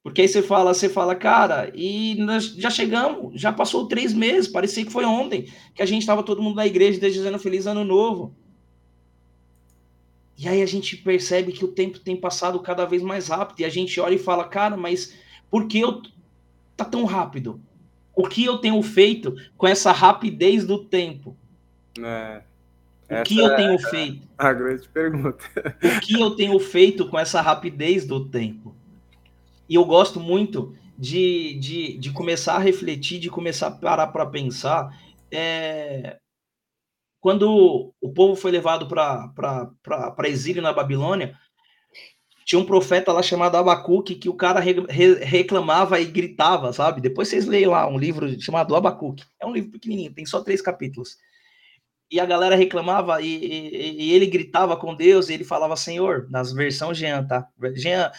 Porque 0.00 0.22
aí 0.22 0.28
você 0.28 0.42
fala, 0.42 0.72
você 0.72 0.88
fala, 0.88 1.16
cara, 1.16 1.72
e 1.74 2.14
nós 2.20 2.54
já 2.54 2.70
chegamos, 2.70 3.38
já 3.38 3.52
passou 3.52 3.88
três 3.88 4.14
meses, 4.14 4.48
parecia 4.48 4.84
que 4.84 4.92
foi 4.92 5.04
ontem, 5.04 5.52
que 5.74 5.82
a 5.82 5.86
gente 5.86 6.02
estava 6.02 6.22
todo 6.22 6.42
mundo 6.42 6.56
na 6.56 6.66
igreja 6.66 7.00
desejando 7.00 7.38
feliz 7.38 7.66
ano 7.66 7.84
novo. 7.84 8.34
E 10.38 10.48
aí 10.48 10.62
a 10.62 10.66
gente 10.66 10.96
percebe 10.96 11.52
que 11.52 11.64
o 11.64 11.72
tempo 11.72 11.98
tem 11.98 12.16
passado 12.16 12.60
cada 12.60 12.86
vez 12.86 13.02
mais 13.02 13.26
rápido, 13.26 13.60
e 13.60 13.64
a 13.64 13.68
gente 13.68 14.00
olha 14.00 14.14
e 14.14 14.18
fala, 14.18 14.48
cara, 14.48 14.76
mas 14.76 15.14
por 15.50 15.66
que 15.66 15.80
eu 15.80 16.00
tá 16.84 16.90
tão 16.90 17.04
rápido? 17.04 17.60
O 18.14 18.28
que 18.28 18.44
eu 18.44 18.58
tenho 18.58 18.82
feito 18.82 19.34
com 19.56 19.66
essa 19.66 19.92
rapidez 19.92 20.66
do 20.66 20.84
tempo? 20.84 21.36
É. 21.98 22.42
O 23.10 23.22
que 23.24 23.38
eu 23.38 23.56
tenho 23.56 23.72
é 23.72 23.78
feito? 23.78 24.28
A 24.38 24.52
grande 24.52 24.88
pergunta. 24.88 25.44
O 25.82 26.00
que 26.00 26.20
eu 26.20 26.30
tenho 26.36 26.58
feito 26.60 27.08
com 27.08 27.18
essa 27.18 27.40
rapidez 27.40 28.06
do 28.06 28.24
tempo? 28.26 28.74
E 29.68 29.74
eu 29.74 29.84
gosto 29.84 30.20
muito 30.20 30.74
de, 30.96 31.54
de, 31.54 31.98
de 31.98 32.12
começar 32.12 32.54
a 32.54 32.60
refletir, 32.60 33.18
de 33.18 33.30
começar 33.30 33.68
a 33.68 33.70
parar 33.72 34.06
para 34.08 34.26
pensar. 34.26 34.96
É, 35.30 36.18
quando 37.20 37.92
o 38.00 38.12
povo 38.12 38.34
foi 38.36 38.50
levado 38.50 38.86
para 38.86 40.28
exílio 40.28 40.62
na 40.62 40.72
Babilônia, 40.72 41.36
tinha 42.50 42.58
um 42.58 42.66
profeta 42.66 43.12
lá 43.12 43.22
chamado 43.22 43.56
Abacuque 43.56 44.16
que 44.16 44.28
o 44.28 44.34
cara 44.34 44.58
re, 44.58 44.84
re, 44.88 45.14
reclamava 45.22 46.00
e 46.00 46.04
gritava, 46.04 46.72
sabe? 46.72 47.00
Depois 47.00 47.28
vocês 47.28 47.46
leem 47.46 47.66
lá 47.66 47.86
um 47.88 47.96
livro 47.96 48.28
chamado 48.42 48.74
Abacuque. 48.74 49.22
É 49.40 49.46
um 49.46 49.52
livro 49.52 49.70
pequenininho, 49.70 50.12
tem 50.12 50.26
só 50.26 50.40
três 50.42 50.60
capítulos. 50.60 51.16
E 52.10 52.18
a 52.18 52.26
galera 52.26 52.56
reclamava 52.56 53.22
e, 53.22 53.36
e, 53.36 54.02
e 54.02 54.12
ele 54.12 54.26
gritava 54.26 54.76
com 54.76 54.96
Deus 54.96 55.28
e 55.28 55.34
ele 55.34 55.44
falava, 55.44 55.76
Senhor, 55.76 56.26
nas 56.28 56.52
versões 56.52 56.98
Jean, 56.98 57.24
tá? 57.24 57.46
Jean, 57.76 58.10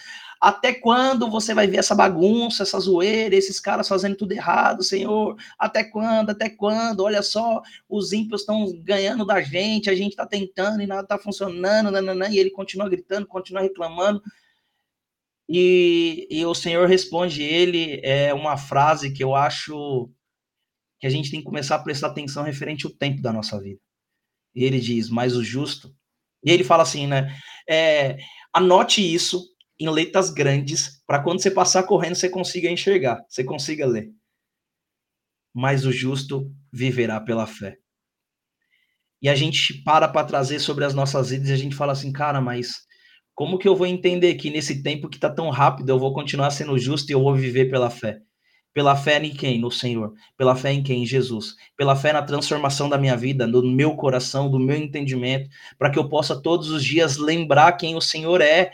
até 0.41 0.73
quando 0.73 1.29
você 1.29 1.53
vai 1.53 1.67
ver 1.67 1.77
essa 1.77 1.93
bagunça, 1.93 2.63
essa 2.63 2.79
zoeira, 2.79 3.35
esses 3.35 3.59
caras 3.59 3.87
fazendo 3.87 4.15
tudo 4.15 4.31
errado, 4.31 4.81
Senhor? 4.81 5.37
Até 5.57 5.83
quando? 5.83 6.31
Até 6.31 6.49
quando? 6.49 7.01
Olha 7.01 7.21
só, 7.21 7.61
os 7.87 8.11
ímpios 8.11 8.41
estão 8.41 8.73
ganhando 8.81 9.23
da 9.23 9.39
gente, 9.39 9.87
a 9.87 9.93
gente 9.93 10.13
está 10.13 10.25
tentando 10.25 10.81
e 10.81 10.87
nada 10.87 11.03
está 11.03 11.19
funcionando, 11.19 11.91
nananã, 11.91 12.27
e 12.27 12.39
ele 12.39 12.49
continua 12.49 12.89
gritando, 12.89 13.27
continua 13.27 13.61
reclamando. 13.61 14.19
E, 15.47 16.27
e 16.31 16.43
o 16.43 16.55
Senhor 16.55 16.87
responde 16.87 17.43
ele 17.43 17.99
é 18.03 18.33
uma 18.33 18.57
frase 18.57 19.11
que 19.11 19.23
eu 19.23 19.35
acho 19.35 20.09
que 20.99 21.05
a 21.05 21.09
gente 21.11 21.29
tem 21.29 21.41
que 21.41 21.45
começar 21.45 21.75
a 21.75 21.83
prestar 21.83 22.07
atenção 22.07 22.41
referente 22.43 22.87
ao 22.87 22.91
tempo 22.91 23.21
da 23.21 23.31
nossa 23.31 23.61
vida. 23.61 23.79
E 24.55 24.63
ele 24.63 24.79
diz, 24.79 25.07
mas 25.07 25.35
o 25.35 25.43
justo. 25.43 25.93
E 26.43 26.49
ele 26.49 26.63
fala 26.63 26.81
assim, 26.81 27.05
né? 27.05 27.35
É, 27.69 28.17
anote 28.51 29.01
isso 29.01 29.50
em 29.81 29.89
letras 29.89 30.29
grandes, 30.29 31.01
para 31.07 31.23
quando 31.23 31.41
você 31.41 31.49
passar 31.49 31.83
correndo, 31.83 32.15
você 32.15 32.29
consiga 32.29 32.69
enxergar, 32.69 33.25
você 33.27 33.43
consiga 33.43 33.85
ler. 33.85 34.09
Mas 35.53 35.85
o 35.85 35.91
justo 35.91 36.53
viverá 36.71 37.19
pela 37.19 37.47
fé. 37.47 37.77
E 39.21 39.27
a 39.27 39.35
gente 39.35 39.81
para 39.83 40.07
para 40.07 40.25
trazer 40.25 40.59
sobre 40.59 40.85
as 40.85 40.93
nossas 40.93 41.31
vidas 41.31 41.49
e 41.49 41.53
a 41.53 41.57
gente 41.57 41.75
fala 41.75 41.93
assim, 41.93 42.11
cara, 42.11 42.39
mas 42.39 42.85
como 43.33 43.57
que 43.57 43.67
eu 43.67 43.75
vou 43.75 43.87
entender 43.87 44.35
que 44.35 44.51
nesse 44.51 44.83
tempo 44.83 45.09
que 45.09 45.17
está 45.17 45.29
tão 45.29 45.49
rápido 45.49 45.89
eu 45.89 45.97
vou 45.97 46.13
continuar 46.13 46.51
sendo 46.51 46.77
justo 46.77 47.09
e 47.09 47.13
eu 47.13 47.21
vou 47.23 47.35
viver 47.35 47.69
pela 47.69 47.89
fé? 47.89 48.19
Pela 48.73 48.95
fé 48.95 49.21
em 49.23 49.33
quem? 49.33 49.59
No 49.59 49.71
Senhor. 49.71 50.13
Pela 50.37 50.55
fé 50.55 50.71
em 50.71 50.81
quem? 50.81 51.03
Em 51.03 51.05
Jesus. 51.05 51.55
Pela 51.75 51.95
fé 51.95 52.13
na 52.13 52.21
transformação 52.21 52.87
da 52.87 52.97
minha 52.97 53.17
vida, 53.17 53.47
do 53.47 53.63
meu 53.63 53.95
coração, 53.95 54.49
do 54.49 54.59
meu 54.59 54.77
entendimento, 54.77 55.49
para 55.77 55.89
que 55.89 55.99
eu 55.99 56.07
possa 56.07 56.39
todos 56.39 56.69
os 56.69 56.83
dias 56.83 57.17
lembrar 57.17 57.73
quem 57.73 57.95
o 57.95 58.01
Senhor 58.01 58.41
é 58.41 58.71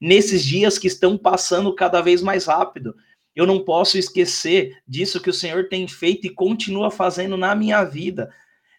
nesses 0.00 0.44
dias 0.44 0.78
que 0.78 0.86
estão 0.86 1.18
passando 1.18 1.74
cada 1.74 2.00
vez 2.00 2.22
mais 2.22 2.46
rápido. 2.46 2.96
Eu 3.34 3.46
não 3.46 3.64
posso 3.64 3.98
esquecer 3.98 4.78
disso 4.86 5.20
que 5.20 5.30
o 5.30 5.34
Senhor 5.34 5.68
tem 5.68 5.86
feito 5.86 6.26
e 6.26 6.34
continua 6.34 6.90
fazendo 6.90 7.36
na 7.36 7.54
minha 7.54 7.84
vida, 7.84 8.32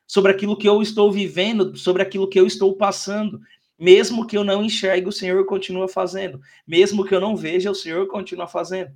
sobre 0.08 0.32
aquilo 0.32 0.58
que 0.58 0.68
eu 0.68 0.82
estou 0.82 1.12
vivendo, 1.12 1.78
sobre 1.78 2.02
aquilo 2.02 2.28
que 2.28 2.40
eu 2.40 2.46
estou 2.46 2.76
passando. 2.76 3.40
Mesmo 3.80 4.28
que 4.28 4.38
eu 4.38 4.44
não 4.44 4.64
enxergue, 4.64 5.08
o 5.08 5.12
Senhor 5.12 5.46
continua 5.46 5.88
fazendo. 5.88 6.42
Mesmo 6.68 7.06
que 7.06 7.16
eu 7.16 7.22
não 7.22 7.36
veja, 7.36 7.72
o 7.72 7.76
Senhor 7.76 8.06
continua 8.08 8.46
fazendo. 8.46 8.92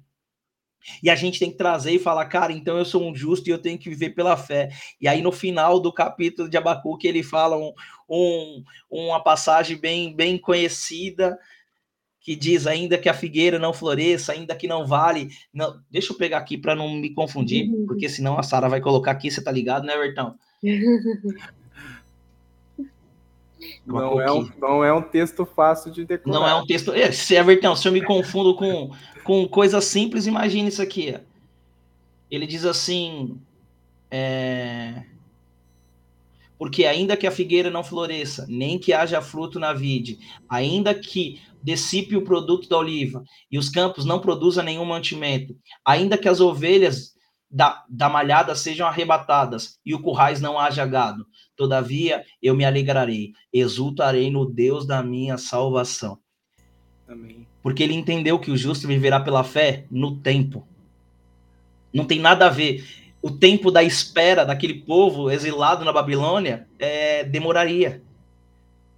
E 1.01 1.09
a 1.09 1.15
gente 1.15 1.39
tem 1.39 1.49
que 1.49 1.57
trazer 1.57 1.91
e 1.93 1.99
falar, 1.99 2.25
cara, 2.25 2.51
então 2.51 2.77
eu 2.77 2.85
sou 2.85 3.01
um 3.03 3.15
justo 3.15 3.47
e 3.47 3.51
eu 3.51 3.57
tenho 3.57 3.79
que 3.79 3.89
viver 3.89 4.11
pela 4.11 4.37
fé. 4.37 4.69
E 4.99 5.07
aí 5.07 5.21
no 5.21 5.31
final 5.31 5.79
do 5.79 5.91
capítulo 5.91 6.49
de 6.49 6.57
Abacuque 6.57 7.07
ele 7.07 7.23
fala 7.23 7.57
um, 7.57 7.73
um, 8.09 8.63
uma 8.89 9.23
passagem 9.23 9.77
bem, 9.77 10.15
bem 10.15 10.37
conhecida, 10.37 11.39
que 12.25 12.35
diz 12.35 12.65
ainda 12.65 12.97
que 12.97 13.07
a 13.07 13.13
figueira 13.13 13.59
não 13.59 13.71
floresça, 13.71 14.31
ainda 14.31 14.55
que 14.55 14.67
não 14.67 14.87
vale. 14.87 15.29
Não, 15.53 15.79
deixa 15.91 16.11
eu 16.11 16.17
pegar 16.17 16.39
aqui 16.39 16.57
para 16.57 16.75
não 16.75 16.89
me 16.89 17.11
confundir, 17.11 17.69
uhum. 17.69 17.85
porque 17.85 18.09
senão 18.09 18.39
a 18.39 18.41
Sara 18.41 18.67
vai 18.67 18.81
colocar 18.81 19.11
aqui, 19.11 19.29
você 19.29 19.43
tá 19.43 19.51
ligado, 19.51 19.85
né, 19.85 19.95
Bertão? 19.95 20.33
Não 23.85 24.19
é, 24.19 24.31
um, 24.31 24.49
não 24.59 24.83
é 24.83 24.91
um 24.91 25.01
texto 25.01 25.45
fácil 25.45 25.91
de 25.91 26.05
decorar. 26.05 26.39
Não 26.39 26.47
é 26.47 26.55
um 26.55 26.65
texto. 26.65 26.91
É, 26.91 27.11
se 27.11 27.35
Everton, 27.35 27.75
se 27.75 27.87
eu 27.87 27.91
me 27.91 28.03
confundo 28.03 28.55
com, 28.55 28.91
com 29.23 29.47
coisas 29.47 29.85
simples, 29.85 30.25
imagine 30.27 30.69
isso 30.69 30.81
aqui. 30.81 31.17
Ele 32.29 32.45
diz 32.45 32.65
assim: 32.65 33.39
é... 34.09 35.03
Porque 36.57 36.85
ainda 36.85 37.17
que 37.17 37.25
a 37.25 37.31
figueira 37.31 37.69
não 37.69 37.83
floresça, 37.83 38.45
nem 38.47 38.77
que 38.77 38.93
haja 38.93 39.21
fruto 39.21 39.59
na 39.59 39.73
vide, 39.73 40.19
ainda 40.49 40.93
que 40.93 41.39
dissipe 41.65 42.15
o 42.15 42.21
produto 42.21 42.69
da 42.69 42.77
oliva 42.77 43.23
e 43.51 43.57
os 43.57 43.69
campos 43.69 44.05
não 44.05 44.19
produzam 44.19 44.63
nenhum 44.63 44.85
mantimento, 44.85 45.57
ainda 45.83 46.15
que 46.15 46.29
as 46.29 46.39
ovelhas 46.39 47.15
da, 47.49 47.83
da 47.89 48.07
malhada 48.07 48.53
sejam 48.53 48.87
arrebatadas 48.87 49.79
e 49.83 49.95
o 49.95 49.99
currais 49.99 50.39
não 50.39 50.59
haja 50.59 50.85
gado, 50.85 51.25
todavia 51.55 52.23
eu 52.39 52.53
me 52.53 52.63
alegrarei, 52.63 53.33
exultarei 53.51 54.29
no 54.29 54.45
Deus 54.45 54.85
da 54.85 55.01
minha 55.01 55.39
salvação. 55.39 56.19
Amém. 57.07 57.47
Porque 57.63 57.81
ele 57.81 57.95
entendeu 57.95 58.37
que 58.37 58.51
o 58.51 58.57
justo 58.57 58.87
viverá 58.87 59.19
pela 59.19 59.43
fé 59.43 59.87
no 59.89 60.17
tempo. 60.17 60.67
Não 61.91 62.05
tem 62.05 62.19
nada 62.19 62.45
a 62.45 62.49
ver. 62.49 62.85
O 63.23 63.31
tempo 63.31 63.71
da 63.71 63.81
espera 63.81 64.45
daquele 64.45 64.75
povo 64.81 65.31
exilado 65.31 65.83
na 65.83 65.91
Babilônia 65.91 66.67
é, 66.77 67.23
demoraria. 67.23 68.03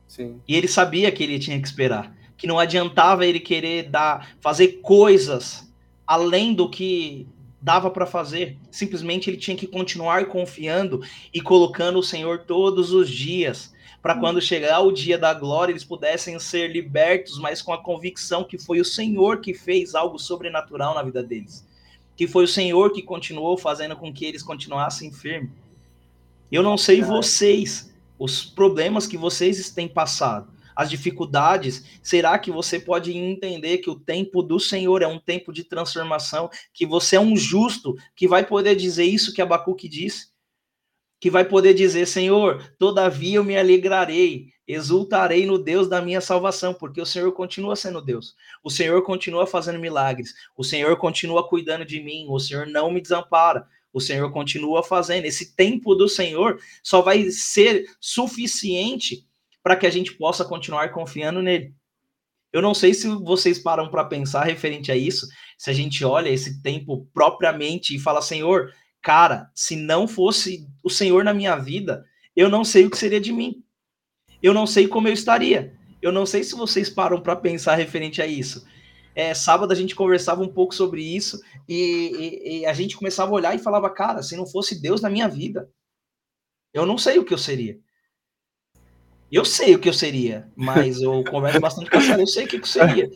Sim. 0.05 0.41
E 0.45 0.55
ele 0.55 0.67
sabia 0.67 1.11
que 1.11 1.23
ele 1.23 1.39
tinha 1.39 1.59
que 1.61 1.67
esperar 1.67 2.16
que 2.37 2.47
não 2.47 2.59
adiantava 2.59 3.25
ele 3.25 3.39
querer 3.39 3.89
dar, 3.89 4.35
fazer 4.39 4.79
coisas 4.81 5.67
além 6.05 6.53
do 6.53 6.69
que 6.69 7.27
dava 7.61 7.89
para 7.89 8.05
fazer. 8.05 8.57
Simplesmente 8.71 9.29
ele 9.29 9.37
tinha 9.37 9.57
que 9.57 9.67
continuar 9.67 10.25
confiando 10.27 11.01
e 11.33 11.41
colocando 11.41 11.99
o 11.99 12.03
Senhor 12.03 12.39
todos 12.39 12.93
os 12.93 13.09
dias, 13.09 13.73
para 14.01 14.15
hum. 14.15 14.19
quando 14.19 14.41
chegar 14.41 14.79
o 14.79 14.91
dia 14.91 15.17
da 15.17 15.33
glória 15.33 15.73
eles 15.73 15.83
pudessem 15.83 16.39
ser 16.39 16.71
libertos, 16.71 17.39
mas 17.39 17.61
com 17.61 17.73
a 17.73 17.81
convicção 17.81 18.43
que 18.43 18.57
foi 18.57 18.79
o 18.79 18.85
Senhor 18.85 19.41
que 19.41 19.53
fez 19.53 19.95
algo 19.95 20.19
sobrenatural 20.19 20.93
na 20.93 21.03
vida 21.03 21.23
deles. 21.23 21.65
Que 22.15 22.27
foi 22.27 22.45
o 22.45 22.47
Senhor 22.47 22.91
que 22.93 23.01
continuou 23.01 23.57
fazendo 23.57 23.95
com 23.95 24.13
que 24.13 24.25
eles 24.25 24.41
continuassem 24.41 25.11
firmes. 25.11 25.51
Eu 26.51 26.63
não 26.63 26.77
sei 26.77 27.01
vocês, 27.01 27.93
os 28.17 28.45
problemas 28.45 29.05
que 29.05 29.17
vocês 29.17 29.69
têm 29.69 29.87
passado, 29.87 30.47
as 30.77 30.91
dificuldades, 30.91 31.83
será 32.03 32.37
que 32.37 32.51
você 32.51 32.79
pode 32.79 33.11
entender 33.17 33.79
que 33.79 33.89
o 33.89 33.99
tempo 33.99 34.43
do 34.43 34.59
Senhor 34.59 35.01
é 35.01 35.07
um 35.07 35.17
tempo 35.17 35.51
de 35.51 35.63
transformação, 35.63 36.51
que 36.71 36.85
você 36.85 37.15
é 37.15 37.19
um 37.19 37.35
justo 37.35 37.95
que 38.15 38.27
vai 38.27 38.45
poder 38.45 38.75
dizer 38.75 39.05
isso 39.05 39.33
que 39.33 39.41
Abacuque 39.41 39.89
disse? 39.89 40.27
Que 41.19 41.31
vai 41.31 41.43
poder 41.43 41.73
dizer, 41.73 42.05
Senhor, 42.05 42.63
todavia 42.77 43.37
eu 43.37 43.43
me 43.43 43.57
alegrarei, 43.57 44.49
exultarei 44.67 45.47
no 45.47 45.57
Deus 45.57 45.89
da 45.89 45.99
minha 45.99 46.21
salvação, 46.21 46.75
porque 46.75 47.01
o 47.01 47.07
Senhor 47.07 47.31
continua 47.31 47.75
sendo 47.75 47.99
Deus. 47.99 48.35
O 48.63 48.69
Senhor 48.69 49.01
continua 49.01 49.47
fazendo 49.47 49.79
milagres. 49.79 50.35
O 50.55 50.63
Senhor 50.63 50.95
continua 50.97 51.49
cuidando 51.49 51.85
de 51.85 51.99
mim. 51.99 52.27
O 52.29 52.39
Senhor 52.39 52.67
não 52.67 52.91
me 52.91 53.01
desampara. 53.01 53.67
O 53.91 53.99
Senhor 53.99 54.31
continua 54.31 54.83
fazendo. 54.83 55.25
Esse 55.25 55.55
tempo 55.55 55.95
do 55.95 56.07
Senhor 56.07 56.61
só 56.83 57.01
vai 57.01 57.31
ser 57.31 57.89
suficiente 57.99 59.26
para 59.67 59.75
que 59.75 59.85
a 59.85 59.89
gente 59.89 60.13
possa 60.13 60.45
continuar 60.45 60.93
confiando 60.93 61.41
nele. 61.41 61.75
Eu 62.53 62.61
não 62.61 62.73
sei 62.73 62.93
se 62.93 63.05
vocês 63.05 63.59
param 63.59 63.91
para 63.91 64.05
pensar 64.05 64.45
referente 64.45 64.93
a 64.93 64.95
isso, 64.95 65.27
se 65.57 65.69
a 65.69 65.73
gente 65.73 66.05
olha 66.05 66.29
esse 66.29 66.61
tempo 66.61 67.05
propriamente 67.13 67.93
e 67.93 67.99
fala, 67.99 68.21
Senhor, 68.21 68.71
cara, 69.01 69.51
se 69.53 69.75
não 69.75 70.07
fosse 70.07 70.65
o 70.81 70.89
Senhor 70.89 71.21
na 71.25 71.33
minha 71.33 71.57
vida, 71.57 72.05
eu 72.33 72.47
não 72.47 72.63
sei 72.63 72.85
o 72.85 72.89
que 72.89 72.97
seria 72.97 73.19
de 73.19 73.33
mim. 73.33 73.61
Eu 74.41 74.53
não 74.53 74.65
sei 74.65 74.87
como 74.87 75.09
eu 75.09 75.13
estaria. 75.13 75.75
Eu 76.01 76.13
não 76.13 76.25
sei 76.25 76.45
se 76.45 76.55
vocês 76.55 76.89
param 76.89 77.19
para 77.19 77.35
pensar 77.35 77.75
referente 77.75 78.21
a 78.21 78.25
isso. 78.25 78.65
É, 79.13 79.33
sábado 79.33 79.73
a 79.73 79.75
gente 79.75 79.95
conversava 79.95 80.41
um 80.41 80.53
pouco 80.53 80.73
sobre 80.73 81.03
isso 81.03 81.41
e, 81.67 81.75
e, 81.75 82.59
e, 82.59 82.65
a 82.65 82.71
gente 82.71 82.95
começava 82.95 83.31
a 83.31 83.35
olhar 83.35 83.53
e 83.53 83.59
falava, 83.59 83.89
cara, 83.89 84.23
se 84.23 84.37
não 84.37 84.47
fosse 84.47 84.81
Deus 84.81 85.01
na 85.01 85.09
minha 85.09 85.27
vida, 85.27 85.69
eu 86.73 86.85
não 86.85 86.97
sei 86.97 87.19
o 87.19 87.25
que 87.25 87.33
eu 87.33 87.37
seria. 87.37 87.77
Eu 89.31 89.43
sei 89.43 89.75
o 89.75 89.79
que 89.79 89.89
eu 89.89 89.93
seria, 89.93 90.47
mas 90.55 91.01
eu 91.01 91.23
converso 91.25 91.59
bastante 91.59 91.89
com 91.89 91.97
a 91.97 92.01
Sara, 92.01 92.21
eu 92.21 92.27
sei 92.27 92.45
o 92.45 92.47
que 92.47 92.57
eu 92.57 92.65
seria. 92.65 93.11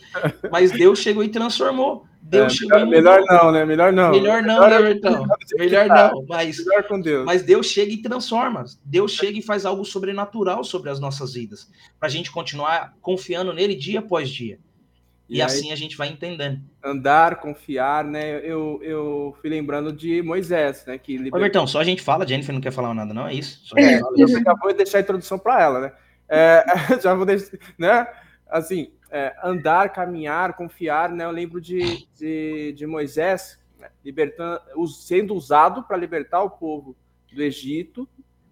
Mas 0.52 0.72
Deus 0.72 1.00
chegou 1.00 1.24
e 1.24 1.30
transformou. 1.30 2.06
Deus 2.22 2.54
é, 2.54 2.56
chegou 2.58 2.86
melhor, 2.86 3.22
melhor 3.22 3.44
não, 3.44 3.52
né? 3.52 3.66
Melhor 3.66 3.94
não. 3.94 4.12
Melhor 4.12 4.44
não, 4.44 4.62
melhor, 4.62 4.84
né, 4.84 4.92
então. 4.92 5.26
Melhor 5.58 5.88
não, 5.88 6.26
mas 6.28 6.58
melhor 6.58 6.84
com 6.84 7.00
Deus. 7.00 7.26
Mas 7.26 7.44
Deus 7.44 7.68
chega 7.68 7.92
e 7.92 8.02
transforma. 8.02 8.66
Deus 8.84 9.14
chega 9.14 9.40
e 9.40 9.42
faz 9.42 9.66
algo 9.66 9.86
sobrenatural 9.86 10.64
sobre 10.64 10.90
as 10.90 11.00
nossas 11.00 11.34
vidas, 11.34 11.70
para 11.98 12.08
a 12.08 12.12
gente 12.12 12.30
continuar 12.30 12.94
confiando 13.02 13.54
nele 13.54 13.76
dia 13.76 14.00
após 14.00 14.30
dia. 14.30 14.60
E, 15.32 15.38
e 15.38 15.42
assim 15.42 15.72
a 15.72 15.78
gente 15.78 15.96
vai 15.96 16.10
entendendo. 16.10 16.60
Andar, 16.84 17.38
confiar, 17.38 18.04
né? 18.04 18.40
Eu, 18.44 18.82
eu 18.84 19.34
fui 19.40 19.50
lembrando 19.50 19.94
de 19.94 20.22
Moisés, 20.22 20.86
né? 20.86 20.98
Que 20.98 21.18
liber... 21.18 21.38
Ô, 21.38 21.42
Bertão, 21.42 21.66
só 21.66 21.80
a 21.80 21.86
gente 21.86 22.02
fala, 22.02 22.26
a 22.26 22.28
Jennifer 22.28 22.54
não 22.54 22.60
quer 22.60 22.74
falar 22.74 22.94
nada, 22.94 23.14
não 23.14 23.26
é 23.26 23.34
isso? 23.34 23.62
Só 23.64 23.78
é, 23.78 24.02
eu 24.18 24.28
já 24.28 24.54
vou 24.62 24.74
deixar 24.74 24.98
a 24.98 25.02
introdução 25.02 25.40
para 25.40 25.62
ela, 25.62 25.80
né? 25.80 25.94
É, 26.28 26.66
já 27.02 27.14
vou 27.14 27.26
deixar, 27.26 27.58
né? 27.78 28.08
Assim, 28.46 28.92
é, 29.10 29.34
andar, 29.42 29.94
caminhar, 29.94 30.52
confiar, 30.58 31.10
né? 31.10 31.24
Eu 31.24 31.32
lembro 31.32 31.62
de, 31.62 32.06
de, 32.14 32.74
de 32.74 32.86
Moisés 32.86 33.58
né? 33.80 33.88
libertando, 34.04 34.60
sendo 34.90 35.34
usado 35.34 35.84
para 35.84 35.96
libertar 35.96 36.44
o 36.44 36.50
povo 36.50 36.94
do 37.32 37.42
Egito, 37.42 38.06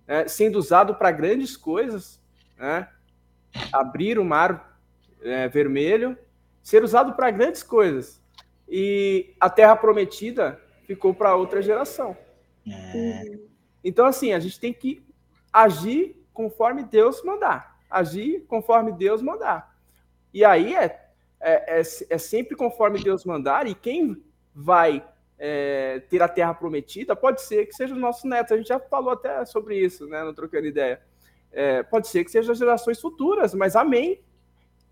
né? 0.07 0.29
sendo 0.29 0.57
usado 0.57 0.95
para 0.95 1.11
grandes 1.11 1.57
coisas, 1.57 2.21
né? 2.57 2.87
Abrir 3.73 4.17
o 4.17 4.23
mar 4.23 4.79
é, 5.21 5.49
vermelho, 5.49 6.17
ser 6.69 6.83
usado 6.83 7.13
para 7.13 7.31
grandes 7.31 7.63
coisas. 7.63 8.21
E 8.67 9.33
a 9.39 9.49
terra 9.49 9.75
prometida 9.75 10.61
ficou 10.85 11.15
para 11.15 11.35
outra 11.35 11.63
geração. 11.63 12.15
É. 12.71 13.39
Então, 13.83 14.05
assim, 14.05 14.33
a 14.33 14.39
gente 14.39 14.59
tem 14.59 14.71
que 14.71 15.03
agir 15.51 16.23
conforme 16.31 16.83
Deus 16.83 17.23
mandar. 17.23 17.79
Agir 17.89 18.45
conforme 18.47 18.91
Deus 18.91 19.19
mandar. 19.19 19.75
E 20.31 20.45
aí 20.45 20.75
é, 20.75 21.09
é, 21.39 21.79
é, 21.79 21.81
é 21.81 22.17
sempre 22.19 22.55
conforme 22.55 23.03
Deus 23.03 23.25
mandar, 23.25 23.65
e 23.65 23.73
quem 23.73 24.23
vai 24.53 25.03
é, 25.39 26.03
ter 26.07 26.21
a 26.21 26.27
terra 26.27 26.53
prometida 26.53 27.15
pode 27.15 27.41
ser 27.41 27.65
que 27.65 27.73
seja 27.73 27.95
os 27.95 27.99
nossos 27.99 28.25
netos. 28.25 28.51
A 28.51 28.57
gente 28.57 28.67
já 28.67 28.79
falou 28.79 29.11
até 29.11 29.43
sobre 29.43 29.75
isso, 29.75 30.05
né, 30.05 30.23
no 30.23 30.35
Trocando 30.35 30.67
Ideia. 30.67 31.01
É, 31.51 31.81
pode 31.81 32.07
ser 32.07 32.23
que 32.23 32.29
sejam 32.29 32.53
gerações 32.53 33.01
futuras, 33.01 33.55
mas 33.55 33.75
amém. 33.75 34.21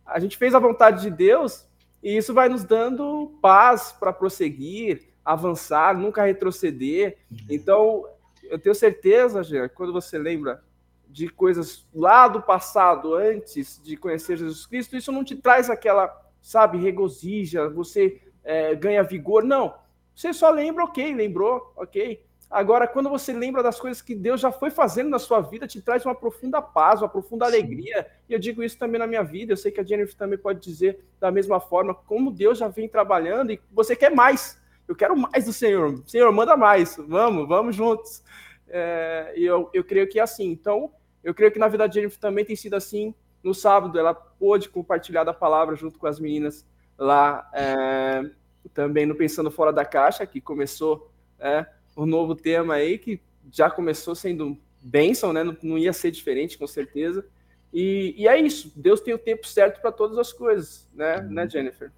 A 0.04 0.20
gente 0.20 0.38
fez 0.38 0.56
a 0.56 0.60
vontade 0.60 1.04
de 1.04 1.12
Deus 1.12 1.67
e 2.02 2.16
isso 2.16 2.34
vai 2.34 2.48
nos 2.50 2.64
dando 2.64 3.38
paz 3.42 3.92
para 3.92 4.14
prosseguir, 4.14 5.08
avançar, 5.24 5.98
nunca 5.98 6.26
retroceder. 6.26 7.18
Uhum. 7.32 7.38
Então, 7.50 8.06
eu 8.44 8.60
tenho 8.60 8.76
certeza, 8.76 9.44
Jean, 9.44 9.68
quando 9.70 9.92
você 9.92 10.18
lembra 10.18 10.64
de 11.08 11.30
coisas 11.30 11.88
lá 11.94 12.28
do 12.28 12.42
passado, 12.42 13.14
antes 13.16 13.82
de 13.84 13.98
conhecer 13.98 14.38
Jesus 14.38 14.66
Cristo, 14.66 14.96
isso 14.96 15.12
não 15.12 15.24
te 15.24 15.36
traz 15.36 15.70
aquela, 15.70 16.16
sabe, 16.42 16.78
regozija, 16.78 17.70
você 17.70 18.22
é, 18.44 18.76
ganha 18.76 19.04
vigor. 19.04 19.44
Não. 19.44 19.74
Você 20.16 20.34
só 20.34 20.50
lembra, 20.50 20.84
ok, 20.84 21.14
lembrou, 21.14 21.74
ok. 21.76 22.24
Agora, 22.50 22.88
quando 22.88 23.10
você 23.10 23.34
lembra 23.34 23.62
das 23.62 23.80
coisas 23.80 24.02
que 24.02 24.16
Deus 24.16 24.40
já 24.40 24.52
foi 24.52 24.70
fazendo 24.70 25.10
na 25.10 25.20
sua 25.20 25.42
vida, 25.42 25.68
te 25.68 25.82
traz 25.82 26.06
uma 26.06 26.16
profunda 26.16 26.62
paz, 26.62 27.02
uma 27.02 27.10
profunda 27.10 27.46
Sim. 27.46 27.52
alegria. 27.52 28.08
E 28.30 28.34
eu 28.34 28.40
digo 28.40 28.64
isso 28.64 28.78
também 28.78 28.98
na 28.98 29.06
minha 29.06 29.24
vida. 29.24 29.52
Eu 29.52 29.58
sei 29.58 29.72
que 29.72 29.82
a 29.82 29.84
Jennifer 29.84 30.16
também 30.16 30.38
pode 30.38 30.60
dizer 30.60 31.06
da 31.20 31.30
mesma 31.30 31.60
forma, 31.60 31.94
como 31.94 32.32
Deus 32.32 32.58
já 32.58 32.70
vem 32.70 32.88
trabalhando 32.88 33.52
e 33.52 33.60
você 33.72 33.96
quer 33.96 34.12
mais. 34.12 34.58
Eu 34.88 34.96
quero 34.96 35.18
mais 35.18 35.44
do 35.44 35.52
Senhor. 35.52 36.02
Senhor, 36.08 36.32
manda 36.32 36.56
mais. 36.56 36.96
Vamos, 36.96 37.48
vamos 37.48 37.76
juntos. 37.76 38.24
É, 38.70 39.34
e 39.36 39.44
eu, 39.44 39.70
eu 39.74 39.84
creio 39.84 40.08
que 40.08 40.18
é 40.18 40.24
assim. 40.24 40.50
Então, 40.50 40.92
eu 41.22 41.34
creio 41.34 41.52
que 41.52 41.60
na 41.60 41.68
vida 41.68 41.86
da 41.86 41.94
Jennifer 41.94 42.18
também 42.18 42.46
tem 42.46 42.56
sido 42.56 42.76
assim. 42.76 43.14
No 43.44 43.54
sábado, 43.54 44.00
ela 44.00 44.14
pôde 44.14 44.70
compartilhar 44.70 45.26
da 45.26 45.34
palavra 45.34 45.76
junto 45.76 46.00
com 46.00 46.08
as 46.08 46.20
meninas 46.20 46.66
lá, 46.98 47.50
é, 47.54 48.30
também 48.74 49.06
no 49.06 49.16
Pensando 49.16 49.52
Fora 49.52 49.72
da 49.74 49.86
Caixa, 49.86 50.26
que 50.26 50.42
começou 50.42 51.12
é, 51.40 51.66
um 51.98 52.06
novo 52.06 52.36
tema 52.36 52.76
aí, 52.76 52.98
que 52.98 53.20
já 53.52 53.70
começou 53.70 54.14
sendo 54.14 54.58
bênção, 54.82 55.34
né? 55.34 55.44
Não, 55.44 55.58
não 55.64 55.78
ia 55.78 55.92
ser 55.92 56.12
diferente, 56.12 56.58
com 56.58 56.68
certeza. 56.68 57.26
E, 57.74 58.14
e, 58.18 58.28
é 58.28 58.40
isso, 58.40 58.72
Deus 58.76 59.02
tem 59.02 59.14
o 59.14 59.20
tempo 59.20 59.46
certo 59.46 59.82
para 59.82 59.92
todas 59.92 60.18
as 60.18 60.32
coisas, 60.32 60.88
né, 60.94 61.18
uhum. 61.18 61.30
né, 61.30 61.50
Jennifer? 61.50 61.92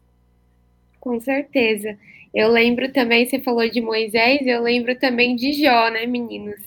Com 0.99 1.19
certeza. 1.19 1.97
Eu 2.33 2.49
lembro 2.49 2.91
também, 2.91 3.25
você 3.25 3.39
falou 3.39 3.69
de 3.69 3.81
Moisés, 3.81 4.45
eu 4.45 4.61
lembro 4.61 4.97
também 4.99 5.35
de 5.35 5.53
Jó, 5.53 5.89
né, 5.89 6.05
meninos? 6.05 6.59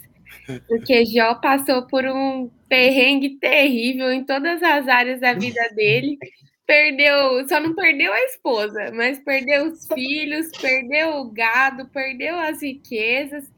Porque 0.69 1.05
Jó 1.05 1.35
passou 1.35 1.83
por 1.87 2.05
um 2.05 2.51
perrengue 2.69 3.39
terrível 3.39 4.13
em 4.13 4.25
todas 4.25 4.63
as 4.63 4.89
áreas 4.89 5.21
da 5.21 5.35
vida 5.35 5.61
dele. 5.75 6.19
Perdeu, 6.67 7.47
só 7.49 7.61
não 7.61 7.75
perdeu 7.75 8.13
a 8.13 8.21
esposa, 8.23 8.91
mas 8.95 9.19
perdeu 9.19 9.67
os 9.67 9.87
filhos, 9.87 10.51
perdeu 10.61 11.17
o 11.17 11.31
gado, 11.31 11.87
perdeu 11.89 12.39
as 12.39 12.63
riquezas, 12.63 13.51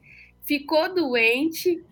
ficou 0.43 0.93
doente. 0.93 1.83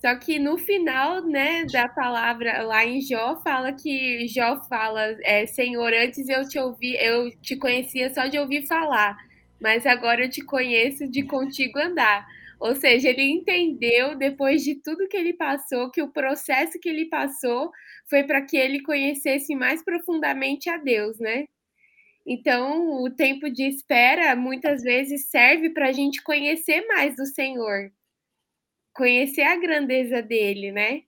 Só 0.00 0.14
que 0.16 0.38
no 0.38 0.58
final, 0.58 1.22
né, 1.24 1.64
da 1.66 1.88
palavra 1.88 2.62
lá 2.62 2.84
em 2.84 3.00
Jó 3.00 3.36
fala 3.36 3.72
que 3.72 4.26
Jó 4.28 4.60
fala, 4.68 5.16
é, 5.22 5.46
Senhor, 5.46 5.92
antes 5.94 6.28
eu 6.28 6.46
te 6.48 6.58
ouvi, 6.58 6.96
eu 6.96 7.30
te 7.40 7.56
conhecia 7.56 8.12
só 8.12 8.26
de 8.26 8.38
ouvir 8.38 8.66
falar, 8.66 9.16
mas 9.60 9.86
agora 9.86 10.24
eu 10.24 10.30
te 10.30 10.42
conheço 10.44 11.06
de 11.08 11.22
contigo 11.22 11.78
andar. 11.78 12.26
Ou 12.62 12.76
seja, 12.76 13.08
ele 13.08 13.24
entendeu, 13.24 14.14
depois 14.16 14.62
de 14.62 14.76
tudo 14.76 15.08
que 15.08 15.16
ele 15.16 15.32
passou, 15.34 15.90
que 15.90 16.00
o 16.00 16.12
processo 16.12 16.78
que 16.78 16.88
ele 16.88 17.06
passou 17.06 17.72
foi 18.08 18.22
para 18.22 18.40
que 18.40 18.56
ele 18.56 18.80
conhecesse 18.84 19.56
mais 19.56 19.84
profundamente 19.84 20.70
a 20.70 20.76
Deus, 20.76 21.18
né? 21.18 21.48
Então, 22.26 23.02
o 23.02 23.10
tempo 23.10 23.50
de 23.50 23.64
espera 23.64 24.36
muitas 24.36 24.82
vezes 24.82 25.28
serve 25.28 25.70
para 25.70 25.88
a 25.88 25.92
gente 25.92 26.22
conhecer 26.22 26.86
mais 26.86 27.16
do 27.16 27.26
Senhor, 27.26 27.90
conhecer 28.94 29.42
a 29.42 29.56
grandeza 29.56 30.22
dele, 30.22 30.70
né? 30.70 31.02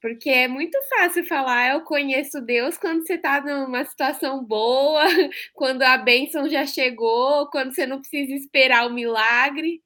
Porque 0.00 0.30
é 0.30 0.46
muito 0.48 0.78
fácil 0.90 1.24
falar, 1.26 1.72
eu 1.72 1.80
conheço 1.82 2.40
Deus 2.40 2.78
quando 2.78 3.06
você 3.06 3.14
está 3.14 3.40
numa 3.40 3.84
situação 3.84 4.44
boa, 4.44 5.02
quando 5.54 5.82
a 5.82 5.98
bênção 5.98 6.48
já 6.48 6.64
chegou, 6.66 7.48
quando 7.50 7.74
você 7.74 7.84
não 7.84 8.00
precisa 8.00 8.32
esperar 8.32 8.86
o 8.86 8.94
milagre. 8.94 9.82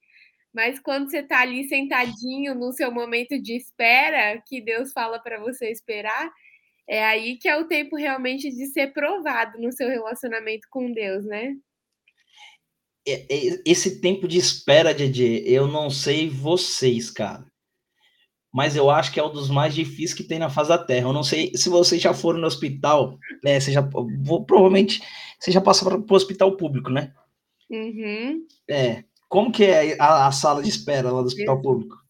Mas 0.55 0.79
quando 0.79 1.11
você 1.11 1.19
está 1.19 1.41
ali 1.41 1.69
sentadinho 1.69 2.55
no 2.55 2.73
seu 2.73 2.93
momento 2.93 3.41
de 3.41 3.57
espera, 3.57 4.41
que 4.47 4.61
Deus 4.61 4.93
fala 4.93 5.19
para 5.19 5.41
você 5.41 5.71
esperar, 5.71 6.31
é 6.89 7.05
aí 7.05 7.37
que 7.37 7.49
é 7.49 7.57
o 7.57 7.67
tempo 7.67 7.97
realmente 7.97 8.49
de 8.51 8.67
ser 8.67 8.93
provado 8.93 9.61
no 9.61 9.73
seu 9.73 9.89
relacionamento 9.89 10.69
com 10.71 10.93
Deus, 10.93 11.25
né? 11.25 11.55
Esse 13.67 14.01
tempo 14.01 14.29
de 14.29 14.39
espera, 14.39 14.95
Didi, 14.95 15.43
eu 15.45 15.67
não 15.67 15.91
sei 15.91 16.31
vocês, 16.31 17.11
cara. 17.11 17.45
Mas 18.53 18.77
eu 18.77 18.89
acho 18.89 19.13
que 19.13 19.19
é 19.19 19.25
um 19.25 19.33
dos 19.33 19.51
mais 19.51 19.75
difíceis 19.75 20.15
que 20.15 20.23
tem 20.23 20.39
na 20.39 20.49
face 20.49 20.69
da 20.69 20.79
Terra. 20.79 21.09
Eu 21.09 21.13
não 21.13 21.25
sei 21.25 21.51
se 21.57 21.69
vocês 21.69 22.01
já 22.01 22.15
foram 22.15 22.39
no 22.39 22.47
hospital, 22.47 23.19
né? 23.43 23.59
Você 23.59 23.73
já, 23.73 23.81
vou, 23.81 24.45
provavelmente 24.45 25.03
você 25.41 25.51
já 25.51 25.61
passou 25.61 25.89
para 25.89 26.15
o 26.15 26.17
hospital 26.17 26.57
público, 26.57 26.89
né? 26.89 27.13
Uhum. 27.69 28.47
É. 28.71 29.03
Como 29.35 29.51
que 29.51 29.64
é 29.64 30.01
a, 30.01 30.28
a 30.28 30.30
sala 30.30 30.62
de 30.62 30.68
espera 30.68 31.11
lá 31.11 31.20
do 31.20 31.26
hospital 31.26 31.61
público? 31.61 32.01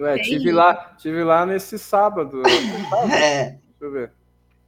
Ué, 0.00 0.18
tive 0.20 0.50
lá, 0.50 0.96
tive 0.96 1.22
lá 1.22 1.44
nesse 1.44 1.78
sábado. 1.78 2.40
é. 3.12 3.50
Deixa 3.50 3.60
eu 3.82 3.92
ver. 3.92 4.12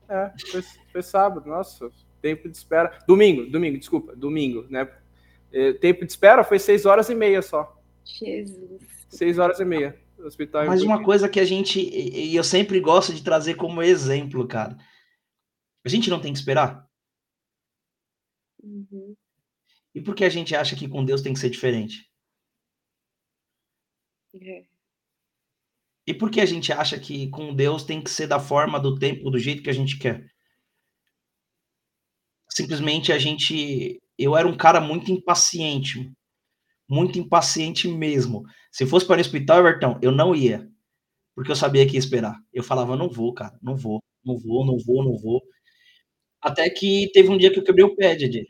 É, 0.07 0.31
foi, 0.51 0.63
foi, 0.93 1.03
sábado, 1.03 1.49
nossa, 1.49 1.91
tempo 2.21 2.51
de 2.51 2.55
espera. 2.55 2.99
Domingo, 3.09 3.51
domingo, 3.51 3.79
desculpa, 3.79 4.15
domingo, 4.15 4.67
né? 4.69 4.87
É, 5.51 5.73
tempo 5.73 6.05
de 6.05 6.13
espera 6.13 6.45
foi 6.45 6.59
seis 6.59 6.85
horas 6.85 7.09
e 7.09 7.15
meia 7.15 7.41
só. 7.41 7.81
Jesus. 8.05 8.83
Seis 9.09 9.39
horas 9.39 9.59
e 9.59 9.65
meia. 9.65 9.99
Hospital 10.19 10.67
Mas 10.67 10.83
uma 10.83 11.03
coisa 11.03 11.31
que 11.31 11.41
a 11.41 11.47
gente, 11.47 11.81
e 11.81 12.37
eu 12.37 12.45
sempre 12.45 12.79
gosto 12.79 13.15
de 13.15 13.25
trazer 13.25 13.55
como 13.55 13.83
exemplo, 13.83 14.47
cara. 14.47 14.77
A 15.83 15.89
gente 15.89 16.11
não 16.11 16.21
tem 16.21 16.31
que 16.31 16.39
esperar? 16.39 16.87
Uhum. 18.63 19.17
E 19.95 20.01
por 20.01 20.15
que 20.15 20.25
a 20.25 20.29
gente 20.29 20.55
acha 20.55 20.77
que 20.77 20.89
com 20.89 21.05
Deus 21.05 21.23
tem 21.23 21.33
que 21.33 21.39
ser 21.41 21.51
diferente? 21.51 22.09
É. 24.35 24.65
E 26.07 26.15
por 26.15 26.31
que 26.31 26.41
a 26.41 26.47
gente 26.47 26.73
acha 26.73 26.99
que 26.99 27.29
com 27.31 27.55
Deus 27.55 27.85
tem 27.85 28.03
que 28.03 28.11
ser 28.11 28.27
da 28.27 28.41
forma, 28.41 28.81
do 28.81 28.99
tempo, 28.99 29.31
do 29.31 29.39
jeito 29.39 29.63
que 29.63 29.71
a 29.71 29.73
gente 29.73 29.99
quer? 29.99 30.27
Simplesmente 32.51 33.13
a 33.13 33.19
gente. 33.19 34.01
Eu 34.19 34.37
era 34.37 34.47
um 34.47 34.57
cara 34.57 34.81
muito 34.81 35.11
impaciente. 35.11 36.11
Muito 36.89 37.19
impaciente 37.19 37.89
mesmo. 37.89 38.45
Se 38.73 38.87
fosse 38.87 39.07
para 39.07 39.19
o 39.19 39.21
hospital, 39.21 39.61
Everton, 39.61 39.99
eu 40.03 40.13
não 40.13 40.35
ia. 40.35 40.69
Porque 41.35 41.53
eu 41.53 41.57
sabia 41.57 41.87
que 41.87 41.95
ia 41.95 41.99
esperar. 41.99 42.37
Eu 42.53 42.63
falava, 42.65 42.97
não 42.97 43.09
vou, 43.11 43.35
cara, 43.35 43.59
não 43.63 43.77
vou, 43.77 44.03
não 44.25 44.39
vou, 44.39 44.67
não 44.67 44.79
vou, 44.79 45.05
não 45.05 45.17
vou. 45.19 45.43
Até 46.43 46.69
que 46.71 47.11
teve 47.13 47.29
um 47.31 47.39
dia 47.39 47.53
que 47.53 47.59
eu 47.61 47.65
quebrei 47.65 47.85
o 47.85 47.97
pé, 47.97 48.15
Didi. 48.15 48.47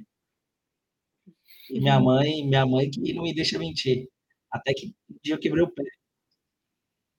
E 1.70 1.80
minha 1.80 1.98
uhum. 1.98 2.04
mãe, 2.04 2.46
minha 2.46 2.66
mãe 2.66 2.90
que 2.90 3.12
não 3.14 3.22
me 3.22 3.34
deixa 3.34 3.58
mentir. 3.58 4.08
Até 4.50 4.74
que 4.74 4.88
um 4.88 5.16
dia 5.22 5.34
eu 5.34 5.40
quebrei 5.40 5.62
o 5.64 5.72
pé. 5.72 5.84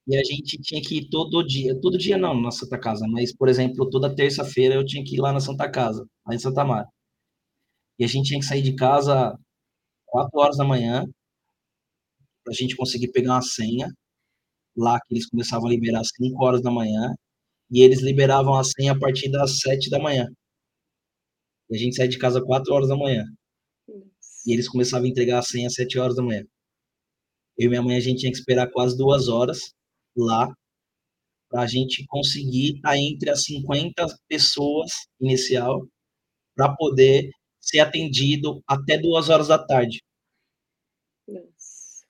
E 0.07 0.15
a 0.17 0.23
gente 0.23 0.57
tinha 0.61 0.81
que 0.81 0.97
ir 0.97 1.09
todo 1.09 1.43
dia, 1.45 1.79
todo 1.79 1.97
dia 1.97 2.17
não 2.17 2.39
na 2.39 2.51
Santa 2.51 2.77
Casa, 2.79 3.05
mas, 3.07 3.33
por 3.35 3.47
exemplo, 3.47 3.89
toda 3.89 4.13
terça-feira 4.13 4.75
eu 4.75 4.85
tinha 4.85 5.03
que 5.03 5.15
ir 5.15 5.19
lá 5.19 5.31
na 5.31 5.39
Santa 5.39 5.69
Casa, 5.69 6.05
lá 6.25 6.35
em 6.35 6.39
Santa 6.39 6.63
Mara. 6.65 6.87
E 7.99 8.03
a 8.03 8.07
gente 8.07 8.27
tinha 8.27 8.39
que 8.39 8.45
sair 8.45 8.61
de 8.63 8.75
casa 8.75 9.37
4 10.07 10.39
horas 10.39 10.57
da 10.57 10.65
manhã 10.65 11.05
para 12.43 12.53
a 12.53 12.55
gente 12.55 12.75
conseguir 12.75 13.11
pegar 13.11 13.33
uma 13.35 13.41
senha 13.41 13.87
lá 14.75 14.99
que 14.99 15.13
eles 15.13 15.27
começavam 15.29 15.67
a 15.67 15.71
liberar 15.71 16.01
às 16.01 16.09
5 16.15 16.43
horas 16.43 16.61
da 16.61 16.71
manhã 16.71 17.13
e 17.71 17.81
eles 17.81 18.01
liberavam 18.01 18.55
a 18.55 18.63
senha 18.63 18.93
a 18.93 18.99
partir 18.99 19.29
das 19.31 19.59
7 19.59 19.89
da 19.89 19.99
manhã. 19.99 20.27
E 21.69 21.75
a 21.75 21.79
gente 21.79 21.95
saía 21.95 22.09
de 22.09 22.17
casa 22.19 22.41
4 22.43 22.73
horas 22.73 22.89
da 22.89 22.97
manhã. 22.97 23.25
E 24.45 24.53
eles 24.53 24.67
começavam 24.67 25.05
a 25.05 25.09
entregar 25.09 25.39
a 25.39 25.43
senha 25.43 25.67
às 25.67 25.73
7 25.73 25.99
horas 25.99 26.15
da 26.15 26.23
manhã. 26.23 26.43
Eu 27.57 27.67
e 27.67 27.69
minha 27.69 27.81
mãe, 27.81 27.97
a 27.97 27.99
gente 27.99 28.19
tinha 28.21 28.31
que 28.31 28.37
esperar 28.37 28.69
quase 28.71 28.97
duas 28.97 29.27
horas 29.27 29.73
lá 30.15 30.51
para 31.49 31.63
a 31.63 31.67
gente 31.67 32.05
conseguir 32.07 32.75
estar 32.75 32.97
entre 32.97 33.29
as 33.29 33.43
50 33.43 34.05
pessoas 34.27 34.91
inicial 35.19 35.85
para 36.55 36.73
poder 36.75 37.29
ser 37.59 37.79
atendido 37.79 38.61
até 38.67 38.97
duas 38.97 39.29
horas 39.29 39.49
da 39.49 39.59
tarde. 39.59 40.01
Nossa. 41.27 42.05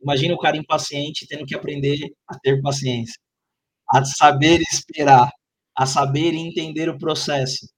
Imagina 0.00 0.34
o 0.34 0.38
cara 0.38 0.56
impaciente 0.56 1.26
tendo 1.26 1.44
que 1.44 1.54
aprender 1.54 1.98
a 2.28 2.38
ter 2.38 2.60
paciência, 2.62 3.18
a 3.90 4.04
saber 4.04 4.60
esperar, 4.70 5.30
a 5.76 5.86
saber 5.86 6.34
entender 6.34 6.88
o 6.88 6.98
processo. 6.98 7.68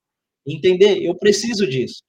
Entender, 0.45 1.01
eu 1.03 1.17
preciso 1.17 1.67
disso. 1.67 2.03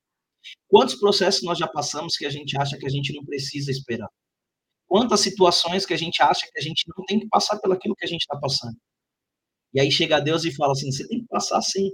Quantos 0.68 0.94
processos 0.96 1.42
nós 1.42 1.58
já 1.58 1.68
passamos 1.68 2.16
que 2.16 2.26
a 2.26 2.30
gente 2.30 2.58
acha 2.58 2.76
que 2.78 2.86
a 2.86 2.90
gente 2.90 3.12
não 3.14 3.24
precisa 3.24 3.70
esperar? 3.70 4.08
Quantas 4.86 5.20
situações 5.20 5.86
que 5.86 5.94
a 5.94 5.96
gente 5.96 6.22
acha 6.22 6.46
que 6.52 6.58
a 6.58 6.62
gente 6.62 6.84
não 6.96 7.04
tem 7.06 7.20
que 7.20 7.28
passar 7.28 7.58
pelo 7.58 7.74
aquilo 7.74 7.96
que 7.96 8.04
a 8.04 8.08
gente 8.08 8.22
está 8.22 8.38
passando? 8.38 8.76
E 9.74 9.80
aí 9.80 9.90
chega 9.90 10.20
Deus 10.20 10.44
e 10.44 10.54
fala 10.54 10.72
assim: 10.72 10.90
você 10.90 11.06
tem 11.08 11.20
que 11.20 11.26
passar 11.28 11.60
sim. 11.62 11.90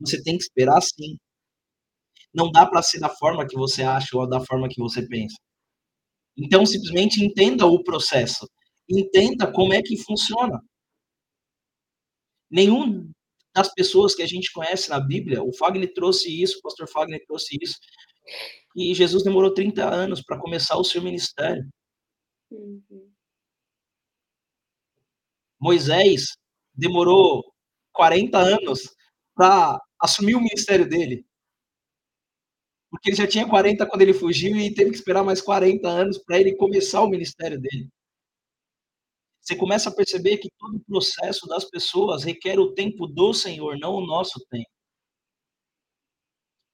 Você 0.00 0.22
tem 0.22 0.36
que 0.36 0.42
esperar 0.44 0.80
sim. 0.82 1.16
Não 2.34 2.50
dá 2.50 2.66
para 2.66 2.82
ser 2.82 2.98
da 3.00 3.08
forma 3.08 3.46
que 3.46 3.56
você 3.56 3.82
acha 3.82 4.16
ou 4.16 4.28
da 4.28 4.40
forma 4.40 4.68
que 4.68 4.80
você 4.80 5.06
pensa. 5.06 5.36
Então, 6.36 6.64
simplesmente 6.64 7.22
entenda 7.24 7.66
o 7.66 7.82
processo. 7.82 8.48
Entenda 8.88 9.50
como 9.50 9.74
é 9.74 9.82
que 9.82 9.96
funciona. 9.98 10.60
Nenhum 12.50 13.10
das 13.54 13.72
pessoas 13.74 14.14
que 14.14 14.22
a 14.22 14.26
gente 14.26 14.52
conhece 14.52 14.88
na 14.90 14.98
Bíblia, 14.98 15.42
o 15.42 15.52
Fagner 15.52 15.92
trouxe 15.92 16.42
isso, 16.42 16.58
o 16.58 16.62
pastor 16.62 16.88
Fagner 16.88 17.22
trouxe 17.26 17.56
isso, 17.60 17.76
e 18.76 18.94
Jesus 18.94 19.22
demorou 19.22 19.52
30 19.52 19.84
anos 19.84 20.22
para 20.22 20.38
começar 20.38 20.76
o 20.76 20.84
seu 20.84 21.02
ministério. 21.02 21.68
Uhum. 22.50 23.12
Moisés 25.60 26.36
demorou 26.74 27.44
40 27.92 28.38
anos 28.38 28.80
para 29.34 29.80
assumir 30.00 30.34
o 30.34 30.40
ministério 30.40 30.88
dele. 30.88 31.24
Porque 32.90 33.10
ele 33.10 33.16
já 33.16 33.26
tinha 33.26 33.48
40 33.48 33.86
quando 33.86 34.02
ele 34.02 34.12
fugiu 34.12 34.56
e 34.56 34.74
teve 34.74 34.90
que 34.90 34.96
esperar 34.96 35.22
mais 35.22 35.40
40 35.40 35.88
anos 35.88 36.18
para 36.18 36.38
ele 36.38 36.56
começar 36.56 37.02
o 37.02 37.08
ministério 37.08 37.60
dele. 37.60 37.88
Você 39.52 39.56
começa 39.58 39.90
a 39.90 39.94
perceber 39.94 40.38
que 40.38 40.48
todo 40.58 40.76
o 40.76 40.84
processo 40.84 41.46
das 41.46 41.66
pessoas 41.68 42.24
requer 42.24 42.58
o 42.58 42.72
tempo 42.72 43.06
do 43.06 43.34
Senhor, 43.34 43.76
não 43.78 43.96
o 43.96 44.06
nosso 44.06 44.40
tempo. 44.50 44.70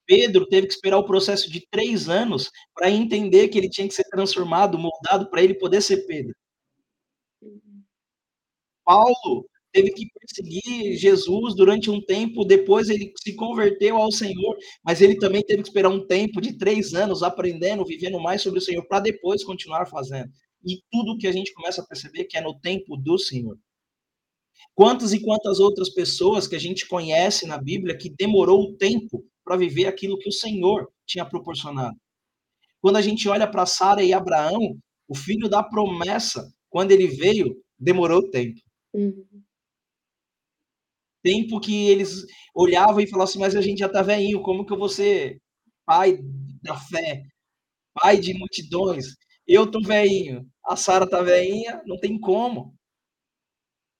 Pedro 0.07 0.47
teve 0.47 0.68
que 0.68 0.74
esperar 0.74 0.97
o 0.99 1.05
processo 1.05 1.51
de 1.51 1.66
três 1.70 2.09
anos 2.09 2.51
para 2.72 2.89
entender 2.89 3.49
que 3.49 3.59
ele 3.59 3.68
tinha 3.68 3.89
que 3.89 3.95
ser 3.95 4.05
transformado, 4.05 4.79
moldado, 4.79 5.29
para 5.29 5.43
ele 5.43 5.55
poder 5.55 5.83
ser 5.83 6.07
Pedro. 6.07 6.33
Paulo 8.85 9.45
teve 9.72 9.91
que 9.91 10.07
perseguir 10.14 10.97
Jesus 10.97 11.57
durante 11.57 11.91
um 11.91 12.01
tempo, 12.01 12.45
depois 12.45 12.89
ele 12.89 13.12
se 13.22 13.35
converteu 13.35 13.97
ao 13.97 14.12
Senhor, 14.12 14.57
mas 14.85 15.03
ele 15.03 15.18
também 15.18 15.43
teve 15.43 15.62
que 15.62 15.68
esperar 15.68 15.91
um 15.91 16.07
tempo 16.07 16.41
de 16.41 16.57
três 16.57 16.95
anos 16.95 17.24
aprendendo, 17.24 17.85
vivendo 17.85 18.20
mais 18.20 18.41
sobre 18.41 18.61
o 18.61 18.62
Senhor, 18.62 18.87
para 18.87 19.01
depois 19.01 19.43
continuar 19.43 19.87
fazendo 19.87 20.31
e 20.65 20.83
tudo 20.91 21.17
que 21.19 21.27
a 21.27 21.33
gente 21.33 21.53
começa 21.53 21.83
a 21.83 21.87
perceber 21.87 22.25
que 22.25 22.37
é 22.37 22.41
no 22.41 22.59
tempo 22.59 22.97
do 22.97 23.19
Senhor. 23.19 23.59
Quantas 24.75 25.13
e 25.13 25.21
quantas 25.21 25.61
outras 25.61 25.91
pessoas 25.91 26.47
que 26.47 26.57
a 26.57 26.61
gente 26.61 26.87
conhece 26.87 27.47
na 27.47 27.59
Bíblia 27.59 27.97
que 27.97 28.11
demorou 28.11 28.63
o 28.63 28.77
tempo 28.77 29.25
para 29.45 29.57
viver 29.57 29.87
aquilo 29.87 30.19
que 30.19 30.29
o 30.29 30.33
Senhor 30.33 30.93
tinha 31.07 31.25
proporcionado. 31.25 31.97
Quando 32.81 32.97
a 32.97 33.03
gente 33.03 33.29
olha 33.29 33.51
para 33.51 33.67
Sara 33.67 34.03
e 34.03 34.13
Abraão, 34.13 34.79
o 35.09 35.15
filho 35.15 35.49
da 35.49 35.63
promessa, 35.63 36.53
quando 36.69 36.93
ele 36.93 37.07
veio, 37.07 37.61
demorou 37.79 38.31
tempo. 38.31 38.61
Uhum. 38.93 39.43
Tempo 41.23 41.59
que 41.61 41.89
eles 41.89 42.25
olhavam 42.55 43.01
e 43.01 43.07
falavam 43.07 43.31
assim, 43.31 43.39
mas 43.39 43.57
a 43.57 43.61
gente 43.61 43.79
já 43.79 43.87
está 43.87 44.03
velhinho, 44.03 44.43
como 44.43 44.65
que 44.65 44.73
eu 44.73 44.79
vou 44.79 44.89
ser 44.89 45.41
pai 45.85 46.19
da 46.63 46.77
fé, 46.77 47.23
pai 47.95 48.19
de 48.19 48.35
multidões? 48.35 49.17
Eu 49.49 49.71
tô 49.71 49.81
velhinho, 49.81 50.47
a 50.63 50.77
Sara 50.77 51.09
tá 51.09 51.23
velhinha, 51.23 51.83
não 51.87 51.99
tem 51.99 52.21
como. 52.21 52.77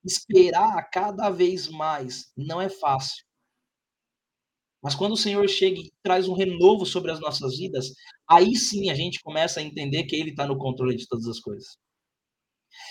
Esperar 0.05 0.91
cada 0.91 1.31
vez 1.31 1.69
mais 1.69 2.31
não 2.37 2.61
é 2.61 2.69
fácil. 2.69 3.25
Mas 4.83 4.95
quando 4.95 5.13
o 5.13 5.17
Senhor 5.17 5.49
chega 5.49 5.81
e 5.81 5.91
traz 6.03 6.29
um 6.29 6.35
renovo 6.35 6.85
sobre 6.85 7.11
as 7.11 7.19
nossas 7.19 7.57
vidas, 7.57 7.87
aí 8.29 8.55
sim 8.55 8.91
a 8.91 8.95
gente 8.95 9.21
começa 9.23 9.59
a 9.59 9.63
entender 9.63 10.05
que 10.05 10.15
Ele 10.15 10.31
está 10.31 10.47
no 10.47 10.59
controle 10.59 10.95
de 10.97 11.09
todas 11.09 11.27
as 11.27 11.41
coisas. 11.41 11.79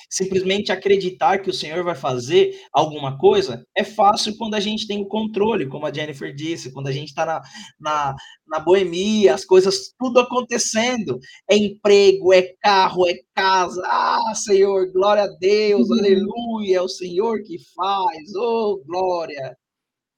Simplesmente 0.10 0.72
acreditar 0.72 1.40
que 1.40 1.50
o 1.50 1.54
Senhor 1.54 1.84
vai 1.84 1.96
fazer 1.96 2.60
alguma 2.72 3.18
coisa 3.18 3.66
é 3.76 3.84
fácil 3.84 4.38
quando 4.38 4.56
a 4.56 4.60
gente 4.60 4.88
tem 4.88 5.02
o 5.02 5.08
controle, 5.08 5.68
como 5.68 5.86
a 5.86 5.94
Jennifer 5.94 6.34
disse, 6.34 6.72
quando 6.72 6.88
a 6.88 6.92
gente 6.92 7.10
está 7.10 7.26
na, 7.26 7.42
na, 7.80 8.16
na 8.48 8.60
boemia, 8.60 9.34
as 9.34 9.46
coisas 9.46 9.94
tudo 9.98 10.20
acontecendo. 10.20 11.20
É 11.50 11.56
emprego, 11.56 12.34
é 12.34 12.54
carro, 12.62 13.08
é 13.08 13.16
casa. 13.34 13.82
Ah, 13.86 14.34
Senhor, 14.36 14.92
glória 14.92 15.24
a 15.24 15.38
Deus, 15.40 15.90
uhum. 15.90 16.00
aleluia, 16.00 16.78
é 16.78 16.82
o 16.82 16.90
Senhor 16.90 17.42
que 17.44 17.58
faz, 17.76 18.36
oh, 18.36 18.82
glória. 18.86 19.58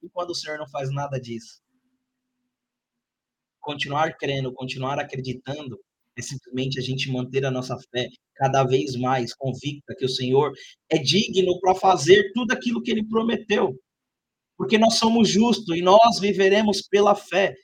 E 0.01 0.09
quando 0.09 0.31
o 0.31 0.35
Senhor 0.35 0.57
não 0.57 0.67
faz 0.69 0.91
nada 0.91 1.19
disso? 1.19 1.61
Continuar 3.59 4.17
crendo, 4.17 4.53
continuar 4.53 4.99
acreditando, 4.99 5.79
é 6.19 6.21
simplesmente 6.21 6.79
a 6.79 6.81
gente 6.81 7.11
manter 7.11 7.45
a 7.45 7.51
nossa 7.51 7.77
fé 7.91 8.07
cada 8.35 8.63
vez 8.63 8.95
mais 8.95 9.33
convicta 9.33 9.95
que 9.97 10.05
o 10.05 10.09
Senhor 10.09 10.51
é 10.89 10.97
digno 10.97 11.59
para 11.59 11.75
fazer 11.75 12.31
tudo 12.33 12.51
aquilo 12.51 12.81
que 12.81 12.91
ele 12.91 13.07
prometeu. 13.07 13.77
Porque 14.57 14.77
nós 14.77 14.95
somos 14.95 15.29
justos 15.29 15.77
e 15.77 15.81
nós 15.81 16.19
viveremos 16.19 16.81
pela 16.81 17.15
fé. 17.15 17.55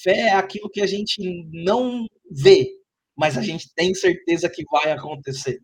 Fé 0.00 0.28
é 0.28 0.34
aquilo 0.34 0.68
que 0.68 0.80
a 0.80 0.86
gente 0.86 1.20
não 1.52 2.06
vê, 2.30 2.68
mas 3.16 3.36
a 3.36 3.42
gente 3.42 3.72
tem 3.74 3.94
certeza 3.94 4.48
que 4.48 4.64
vai 4.70 4.92
acontecer. 4.92 5.60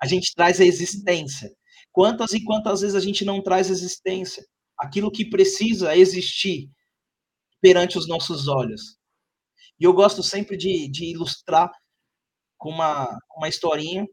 A 0.00 0.06
gente 0.06 0.32
traz 0.34 0.60
a 0.60 0.64
existência. 0.64 1.50
Quantas 1.92 2.32
e 2.32 2.44
quantas 2.44 2.80
vezes 2.80 2.94
a 2.94 3.00
gente 3.00 3.24
não 3.24 3.42
traz 3.42 3.70
existência? 3.70 4.44
Aquilo 4.78 5.10
que 5.10 5.28
precisa 5.28 5.96
existir 5.96 6.68
perante 7.60 7.96
os 7.96 8.06
nossos 8.06 8.48
olhos. 8.48 8.96
E 9.78 9.84
eu 9.84 9.92
gosto 9.92 10.22
sempre 10.22 10.56
de, 10.56 10.88
de 10.88 11.06
ilustrar 11.12 11.70
com 12.58 12.70
uma, 12.70 13.08
uma 13.36 13.48
historinha 13.48 14.06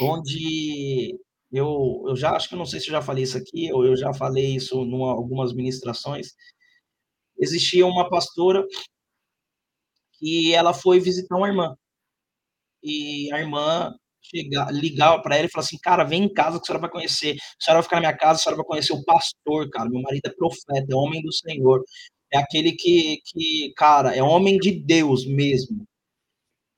onde 0.00 1.18
eu, 1.52 2.04
eu 2.08 2.16
já 2.16 2.32
acho 2.32 2.48
que 2.48 2.56
não 2.56 2.66
sei 2.66 2.80
se 2.80 2.88
eu 2.88 2.92
já 2.92 3.02
falei 3.02 3.24
isso 3.24 3.38
aqui 3.38 3.72
ou 3.72 3.84
eu 3.84 3.96
já 3.96 4.12
falei 4.12 4.56
isso 4.56 4.76
em 4.82 5.02
algumas 5.02 5.54
ministrações. 5.54 6.28
Existia 7.38 7.86
uma 7.86 8.08
pastora 8.08 8.64
que 10.18 10.54
ela 10.54 10.74
foi 10.74 11.00
visitar 11.00 11.36
uma 11.36 11.48
irmã. 11.48 11.76
E 12.82 13.32
a 13.32 13.40
irmã 13.40 13.94
chega, 14.22 14.70
ligava 14.70 15.20
para 15.22 15.36
ela 15.36 15.46
e 15.46 15.50
falava 15.50 15.66
assim: 15.66 15.78
Cara, 15.78 16.04
vem 16.04 16.24
em 16.24 16.32
casa 16.32 16.58
que 16.58 16.64
a 16.64 16.66
senhora 16.66 16.82
vai 16.82 16.90
conhecer. 16.90 17.36
A 17.36 17.64
senhora 17.64 17.80
vai 17.80 17.82
ficar 17.82 17.96
na 17.96 18.00
minha 18.00 18.16
casa, 18.16 18.40
a 18.40 18.42
senhora 18.42 18.56
vai 18.58 18.66
conhecer 18.66 18.92
o 18.92 19.04
pastor, 19.04 19.68
cara. 19.70 19.88
Meu 19.90 20.02
marido 20.02 20.26
é 20.26 20.30
profeta, 20.34 20.86
é 20.90 20.94
homem 20.94 21.22
do 21.22 21.32
Senhor. 21.32 21.82
É 22.32 22.38
aquele 22.38 22.72
que, 22.72 23.20
que 23.24 23.72
cara, 23.76 24.14
é 24.14 24.22
homem 24.22 24.58
de 24.58 24.72
Deus 24.72 25.26
mesmo. 25.26 25.86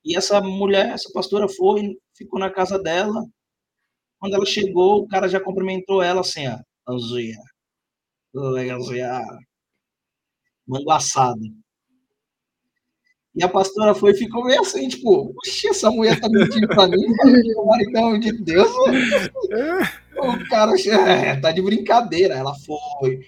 E 0.05 0.17
essa 0.17 0.41
mulher, 0.41 0.91
essa 0.91 1.11
pastora 1.13 1.49
foi, 1.49 1.97
ficou 2.17 2.39
na 2.39 2.51
casa 2.51 2.79
dela. 2.79 3.25
Quando 4.19 4.35
ela 4.35 4.47
chegou, 4.47 5.03
o 5.03 5.09
cara 5.09 5.29
já 5.29 5.41
cumprimentou 5.41 6.03
ela 6.03 6.21
assim, 6.21 6.47
ó. 6.49 6.59
Anzuia. 6.89 7.37
Anzuia. 8.35 9.23
Mango 10.67 10.91
assado. 10.91 11.41
E 13.35 13.45
a 13.45 13.49
pastora 13.49 13.95
foi 13.95 14.11
e 14.11 14.17
ficou 14.17 14.45
meio 14.45 14.61
assim, 14.61 14.89
tipo, 14.89 15.33
oxi, 15.37 15.69
essa 15.69 15.91
mulher 15.91 16.19
tá 16.19 16.29
mentindo 16.29 16.67
pra 16.67 16.89
mim, 16.89 17.07
meu 17.25 17.67
maridão 17.67 18.19
de 18.19 18.33
Deus. 18.33 18.69
o 20.19 20.49
cara 20.49 20.73
é, 20.91 21.39
tá 21.39 21.53
de 21.53 21.63
brincadeira. 21.63 22.35
Ela 22.35 22.53
foi, 22.67 23.21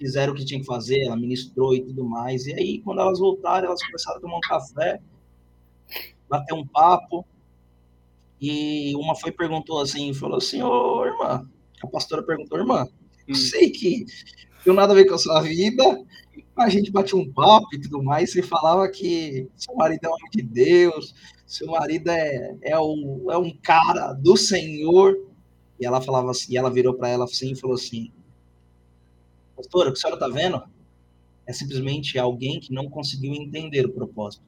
fizeram 0.00 0.32
o 0.32 0.36
que 0.36 0.46
tinha 0.46 0.58
que 0.58 0.66
fazer, 0.66 1.04
ela 1.04 1.16
ministrou 1.16 1.74
e 1.74 1.82
tudo 1.82 2.02
mais. 2.04 2.46
E 2.46 2.54
aí, 2.54 2.80
quando 2.80 3.02
elas 3.02 3.18
voltaram, 3.18 3.66
elas 3.66 3.82
começaram 3.84 4.16
a 4.16 4.20
tomar 4.20 4.38
um 4.38 4.40
café 4.40 4.98
bater 6.26 6.54
um 6.54 6.66
papo. 6.66 7.26
E 8.40 8.94
uma 8.96 9.14
foi 9.14 9.30
perguntou 9.30 9.80
assim, 9.80 10.14
falou 10.14 10.38
assim, 10.38 10.62
ô 10.62 11.04
irmã, 11.04 11.46
a 11.82 11.86
pastora 11.86 12.22
perguntou, 12.22 12.58
irmã, 12.58 12.88
eu 13.28 13.34
hum. 13.34 13.38
sei 13.38 13.68
que 13.68 14.06
eu 14.64 14.72
nada 14.72 14.92
a 14.92 14.96
ver 14.96 15.04
com 15.06 15.14
a 15.14 15.18
sua 15.18 15.42
vida, 15.42 15.82
a 16.56 16.68
gente 16.70 16.90
batia 16.90 17.18
um 17.18 17.30
papo 17.30 17.66
e 17.74 17.80
tudo 17.80 18.02
mais, 18.02 18.32
você 18.32 18.42
falava 18.42 18.88
que 18.88 19.46
seu 19.56 19.74
marido 19.74 20.04
é 20.04 20.08
um 20.08 20.12
homem 20.12 20.30
de 20.32 20.42
Deus, 20.42 21.14
seu 21.46 21.66
marido 21.66 22.08
é, 22.08 22.56
é, 22.62 22.78
o, 22.78 23.30
é 23.30 23.36
um 23.36 23.50
cara 23.62 24.12
do 24.14 24.36
Senhor. 24.36 25.18
E 25.78 25.86
ela 25.86 26.00
falava 26.00 26.30
assim, 26.30 26.52
e 26.52 26.56
ela 26.56 26.70
virou 26.70 26.94
para 26.94 27.08
ela 27.08 27.24
assim 27.24 27.52
e 27.52 27.56
falou 27.56 27.74
assim: 27.74 28.12
Pastora, 29.60 29.90
o 29.90 29.92
que 29.92 29.98
a 29.98 30.00
senhora 30.00 30.16
está 30.16 30.28
vendo? 30.28 30.62
É 31.46 31.52
simplesmente 31.52 32.18
alguém 32.18 32.58
que 32.58 32.72
não 32.72 32.88
conseguiu 32.88 33.34
entender 33.34 33.84
o 33.84 33.92
propósito. 33.92 34.42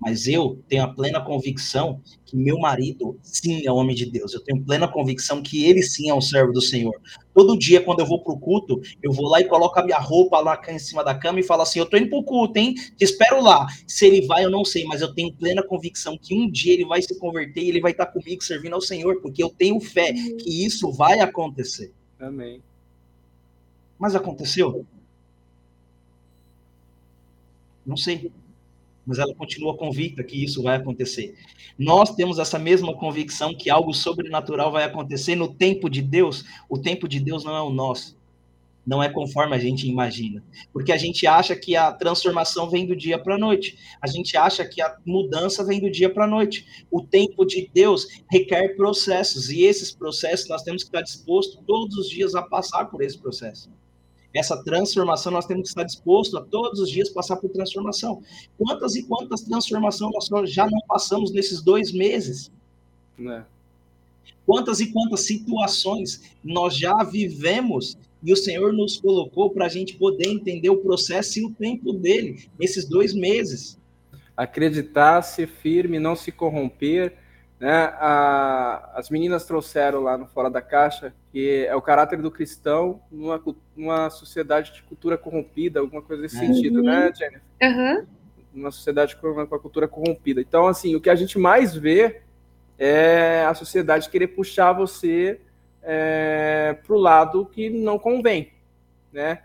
Mas 0.00 0.28
eu 0.28 0.62
tenho 0.68 0.84
a 0.84 0.88
plena 0.88 1.20
convicção 1.20 2.00
que 2.24 2.36
meu 2.36 2.58
marido, 2.58 3.18
sim, 3.20 3.66
é 3.66 3.72
homem 3.72 3.96
de 3.96 4.06
Deus. 4.06 4.32
Eu 4.32 4.40
tenho 4.40 4.64
plena 4.64 4.86
convicção 4.86 5.42
que 5.42 5.64
ele, 5.64 5.82
sim, 5.82 6.08
é 6.08 6.14
um 6.14 6.20
servo 6.20 6.52
do 6.52 6.62
Senhor. 6.62 6.94
Todo 7.34 7.58
dia, 7.58 7.80
quando 7.80 8.00
eu 8.00 8.06
vou 8.06 8.22
para 8.22 8.32
o 8.32 8.38
culto, 8.38 8.80
eu 9.02 9.12
vou 9.12 9.28
lá 9.28 9.40
e 9.40 9.44
coloco 9.44 9.78
a 9.78 9.84
minha 9.84 9.98
roupa 9.98 10.38
lá 10.40 10.60
em 10.68 10.78
cima 10.78 11.02
da 11.02 11.14
cama 11.14 11.40
e 11.40 11.42
falo 11.42 11.62
assim: 11.62 11.80
Eu 11.80 11.84
estou 11.84 11.98
indo 11.98 12.10
para 12.10 12.18
o 12.18 12.24
culto, 12.24 12.58
hein? 12.58 12.74
Te 12.74 13.04
espero 13.04 13.42
lá. 13.42 13.66
Se 13.86 14.06
ele 14.06 14.24
vai, 14.24 14.44
eu 14.44 14.50
não 14.50 14.64
sei, 14.64 14.84
mas 14.84 15.00
eu 15.00 15.12
tenho 15.12 15.32
plena 15.32 15.62
convicção 15.64 16.16
que 16.16 16.34
um 16.34 16.48
dia 16.48 16.74
ele 16.74 16.84
vai 16.84 17.02
se 17.02 17.18
converter 17.18 17.62
e 17.62 17.68
ele 17.68 17.80
vai 17.80 17.90
estar 17.90 18.06
comigo 18.06 18.42
servindo 18.42 18.74
ao 18.74 18.80
Senhor, 18.80 19.20
porque 19.20 19.42
eu 19.42 19.50
tenho 19.50 19.80
fé 19.80 20.12
que 20.12 20.64
isso 20.64 20.92
vai 20.92 21.18
acontecer. 21.20 21.92
Amém. 22.20 22.62
Mas 23.98 24.14
aconteceu? 24.14 24.86
Não 27.84 27.96
sei 27.96 28.30
mas 29.08 29.18
ela 29.18 29.34
continua 29.34 29.74
convicta 29.74 30.22
que 30.22 30.44
isso 30.44 30.62
vai 30.62 30.76
acontecer. 30.76 31.34
Nós 31.78 32.14
temos 32.14 32.38
essa 32.38 32.58
mesma 32.58 32.92
convicção 32.92 33.56
que 33.56 33.70
algo 33.70 33.94
sobrenatural 33.94 34.70
vai 34.70 34.84
acontecer 34.84 35.34
no 35.34 35.48
tempo 35.48 35.88
de 35.88 36.02
Deus. 36.02 36.44
O 36.68 36.76
tempo 36.76 37.08
de 37.08 37.18
Deus 37.18 37.42
não 37.42 37.56
é 37.56 37.62
o 37.62 37.70
nosso. 37.70 38.18
Não 38.86 39.02
é 39.02 39.08
conforme 39.08 39.56
a 39.56 39.58
gente 39.58 39.88
imagina. 39.88 40.44
Porque 40.74 40.92
a 40.92 40.98
gente 40.98 41.26
acha 41.26 41.56
que 41.56 41.74
a 41.74 41.90
transformação 41.90 42.68
vem 42.68 42.86
do 42.86 42.94
dia 42.94 43.18
para 43.18 43.36
a 43.36 43.38
noite. 43.38 43.78
A 43.98 44.06
gente 44.06 44.36
acha 44.36 44.62
que 44.62 44.82
a 44.82 44.94
mudança 45.06 45.64
vem 45.64 45.80
do 45.80 45.90
dia 45.90 46.12
para 46.12 46.24
a 46.24 46.28
noite. 46.28 46.66
O 46.90 47.00
tempo 47.00 47.46
de 47.46 47.70
Deus 47.72 48.06
requer 48.30 48.76
processos. 48.76 49.48
E 49.48 49.62
esses 49.62 49.90
processos 49.90 50.50
nós 50.50 50.62
temos 50.62 50.82
que 50.82 50.90
estar 50.90 51.00
dispostos 51.00 51.64
todos 51.66 51.96
os 51.96 52.10
dias 52.10 52.34
a 52.34 52.42
passar 52.42 52.84
por 52.90 53.00
esse 53.00 53.16
processo 53.16 53.70
essa 54.34 54.62
transformação, 54.62 55.32
nós 55.32 55.46
temos 55.46 55.62
que 55.62 55.68
estar 55.68 55.84
disposto 55.84 56.36
a 56.36 56.42
todos 56.42 56.80
os 56.80 56.90
dias 56.90 57.08
passar 57.08 57.36
por 57.36 57.50
transformação. 57.50 58.22
Quantas 58.58 58.94
e 58.94 59.02
quantas 59.04 59.42
transformações 59.42 60.28
nós 60.30 60.52
já 60.52 60.68
não 60.68 60.80
passamos 60.86 61.32
nesses 61.32 61.62
dois 61.62 61.92
meses? 61.92 62.50
É. 63.20 63.42
Quantas 64.44 64.80
e 64.80 64.92
quantas 64.92 65.20
situações 65.26 66.22
nós 66.42 66.76
já 66.76 67.02
vivemos 67.04 67.96
e 68.22 68.32
o 68.32 68.36
Senhor 68.36 68.72
nos 68.72 68.98
colocou 68.98 69.50
para 69.50 69.66
a 69.66 69.68
gente 69.68 69.94
poder 69.94 70.28
entender 70.28 70.70
o 70.70 70.78
processo 70.78 71.38
e 71.38 71.44
o 71.44 71.50
tempo 71.50 71.92
dele, 71.92 72.48
nesses 72.58 72.84
dois 72.84 73.14
meses. 73.14 73.78
Acreditar, 74.36 75.22
ser 75.22 75.48
firme, 75.48 75.98
não 75.98 76.16
se 76.16 76.32
corromper, 76.32 77.14
né? 77.58 77.92
A, 77.98 78.92
as 78.94 79.10
meninas 79.10 79.44
trouxeram 79.44 80.00
lá 80.00 80.16
no 80.16 80.26
Fora 80.26 80.50
da 80.50 80.62
Caixa 80.62 81.12
que 81.30 81.66
é 81.66 81.74
o 81.74 81.82
caráter 81.82 82.20
do 82.20 82.30
cristão 82.30 83.00
numa, 83.10 83.40
numa 83.76 84.10
sociedade 84.10 84.72
de 84.72 84.82
cultura 84.82 85.18
corrompida, 85.18 85.80
alguma 85.80 86.02
coisa 86.02 86.22
nesse 86.22 86.36
uhum. 86.38 86.54
sentido, 86.54 86.82
né, 86.82 87.12
Jennifer? 87.14 87.42
Uhum. 87.62 88.06
Uma 88.54 88.70
sociedade 88.70 89.16
com, 89.16 89.46
com 89.46 89.54
a 89.54 89.58
cultura 89.58 89.86
corrompida. 89.86 90.40
Então, 90.40 90.66
assim, 90.66 90.96
o 90.96 91.00
que 91.00 91.10
a 91.10 91.14
gente 91.14 91.38
mais 91.38 91.74
vê 91.74 92.22
é 92.78 93.44
a 93.44 93.54
sociedade 93.54 94.08
querer 94.08 94.28
puxar 94.28 94.72
você 94.72 95.40
é, 95.82 96.76
para 96.84 96.94
o 96.94 96.98
lado 96.98 97.46
que 97.46 97.68
não 97.68 97.98
convém, 97.98 98.52
né? 99.12 99.42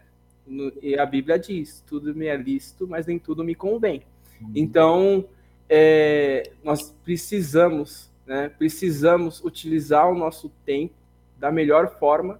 E 0.82 0.97
a 0.97 1.05
Bíblia 1.05 1.38
diz: 1.39 1.84
tudo 1.86 2.14
me 2.16 2.26
é 2.28 2.36
lícito, 2.36 2.88
mas 2.88 3.05
nem 3.05 3.18
tudo 3.18 3.43
me 3.43 3.55
convém. 3.55 4.03
Uhum. 4.41 4.51
Então, 4.55 5.26
é, 5.70 6.51
nós 6.64 6.91
precisamos, 7.03 8.11
né, 8.26 8.49
precisamos 8.49 9.43
utilizar 9.43 10.09
o 10.09 10.16
nosso 10.16 10.49
tempo 10.66 10.95
da 11.38 11.51
melhor 11.51 11.97
forma 11.99 12.39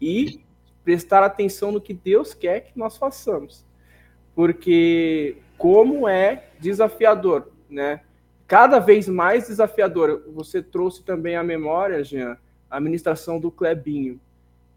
e 0.00 0.40
prestar 0.84 1.24
atenção 1.24 1.72
no 1.72 1.80
que 1.80 1.92
Deus 1.92 2.32
quer 2.32 2.60
que 2.60 2.78
nós 2.78 2.96
façamos. 2.96 3.64
Porque 4.34 5.38
como 5.58 6.06
é 6.06 6.50
desafiador, 6.60 7.48
né? 7.68 8.02
Cada 8.46 8.78
vez 8.78 9.08
mais 9.08 9.48
desafiador. 9.48 10.22
Você 10.28 10.62
trouxe 10.62 11.02
também 11.02 11.34
a 11.36 11.42
memória, 11.42 12.04
Jean, 12.04 12.38
a 12.70 12.76
administração 12.76 13.40
do 13.40 13.50
Clebinho. 13.50 14.20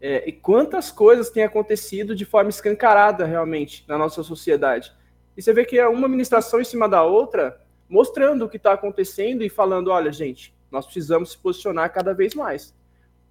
É, 0.00 0.28
e 0.28 0.32
quantas 0.32 0.90
coisas 0.90 1.30
têm 1.30 1.44
acontecido 1.44 2.16
de 2.16 2.24
forma 2.24 2.50
escancarada 2.50 3.24
realmente 3.24 3.84
na 3.86 3.98
nossa 3.98 4.22
sociedade. 4.22 4.92
E 5.36 5.42
você 5.42 5.52
vê 5.52 5.64
que 5.64 5.78
é 5.78 5.86
uma 5.86 6.06
administração 6.06 6.60
em 6.60 6.64
cima 6.64 6.88
da 6.88 7.04
outra, 7.04 7.60
mostrando 7.90 8.44
o 8.44 8.48
que 8.48 8.56
está 8.56 8.72
acontecendo 8.72 9.42
e 9.42 9.50
falando: 9.50 9.90
olha, 9.90 10.12
gente, 10.12 10.54
nós 10.70 10.86
precisamos 10.86 11.32
se 11.32 11.38
posicionar 11.38 11.92
cada 11.92 12.14
vez 12.14 12.34
mais, 12.34 12.72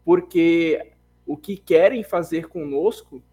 porque 0.03 0.91
o 1.25 1.37
que 1.37 1.55
querem 1.55 2.03
fazer 2.03 2.49
conosco 2.49 3.23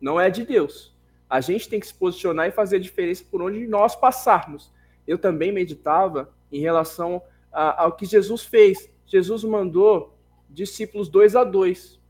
não 0.00 0.20
é 0.20 0.28
de 0.28 0.44
Deus. 0.44 0.94
A 1.30 1.40
gente 1.40 1.68
tem 1.68 1.80
que 1.80 1.86
se 1.86 1.94
posicionar 1.94 2.48
e 2.48 2.52
fazer 2.52 2.76
a 2.76 2.80
diferença 2.80 3.24
por 3.30 3.40
onde 3.40 3.66
nós 3.66 3.96
passarmos. 3.96 4.72
Eu 5.06 5.18
também 5.18 5.52
meditava 5.52 6.32
em 6.50 6.60
relação 6.60 7.22
a, 7.52 7.84
ao 7.84 7.92
que 7.92 8.04
Jesus 8.04 8.44
fez. 8.44 8.90
Jesus 9.06 9.44
mandou 9.44 10.16
discípulos 10.48 11.08
dois 11.08 11.36
a 11.36 11.44
dois 11.44 12.00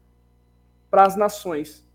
para 0.91 1.05
as 1.05 1.17
nações. 1.17 1.87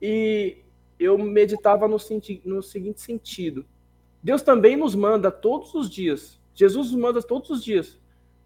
E 0.00 0.58
eu 0.98 1.16
meditava 1.18 1.86
no, 1.86 1.98
no 2.44 2.62
seguinte 2.62 3.00
sentido: 3.00 3.64
Deus 4.22 4.42
também 4.42 4.76
nos 4.76 4.94
manda 4.94 5.30
todos 5.30 5.74
os 5.74 5.88
dias. 5.88 6.40
Jesus 6.54 6.90
nos 6.90 7.00
manda 7.00 7.22
todos 7.22 7.50
os 7.50 7.62
dias. 7.62 7.98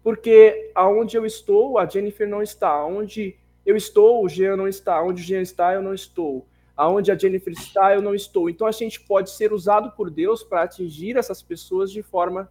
Porque 0.03 0.71
aonde 0.75 1.17
eu 1.17 1.25
estou, 1.25 1.77
a 1.77 1.85
Jennifer 1.85 2.27
não 2.27 2.41
está. 2.41 2.69
Aonde 2.69 3.35
eu 3.65 3.75
estou, 3.75 4.23
o 4.23 4.29
Jean 4.29 4.55
não 4.55 4.67
está. 4.67 4.95
Aonde 4.95 5.21
o 5.21 5.25
Jean 5.25 5.41
está, 5.41 5.73
eu 5.73 5.81
não 5.81 5.93
estou. 5.93 6.45
Aonde 6.75 7.11
a 7.11 7.17
Jennifer 7.17 7.53
está, 7.53 7.93
eu 7.93 8.01
não 8.01 8.13
estou. 8.13 8.49
Então 8.49 8.67
a 8.67 8.71
gente 8.71 8.99
pode 9.01 9.31
ser 9.31 9.53
usado 9.53 9.91
por 9.91 10.09
Deus 10.09 10.43
para 10.43 10.63
atingir 10.63 11.17
essas 11.17 11.41
pessoas 11.41 11.91
de 11.91 12.03
forma 12.03 12.49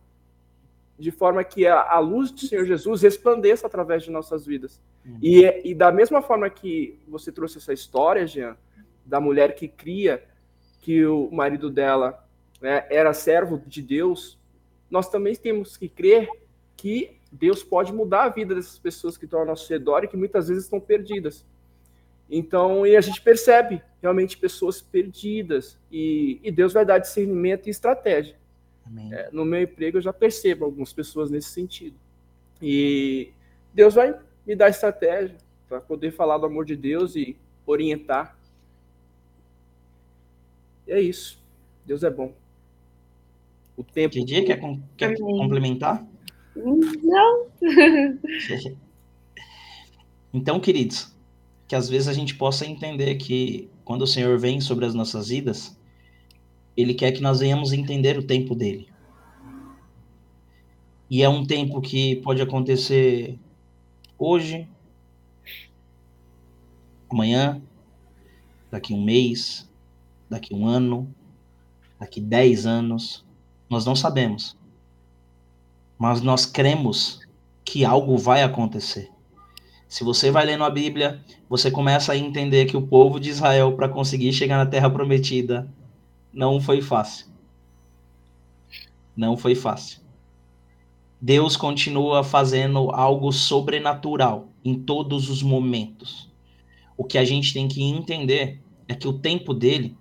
de 0.99 1.11
forma 1.11 1.43
que 1.43 1.67
a, 1.67 1.99
luz 1.99 2.31
do 2.31 2.41
Senhor 2.43 2.65
Jesus 2.65 3.03
resplandeça 3.03 3.67
através 3.67 4.05
de 4.05 4.11
nossas 4.11 4.47
vidas. 4.47 4.81
Uhum. 5.05 5.19
E, 5.21 5.71
e 5.71 5.75
da 5.75 5.91
mesma 5.91 6.23
forma 6.23 6.49
que 6.49 7.01
você 7.09 7.33
trouxe 7.33 7.59
essa 7.59 7.73
história, 7.73 8.25
Jean, 8.25 8.57
da 9.05 9.19
mulher 9.19 9.57
que 9.57 9.67
cria 9.67 10.23
que 10.81 11.05
o 11.05 11.29
marido 11.33 11.69
dela 11.71 12.25
né, 12.63 12.87
era 12.89 13.13
servo 13.13 13.61
de 13.67 13.83
Deus, 13.83 14.39
nós 14.89 15.09
também 15.09 15.35
temos 15.35 15.77
que 15.77 15.89
crer 15.89 16.29
que 16.77 17.19
Deus 17.31 17.63
pode 17.63 17.93
mudar 17.93 18.25
a 18.25 18.29
vida 18.29 18.55
dessas 18.55 18.79
pessoas 18.79 19.17
que 19.17 19.25
estão 19.25 19.41
ao 19.41 19.47
nosso 19.47 19.69
redor 19.69 20.05
e 20.05 20.09
que 20.09 20.17
muitas 20.17 20.49
vezes 20.49 20.65
estão 20.65 20.81
perdidas. 20.81 21.45
Então, 22.31 22.87
e 22.87 22.97
a 22.97 23.01
gente 23.01 23.21
percebe 23.21 23.83
realmente 24.01 24.39
pessoas 24.39 24.81
perdidas 24.81 25.79
e, 25.91 26.41
e 26.43 26.53
Deus 26.53 26.73
vai 26.73 26.85
dar 26.87 26.99
discernimento 26.99 27.67
e 27.67 27.71
estratégia. 27.71 28.37
É, 29.13 29.31
no 29.33 29.45
meu 29.45 29.63
emprego 29.63 29.99
eu 29.99 30.03
já 30.03 30.13
percebo 30.13 30.65
algumas 30.65 30.93
pessoas 30.93 31.31
nesse 31.31 31.51
sentido. 31.51 31.97
E 32.61 33.33
Deus 33.75 33.95
vai 33.95 34.19
me 34.47 34.55
dar 34.55 34.69
estratégia 34.69 35.37
para 35.69 35.81
poder 35.81 36.13
falar 36.13 36.39
do 36.39 36.47
amor 36.47 36.65
de 36.65 36.77
Deus 36.77 37.17
e 37.17 37.37
orientar. 37.67 38.37
E 40.87 40.93
é 40.93 41.01
isso. 41.01 41.41
Deus 41.85 42.03
é 42.03 42.11
bom. 42.11 42.42
O 43.77 43.83
tempo. 43.85 44.19
Entendi. 44.19 44.43
Quer, 44.43 44.61
quer 44.97 45.19
complementar? 45.19 46.07
Não. 46.55 47.47
então, 50.33 50.61
queridos, 50.61 51.15
que 51.67 51.75
às 51.75 51.89
vezes 51.89 52.09
a 52.09 52.13
gente 52.13 52.35
possa 52.35 52.67
entender 52.67 53.15
que 53.17 53.71
quando 53.85 54.03
o 54.03 54.07
Senhor 54.07 54.39
vem 54.39 54.61
sobre 54.61 54.85
as 54.85 54.95
nossas 54.95 55.29
vidas, 55.29 55.79
Ele 56.77 56.95
quer 56.95 57.13
que 57.13 57.23
nós 57.23 57.41
venhamos 57.41 57.73
entender 57.73 58.19
o 58.19 58.23
tempo 58.23 58.55
dele. 58.55 58.89
E 61.09 61.23
é 61.23 61.29
um 61.29 61.45
tempo 61.45 61.81
que 61.81 62.17
pode 62.17 62.41
acontecer 62.41 63.39
hoje, 64.19 64.67
amanhã, 67.11 67.61
daqui 68.71 68.95
um 68.95 69.05
mês, 69.05 69.69
daqui 70.31 70.55
um 70.55 70.67
ano, 70.67 71.15
daqui 72.01 72.21
dez 72.21 72.65
anos, 72.65 73.25
nós 73.73 73.87
não 73.87 73.97
sabemos. 73.97 74.55
Mas 75.99 76.21
nós 76.21 76.45
cremos 76.45 77.21
que 77.65 77.87
algo 77.87 78.19
vai 78.19 78.43
acontecer. 78.43 79.11
Se 79.89 80.05
você 80.05 80.31
vai 80.31 80.45
lendo 80.45 80.63
a 80.63 80.69
Bíblia, 80.69 81.25
você 81.49 81.71
começa 81.71 82.13
a 82.13 82.17
entender 82.17 82.67
que 82.67 82.77
o 82.77 82.87
povo 82.87 83.19
de 83.19 83.31
Israel, 83.31 83.73
para 83.73 83.89
conseguir 83.89 84.31
chegar 84.35 84.59
na 84.59 84.67
Terra 84.67 84.91
Prometida, 84.91 85.73
não 86.31 86.61
foi 86.61 86.83
fácil. 86.83 87.29
Não 89.17 89.39
foi 89.39 89.55
fácil. 89.55 90.01
Deus 91.19 91.57
continua 91.57 92.23
fazendo 92.23 92.91
algo 92.91 93.33
sobrenatural 93.33 94.49
em 94.63 94.79
todos 94.79 95.31
os 95.31 95.43
momentos. 95.43 96.31
O 96.95 97.05
que 97.05 97.17
a 97.17 97.25
gente 97.25 97.55
tem 97.55 97.67
que 97.67 97.83
entender 97.83 98.61
é 98.87 98.95
que 98.95 99.09
o 99.09 99.15
tempo 99.15 99.55
dele 99.55 99.97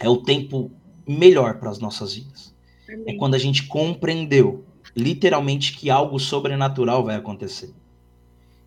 é 0.00 0.08
o 0.08 0.16
tempo 0.16 0.70
melhor 1.06 1.58
para 1.58 1.68
as 1.68 1.78
nossas 1.78 2.14
vidas. 2.14 2.55
Amém. 2.88 3.04
É 3.06 3.14
quando 3.14 3.34
a 3.34 3.38
gente 3.38 3.66
compreendeu 3.66 4.64
literalmente 4.94 5.76
que 5.76 5.90
algo 5.90 6.18
sobrenatural 6.18 7.04
vai 7.04 7.16
acontecer. 7.16 7.72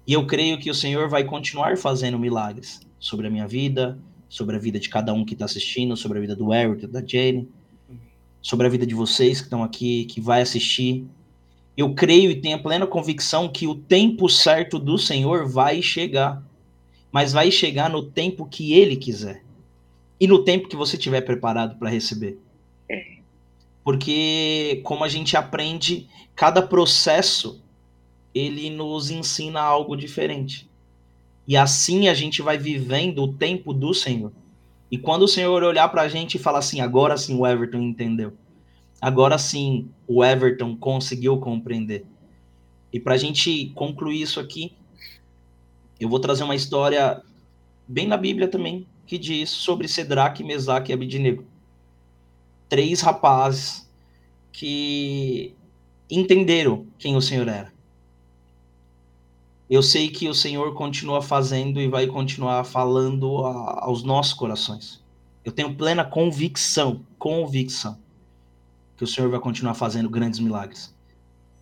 E 0.05 0.13
eu 0.13 0.26
creio 0.26 0.59
que 0.59 0.70
o 0.70 0.76
Senhor 0.76 1.09
vai 1.09 1.24
continuar 1.24 1.78
fazendo 1.78 2.17
milagres 2.17 2.82
sobre 2.99 3.28
a 3.28 3.30
minha 3.30 3.47
vida, 3.47 3.97
sobre 4.28 4.55
a 4.55 4.59
vida 4.59 4.80
de 4.80 4.89
cada 4.89 5.13
um 5.13 5.26
que 5.26 5.34
está 5.34 5.45
assistindo, 5.45 5.95
sobre 5.95 6.17
a 6.17 6.22
vida 6.22 6.36
do 6.36 6.53
Eric, 6.53 6.86
da 6.88 7.03
Jane, 7.05 7.49
sobre 8.41 8.67
a 8.67 8.70
vida 8.70 8.86
de 8.86 8.95
vocês 8.95 9.39
que 9.39 9.45
estão 9.45 9.63
aqui, 9.63 10.05
que 10.05 10.22
vai 10.22 10.41
assistir. 10.41 11.05
Eu 11.76 11.93
creio 11.93 12.30
e 12.30 12.36
tenho 12.36 12.57
a 12.57 12.59
plena 12.59 12.86
convicção 12.86 13.49
que 13.49 13.67
o 13.67 13.76
tempo 13.76 14.30
certo 14.30 14.78
do 14.78 14.97
Senhor 14.97 15.47
vai 15.47 15.82
chegar, 15.82 16.43
mas 17.11 17.34
vai 17.34 17.51
chegar 17.51 17.89
no 17.89 18.03
tempo 18.03 18.45
que 18.45 18.74
Ele 18.74 18.95
quiser 18.95 19.43
e 20.20 20.28
no 20.28 20.43
tempo 20.43 20.67
que 20.67 20.76
você 20.76 20.95
estiver 20.97 21.22
preparado 21.22 21.78
para 21.78 21.89
receber. 21.89 22.38
É. 22.89 23.18
Porque, 23.90 24.82
como 24.84 25.04
a 25.04 25.08
gente 25.08 25.36
aprende, 25.36 26.08
cada 26.36 26.62
processo 26.62 27.60
ele 28.36 28.70
nos 28.70 29.10
ensina 29.10 29.62
algo 29.62 29.96
diferente. 29.96 30.70
E 31.48 31.58
assim 31.58 32.08
a 32.08 32.14
gente 32.14 32.40
vai 32.40 32.56
vivendo 32.56 33.24
o 33.24 33.34
tempo 33.34 33.74
do 33.74 33.92
Senhor. 33.92 34.32
E 34.92 34.98
quando 35.00 35.24
o 35.24 35.28
Senhor 35.28 35.64
olhar 35.64 35.90
para 35.90 36.04
a 36.04 36.08
gente 36.08 36.36
e 36.36 36.40
falar 36.40 36.60
assim, 36.60 36.82
agora 36.82 37.18
sim 37.18 37.36
o 37.36 37.48
Everton 37.48 37.80
entendeu. 37.80 38.34
Agora 39.02 39.40
sim 39.40 39.90
o 40.08 40.24
Everton 40.24 40.78
conseguiu 40.78 41.40
compreender. 41.40 42.06
E 42.94 43.00
para 43.00 43.16
a 43.16 43.18
gente 43.18 43.72
concluir 43.74 44.22
isso 44.22 44.40
aqui, 44.40 44.72
eu 46.00 46.08
vou 46.08 46.20
trazer 46.20 46.44
uma 46.44 46.54
história 46.54 47.24
bem 47.88 48.06
na 48.06 48.18
Bíblia 48.18 48.48
também, 48.48 48.86
que 49.08 49.18
diz 49.18 49.50
sobre 49.50 49.88
Sedraque, 49.88 50.44
Mesaque 50.44 50.92
e 50.92 50.94
Abidnego. 50.94 51.44
Três 52.70 53.01
rapazes 53.01 53.89
que 54.51 55.55
entenderam 56.09 56.86
quem 56.97 57.15
o 57.15 57.22
Senhor 57.22 57.47
era. 57.47 57.74
Eu 59.70 59.84
sei 59.84 60.09
que 60.09 60.28
o 60.28 60.34
Senhor 60.34 60.74
continua 60.74 61.22
fazendo 61.22 61.80
e 61.80 61.88
vai 61.88 62.07
continuar 62.07 62.63
falando 62.63 63.45
a, 63.45 63.86
aos 63.86 64.03
nossos 64.03 64.34
corações. 64.34 65.03
Eu 65.45 65.51
tenho 65.51 65.76
plena 65.76 66.03
convicção, 66.03 67.05
convicção, 67.17 67.97
que 68.97 69.03
o 69.03 69.07
Senhor 69.07 69.30
vai 69.30 69.39
continuar 69.39 69.76
fazendo 69.76 70.09
grandes 70.09 70.39
milagres. 70.39 70.93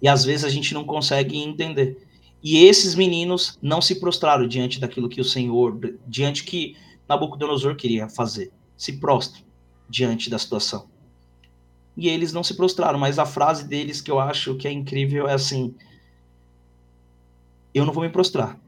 E 0.01 0.07
às 0.07 0.23
vezes 0.23 0.45
a 0.45 0.49
gente 0.49 0.73
não 0.73 0.85
consegue 0.85 1.37
entender. 1.37 2.07
E 2.41 2.65
esses 2.65 2.95
meninos 2.95 3.57
não 3.61 3.81
se 3.81 3.99
prostraram 3.99 4.47
diante 4.47 4.79
daquilo 4.79 5.09
que 5.09 5.19
o 5.19 5.25
Senhor, 5.25 5.77
diante 6.07 6.43
que 6.43 6.77
Nabucodonosor 7.09 7.75
queria 7.75 8.07
fazer. 8.07 8.51
Se 8.77 8.93
prostra 8.93 9.41
diante 9.89 10.29
da 10.29 10.37
situação. 10.37 10.87
E 11.97 12.07
eles 12.07 12.31
não 12.31 12.43
se 12.43 12.55
prostraram, 12.55 12.99
mas 12.99 13.17
a 13.17 13.25
frase 13.25 13.67
deles 13.67 13.99
que 13.99 14.11
eu 14.11 14.19
acho 14.19 14.55
que 14.55 14.67
é 14.67 14.71
incrível 14.71 15.27
é 15.27 15.33
assim: 15.33 15.73
eu 17.73 17.85
não 17.85 17.91
vou 17.91 18.03
me 18.03 18.09
prostrar. 18.09 18.59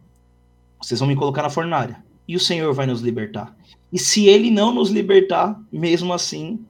Vocês 0.81 0.99
vão 0.99 1.07
me 1.07 1.15
colocar 1.15 1.43
na 1.43 1.49
fornalha. 1.49 2.03
E 2.27 2.35
o 2.35 2.39
Senhor 2.39 2.73
vai 2.73 2.87
nos 2.87 3.01
libertar. 3.01 3.55
E 3.91 3.99
se 3.99 4.27
ele 4.27 4.49
não 4.49 4.73
nos 4.73 4.89
libertar, 4.89 5.59
mesmo 5.71 6.13
assim, 6.13 6.63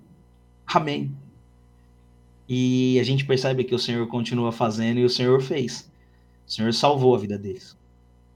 amém. 0.66 1.12
E 2.48 2.98
a 3.00 3.04
gente 3.04 3.26
percebe 3.26 3.64
que 3.64 3.76
o 3.76 3.80
Senhor 3.80 4.08
continua 4.08 4.52
fazendo 4.52 5.00
e 5.00 5.06
o 5.06 5.10
Senhor 5.10 5.42
fez. 5.42 5.90
O 6.48 6.52
Senhor 6.52 6.74
salvou 6.74 7.14
a 7.14 7.20
vida 7.20 7.38
deles. 7.38 7.78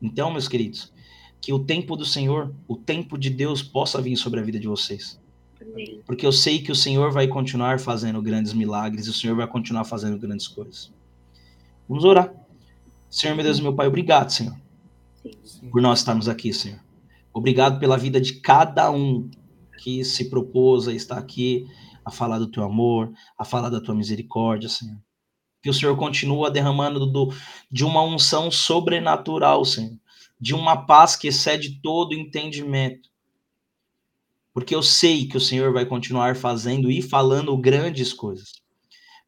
Então, 0.01 0.31
meus 0.31 0.47
queridos, 0.47 0.93
que 1.41 1.51
o 1.51 1.59
tempo 1.59 1.95
do 1.95 2.05
Senhor, 2.05 2.53
o 2.67 2.75
tempo 2.75 3.17
de 3.17 3.29
Deus 3.29 3.63
possa 3.63 4.01
vir 4.01 4.15
sobre 4.15 4.39
a 4.39 4.43
vida 4.43 4.59
de 4.59 4.67
vocês. 4.67 5.19
Amém. 5.71 6.01
Porque 6.05 6.25
eu 6.25 6.31
sei 6.31 6.61
que 6.61 6.71
o 6.71 6.75
Senhor 6.75 7.11
vai 7.11 7.27
continuar 7.27 7.79
fazendo 7.79 8.21
grandes 8.21 8.53
milagres 8.53 9.07
e 9.07 9.09
o 9.09 9.13
Senhor 9.13 9.35
vai 9.35 9.47
continuar 9.47 9.83
fazendo 9.83 10.17
grandes 10.17 10.47
coisas. 10.47 10.91
Vamos 11.87 12.03
orar. 12.03 12.33
Senhor, 13.09 13.35
meu 13.35 13.43
Deus, 13.43 13.59
meu 13.59 13.75
Pai, 13.75 13.87
obrigado, 13.87 14.31
Senhor, 14.31 14.55
Sim. 15.43 15.69
por 15.69 15.81
nós 15.81 15.99
estarmos 15.99 16.27
aqui, 16.27 16.51
Senhor. 16.51 16.79
Obrigado 17.31 17.79
pela 17.79 17.97
vida 17.97 18.19
de 18.19 18.33
cada 18.39 18.89
um 18.91 19.29
que 19.83 20.03
se 20.03 20.29
propôs 20.29 20.87
a 20.87 20.93
estar 20.93 21.17
aqui, 21.17 21.67
a 22.05 22.11
falar 22.11 22.39
do 22.39 22.47
teu 22.47 22.63
amor, 22.63 23.11
a 23.37 23.45
falar 23.45 23.69
da 23.69 23.81
tua 23.81 23.95
misericórdia, 23.95 24.69
Senhor. 24.69 24.97
Que 25.61 25.69
o 25.69 25.73
Senhor 25.73 25.95
continua 25.95 26.51
derramando 26.51 27.05
do, 27.05 27.33
de 27.71 27.85
uma 27.85 28.01
unção 28.03 28.49
sobrenatural, 28.49 29.63
Senhor, 29.63 29.97
de 30.39 30.53
uma 30.53 30.85
paz 30.85 31.15
que 31.15 31.27
excede 31.27 31.79
todo 31.81 32.13
entendimento. 32.13 33.09
Porque 34.53 34.75
eu 34.75 34.83
sei 34.83 35.27
que 35.27 35.37
o 35.37 35.41
Senhor 35.41 35.73
vai 35.73 35.85
continuar 35.85 36.35
fazendo 36.35 36.91
e 36.91 37.01
falando 37.01 37.57
grandes 37.57 38.13
coisas. 38.13 38.53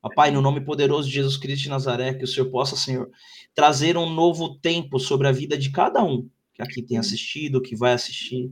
Papai, 0.02 0.30
no 0.30 0.42
nome 0.42 0.62
poderoso 0.62 1.08
de 1.08 1.16
Jesus 1.16 1.36
Cristo 1.36 1.64
de 1.64 1.70
Nazaré, 1.70 2.14
que 2.14 2.24
o 2.24 2.28
Senhor 2.28 2.50
possa, 2.52 2.76
Senhor, 2.76 3.10
trazer 3.56 3.98
um 3.98 4.08
novo 4.08 4.60
tempo 4.60 5.00
sobre 5.00 5.28
a 5.28 5.32
vida 5.32 5.58
de 5.58 5.72
cada 5.72 6.04
um 6.04 6.30
que 6.56 6.62
aqui 6.62 6.82
tem 6.82 6.98
assistido, 6.98 7.62
que 7.62 7.76
vai 7.76 7.94
assistir. 7.94 8.50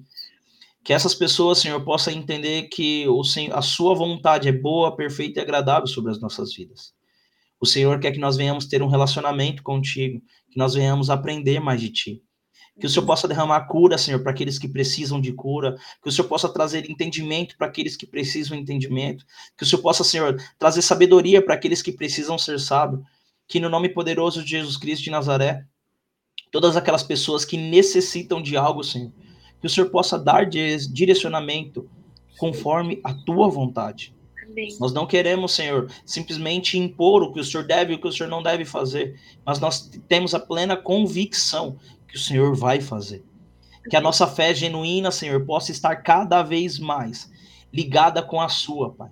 Que 0.84 0.92
essas 0.92 1.16
pessoas, 1.16 1.60
Senhor, 1.60 1.84
possam 1.86 2.14
entender 2.14 2.64
que 2.64 3.08
o 3.08 3.24
Senhor, 3.24 3.58
a 3.58 3.62
sua 3.62 3.96
vontade 3.96 4.50
é 4.50 4.52
boa, 4.52 4.96
perfeita 4.96 5.40
e 5.40 5.44
agradável 5.44 5.88
sobre 5.88 6.12
as 6.12 6.20
nossas 6.20 6.54
vidas. 6.54 6.94
O 7.60 7.66
Senhor 7.66 7.98
quer 8.00 8.12
que 8.12 8.20
nós 8.20 8.36
venhamos 8.36 8.66
ter 8.66 8.84
um 8.84 8.90
relacionamento 8.90 9.64
contigo, 9.64 10.22
que 10.52 10.58
nós 10.58 10.74
venhamos 10.74 11.10
aprender 11.10 11.62
mais 11.62 11.80
de 11.80 11.90
ti. 11.90 12.24
Que 12.80 12.88
o 12.88 12.90
Senhor 12.90 13.06
possa 13.06 13.28
derramar 13.28 13.68
cura, 13.68 13.98
Senhor, 13.98 14.22
para 14.22 14.32
aqueles 14.32 14.58
que 14.58 14.68
precisam 14.68 15.22
de 15.22 15.32
cura. 15.32 15.78
Que 16.02 16.10
o 16.10 16.12
Senhor 16.12 16.28
possa 16.28 16.50
trazer 16.50 16.90
entendimento 16.90 17.56
para 17.58 17.68
aqueles 17.68 17.96
que 17.96 18.08
precisam 18.08 18.58
de 18.58 18.64
entendimento. 18.64 19.26
Que 19.56 19.64
o 19.64 19.66
Senhor 19.66 19.82
possa, 19.82 20.04
Senhor, 20.04 20.42
trazer 20.58 20.82
sabedoria 20.82 21.42
para 21.44 21.54
aqueles 21.54 21.82
que 21.82 21.92
precisam 21.92 22.38
ser 22.38 22.60
sábios. 22.60 23.04
Que 23.48 23.60
no 23.60 23.70
nome 23.70 23.90
poderoso 23.90 24.44
de 24.44 24.52
Jesus 24.52 24.78
Cristo 24.78 25.04
de 25.04 25.12
Nazaré, 25.12 25.66
todas 26.52 26.78
aquelas 26.78 27.04
pessoas 27.04 27.44
que 27.44 27.58
necessitam 27.58 28.42
de 28.42 28.56
algo, 28.56 28.84
Senhor, 28.84 29.12
que 29.60 29.68
o 29.68 29.70
Senhor 29.70 29.90
possa 29.90 30.18
dar 30.18 30.48
direcionamento 30.48 31.90
conforme 32.38 33.02
a 33.04 33.14
tua 33.14 33.50
vontade. 33.50 34.16
Amém. 34.46 34.76
Nós 34.80 34.94
não 34.94 35.08
queremos, 35.08 35.54
Senhor, 35.54 35.92
simplesmente 36.06 36.78
impor 36.78 37.24
o 37.24 37.34
que 37.34 37.40
o 37.40 37.44
Senhor 37.44 37.66
deve 37.66 37.94
e 37.94 37.96
o 37.96 38.00
que 38.00 38.08
o 38.08 38.12
Senhor 38.12 38.30
não 38.30 38.44
deve 38.44 38.66
fazer, 38.66 39.20
mas 39.46 39.60
nós 39.60 39.90
temos 40.08 40.36
a 40.36 40.40
plena 40.40 40.78
convicção 40.78 41.78
que 42.14 42.20
o 42.20 42.22
Senhor 42.22 42.56
vai 42.56 42.80
fazer. 42.80 43.26
Que 43.90 43.96
a 43.96 44.02
nossa 44.02 44.28
fé 44.28 44.54
genuína, 44.54 45.10
Senhor, 45.10 45.44
possa 45.48 45.72
estar 45.72 45.96
cada 45.96 46.44
vez 46.44 46.78
mais 46.78 47.30
ligada 47.74 48.22
com 48.22 48.40
a 48.40 48.48
sua, 48.48 48.94
Pai. 48.94 49.10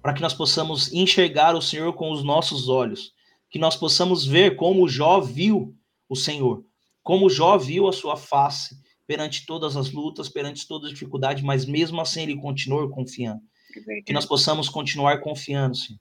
Para 0.00 0.14
que 0.14 0.22
nós 0.22 0.32
possamos 0.32 0.90
enxergar 0.90 1.54
o 1.54 1.60
Senhor 1.60 1.92
com 1.92 2.10
os 2.10 2.24
nossos 2.24 2.70
olhos. 2.70 3.12
Que 3.50 3.58
nós 3.58 3.76
possamos 3.76 4.24
ver 4.24 4.56
como 4.56 4.88
Jó 4.88 5.20
viu 5.20 5.76
o 6.08 6.16
Senhor. 6.16 6.64
Como 7.02 7.28
Jó 7.28 7.58
viu 7.58 7.86
a 7.86 7.92
sua 7.92 8.16
face 8.16 8.74
perante 9.06 9.44
todas 9.44 9.76
as 9.76 9.92
lutas, 9.92 10.28
perante 10.28 10.66
toda 10.66 10.88
dificuldade, 10.88 11.44
mas 11.44 11.66
mesmo 11.66 12.00
assim 12.00 12.22
ele 12.22 12.36
continuou 12.36 12.88
confiando. 12.88 13.42
É 13.90 14.02
que 14.02 14.12
nós 14.12 14.24
possamos 14.24 14.70
continuar 14.70 15.20
confiando, 15.20 15.76
Senhor. 15.76 16.00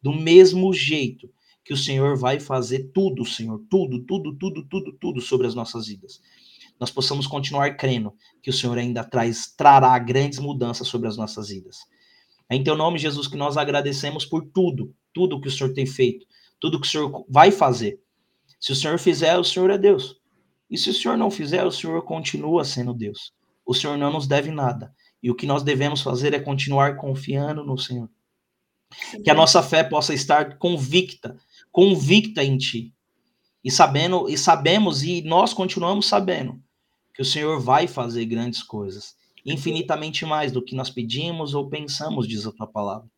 Do 0.00 0.12
mesmo 0.12 0.72
jeito 0.72 1.28
que 1.68 1.74
o 1.74 1.76
Senhor 1.76 2.16
vai 2.16 2.40
fazer 2.40 2.90
tudo, 2.94 3.26
Senhor, 3.26 3.62
tudo, 3.68 4.02
tudo, 4.06 4.34
tudo, 4.38 4.66
tudo, 4.66 4.90
tudo 4.94 5.20
sobre 5.20 5.46
as 5.46 5.54
nossas 5.54 5.86
vidas. 5.86 6.18
Nós 6.80 6.90
possamos 6.90 7.26
continuar 7.26 7.76
crendo 7.76 8.14
que 8.42 8.48
o 8.48 8.52
Senhor 8.54 8.78
ainda 8.78 9.04
traz, 9.04 9.52
trará 9.54 9.98
grandes 9.98 10.38
mudanças 10.38 10.88
sobre 10.88 11.08
as 11.08 11.18
nossas 11.18 11.50
vidas. 11.50 11.80
É 12.48 12.56
em 12.56 12.64
teu 12.64 12.74
nome, 12.74 12.98
Jesus, 12.98 13.28
que 13.28 13.36
nós 13.36 13.58
agradecemos 13.58 14.24
por 14.24 14.46
tudo, 14.46 14.94
tudo 15.12 15.38
que 15.42 15.48
o 15.48 15.50
Senhor 15.50 15.74
tem 15.74 15.84
feito, 15.84 16.24
tudo 16.58 16.80
que 16.80 16.86
o 16.86 16.90
Senhor 16.90 17.26
vai 17.28 17.50
fazer. 17.50 18.00
Se 18.58 18.72
o 18.72 18.74
Senhor 18.74 18.98
fizer, 18.98 19.36
o 19.36 19.44
Senhor 19.44 19.68
é 19.68 19.76
Deus. 19.76 20.16
E 20.70 20.78
se 20.78 20.88
o 20.88 20.94
Senhor 20.94 21.18
não 21.18 21.30
fizer, 21.30 21.66
o 21.66 21.70
Senhor 21.70 22.00
continua 22.00 22.64
sendo 22.64 22.94
Deus. 22.94 23.34
O 23.66 23.74
Senhor 23.74 23.98
não 23.98 24.10
nos 24.10 24.26
deve 24.26 24.50
nada. 24.50 24.90
E 25.22 25.30
o 25.30 25.34
que 25.34 25.46
nós 25.46 25.62
devemos 25.62 26.00
fazer 26.00 26.32
é 26.32 26.40
continuar 26.40 26.96
confiando 26.96 27.62
no 27.62 27.76
Senhor. 27.76 28.08
Que 29.22 29.28
a 29.30 29.34
nossa 29.34 29.62
fé 29.62 29.84
possa 29.84 30.14
estar 30.14 30.56
convicta 30.56 31.36
convicta 31.78 32.42
em 32.42 32.58
ti. 32.58 32.92
E 33.62 33.70
sabendo, 33.70 34.28
e 34.28 34.36
sabemos 34.36 35.04
e 35.04 35.22
nós 35.22 35.54
continuamos 35.54 36.06
sabendo 36.06 36.60
que 37.14 37.22
o 37.22 37.24
Senhor 37.24 37.60
vai 37.60 37.86
fazer 37.86 38.24
grandes 38.24 38.64
coisas, 38.64 39.14
infinitamente 39.46 40.26
mais 40.26 40.50
do 40.50 40.60
que 40.60 40.74
nós 40.74 40.90
pedimos 40.90 41.54
ou 41.54 41.68
pensamos, 41.68 42.26
diz 42.26 42.44
a 42.44 42.50
tua 42.50 42.66
palavra. 42.66 43.08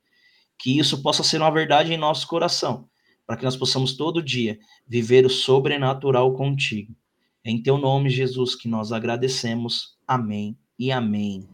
Que 0.59 0.79
isso 0.79 1.03
possa 1.03 1.23
ser 1.23 1.39
uma 1.39 1.51
verdade 1.51 1.91
em 1.95 1.97
nosso 1.97 2.29
coração, 2.29 2.87
para 3.27 3.35
que 3.35 3.45
nós 3.45 3.57
possamos 3.57 3.97
todo 3.97 4.23
dia 4.23 4.59
viver 4.87 5.25
o 5.25 5.31
sobrenatural 5.31 6.35
contigo. 6.35 6.95
Em 7.43 7.63
teu 7.63 7.79
nome, 7.79 8.11
Jesus, 8.11 8.55
que 8.55 8.69
nós 8.69 8.93
agradecemos. 8.93 9.97
Amém 10.07 10.55
e 10.79 10.93
amém. 10.93 11.49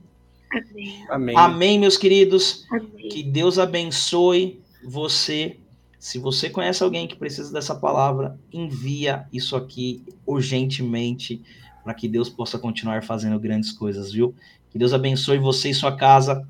Amém. 0.50 1.07
Amém, 1.09 1.36
amém 1.36 1.78
meus 1.78 1.96
queridos. 1.96 2.66
Amém. 2.68 3.09
Que 3.11 3.22
Deus 3.22 3.61
abençoe 3.61 4.61
você 4.82 5.61
se 6.07 6.20
você 6.20 6.48
conhece 6.48 6.84
alguém 6.84 7.09
que 7.09 7.16
precisa 7.16 7.52
dessa 7.52 7.74
palavra, 7.74 8.38
envia 8.52 9.26
isso 9.32 9.57
aqui 9.57 10.04
urgentemente 10.24 11.42
para 11.82 11.92
que 11.94 12.07
Deus 12.07 12.28
possa 12.28 12.61
continuar 12.61 13.02
fazendo 13.02 13.36
grandes 13.40 13.72
coisas, 13.72 14.12
viu? 14.12 14.32
Que 14.70 14.78
Deus 14.78 14.92
abençoe 14.92 15.36
você 15.38 15.70
e 15.70 15.74
sua 15.74 15.96
casa. 15.96 16.46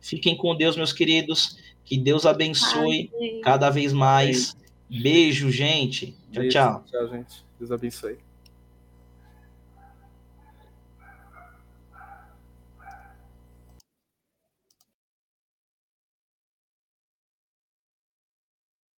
Fiquem 0.00 0.34
com 0.34 0.56
Deus, 0.56 0.74
meus 0.74 0.90
queridos. 0.90 1.58
Que 1.84 1.98
Deus 1.98 2.24
abençoe 2.24 3.10
Ai, 3.20 3.40
cada 3.42 3.68
vez 3.68 3.92
mais. 3.92 4.56
Beijo, 4.88 5.50
gente. 5.50 6.16
Tchau, 6.32 6.40
Beijo, 6.40 6.48
tchau. 6.50 6.84
Tchau, 6.90 7.08
gente. 7.08 7.44
Deus 7.58 7.70
abençoe. 7.70 8.23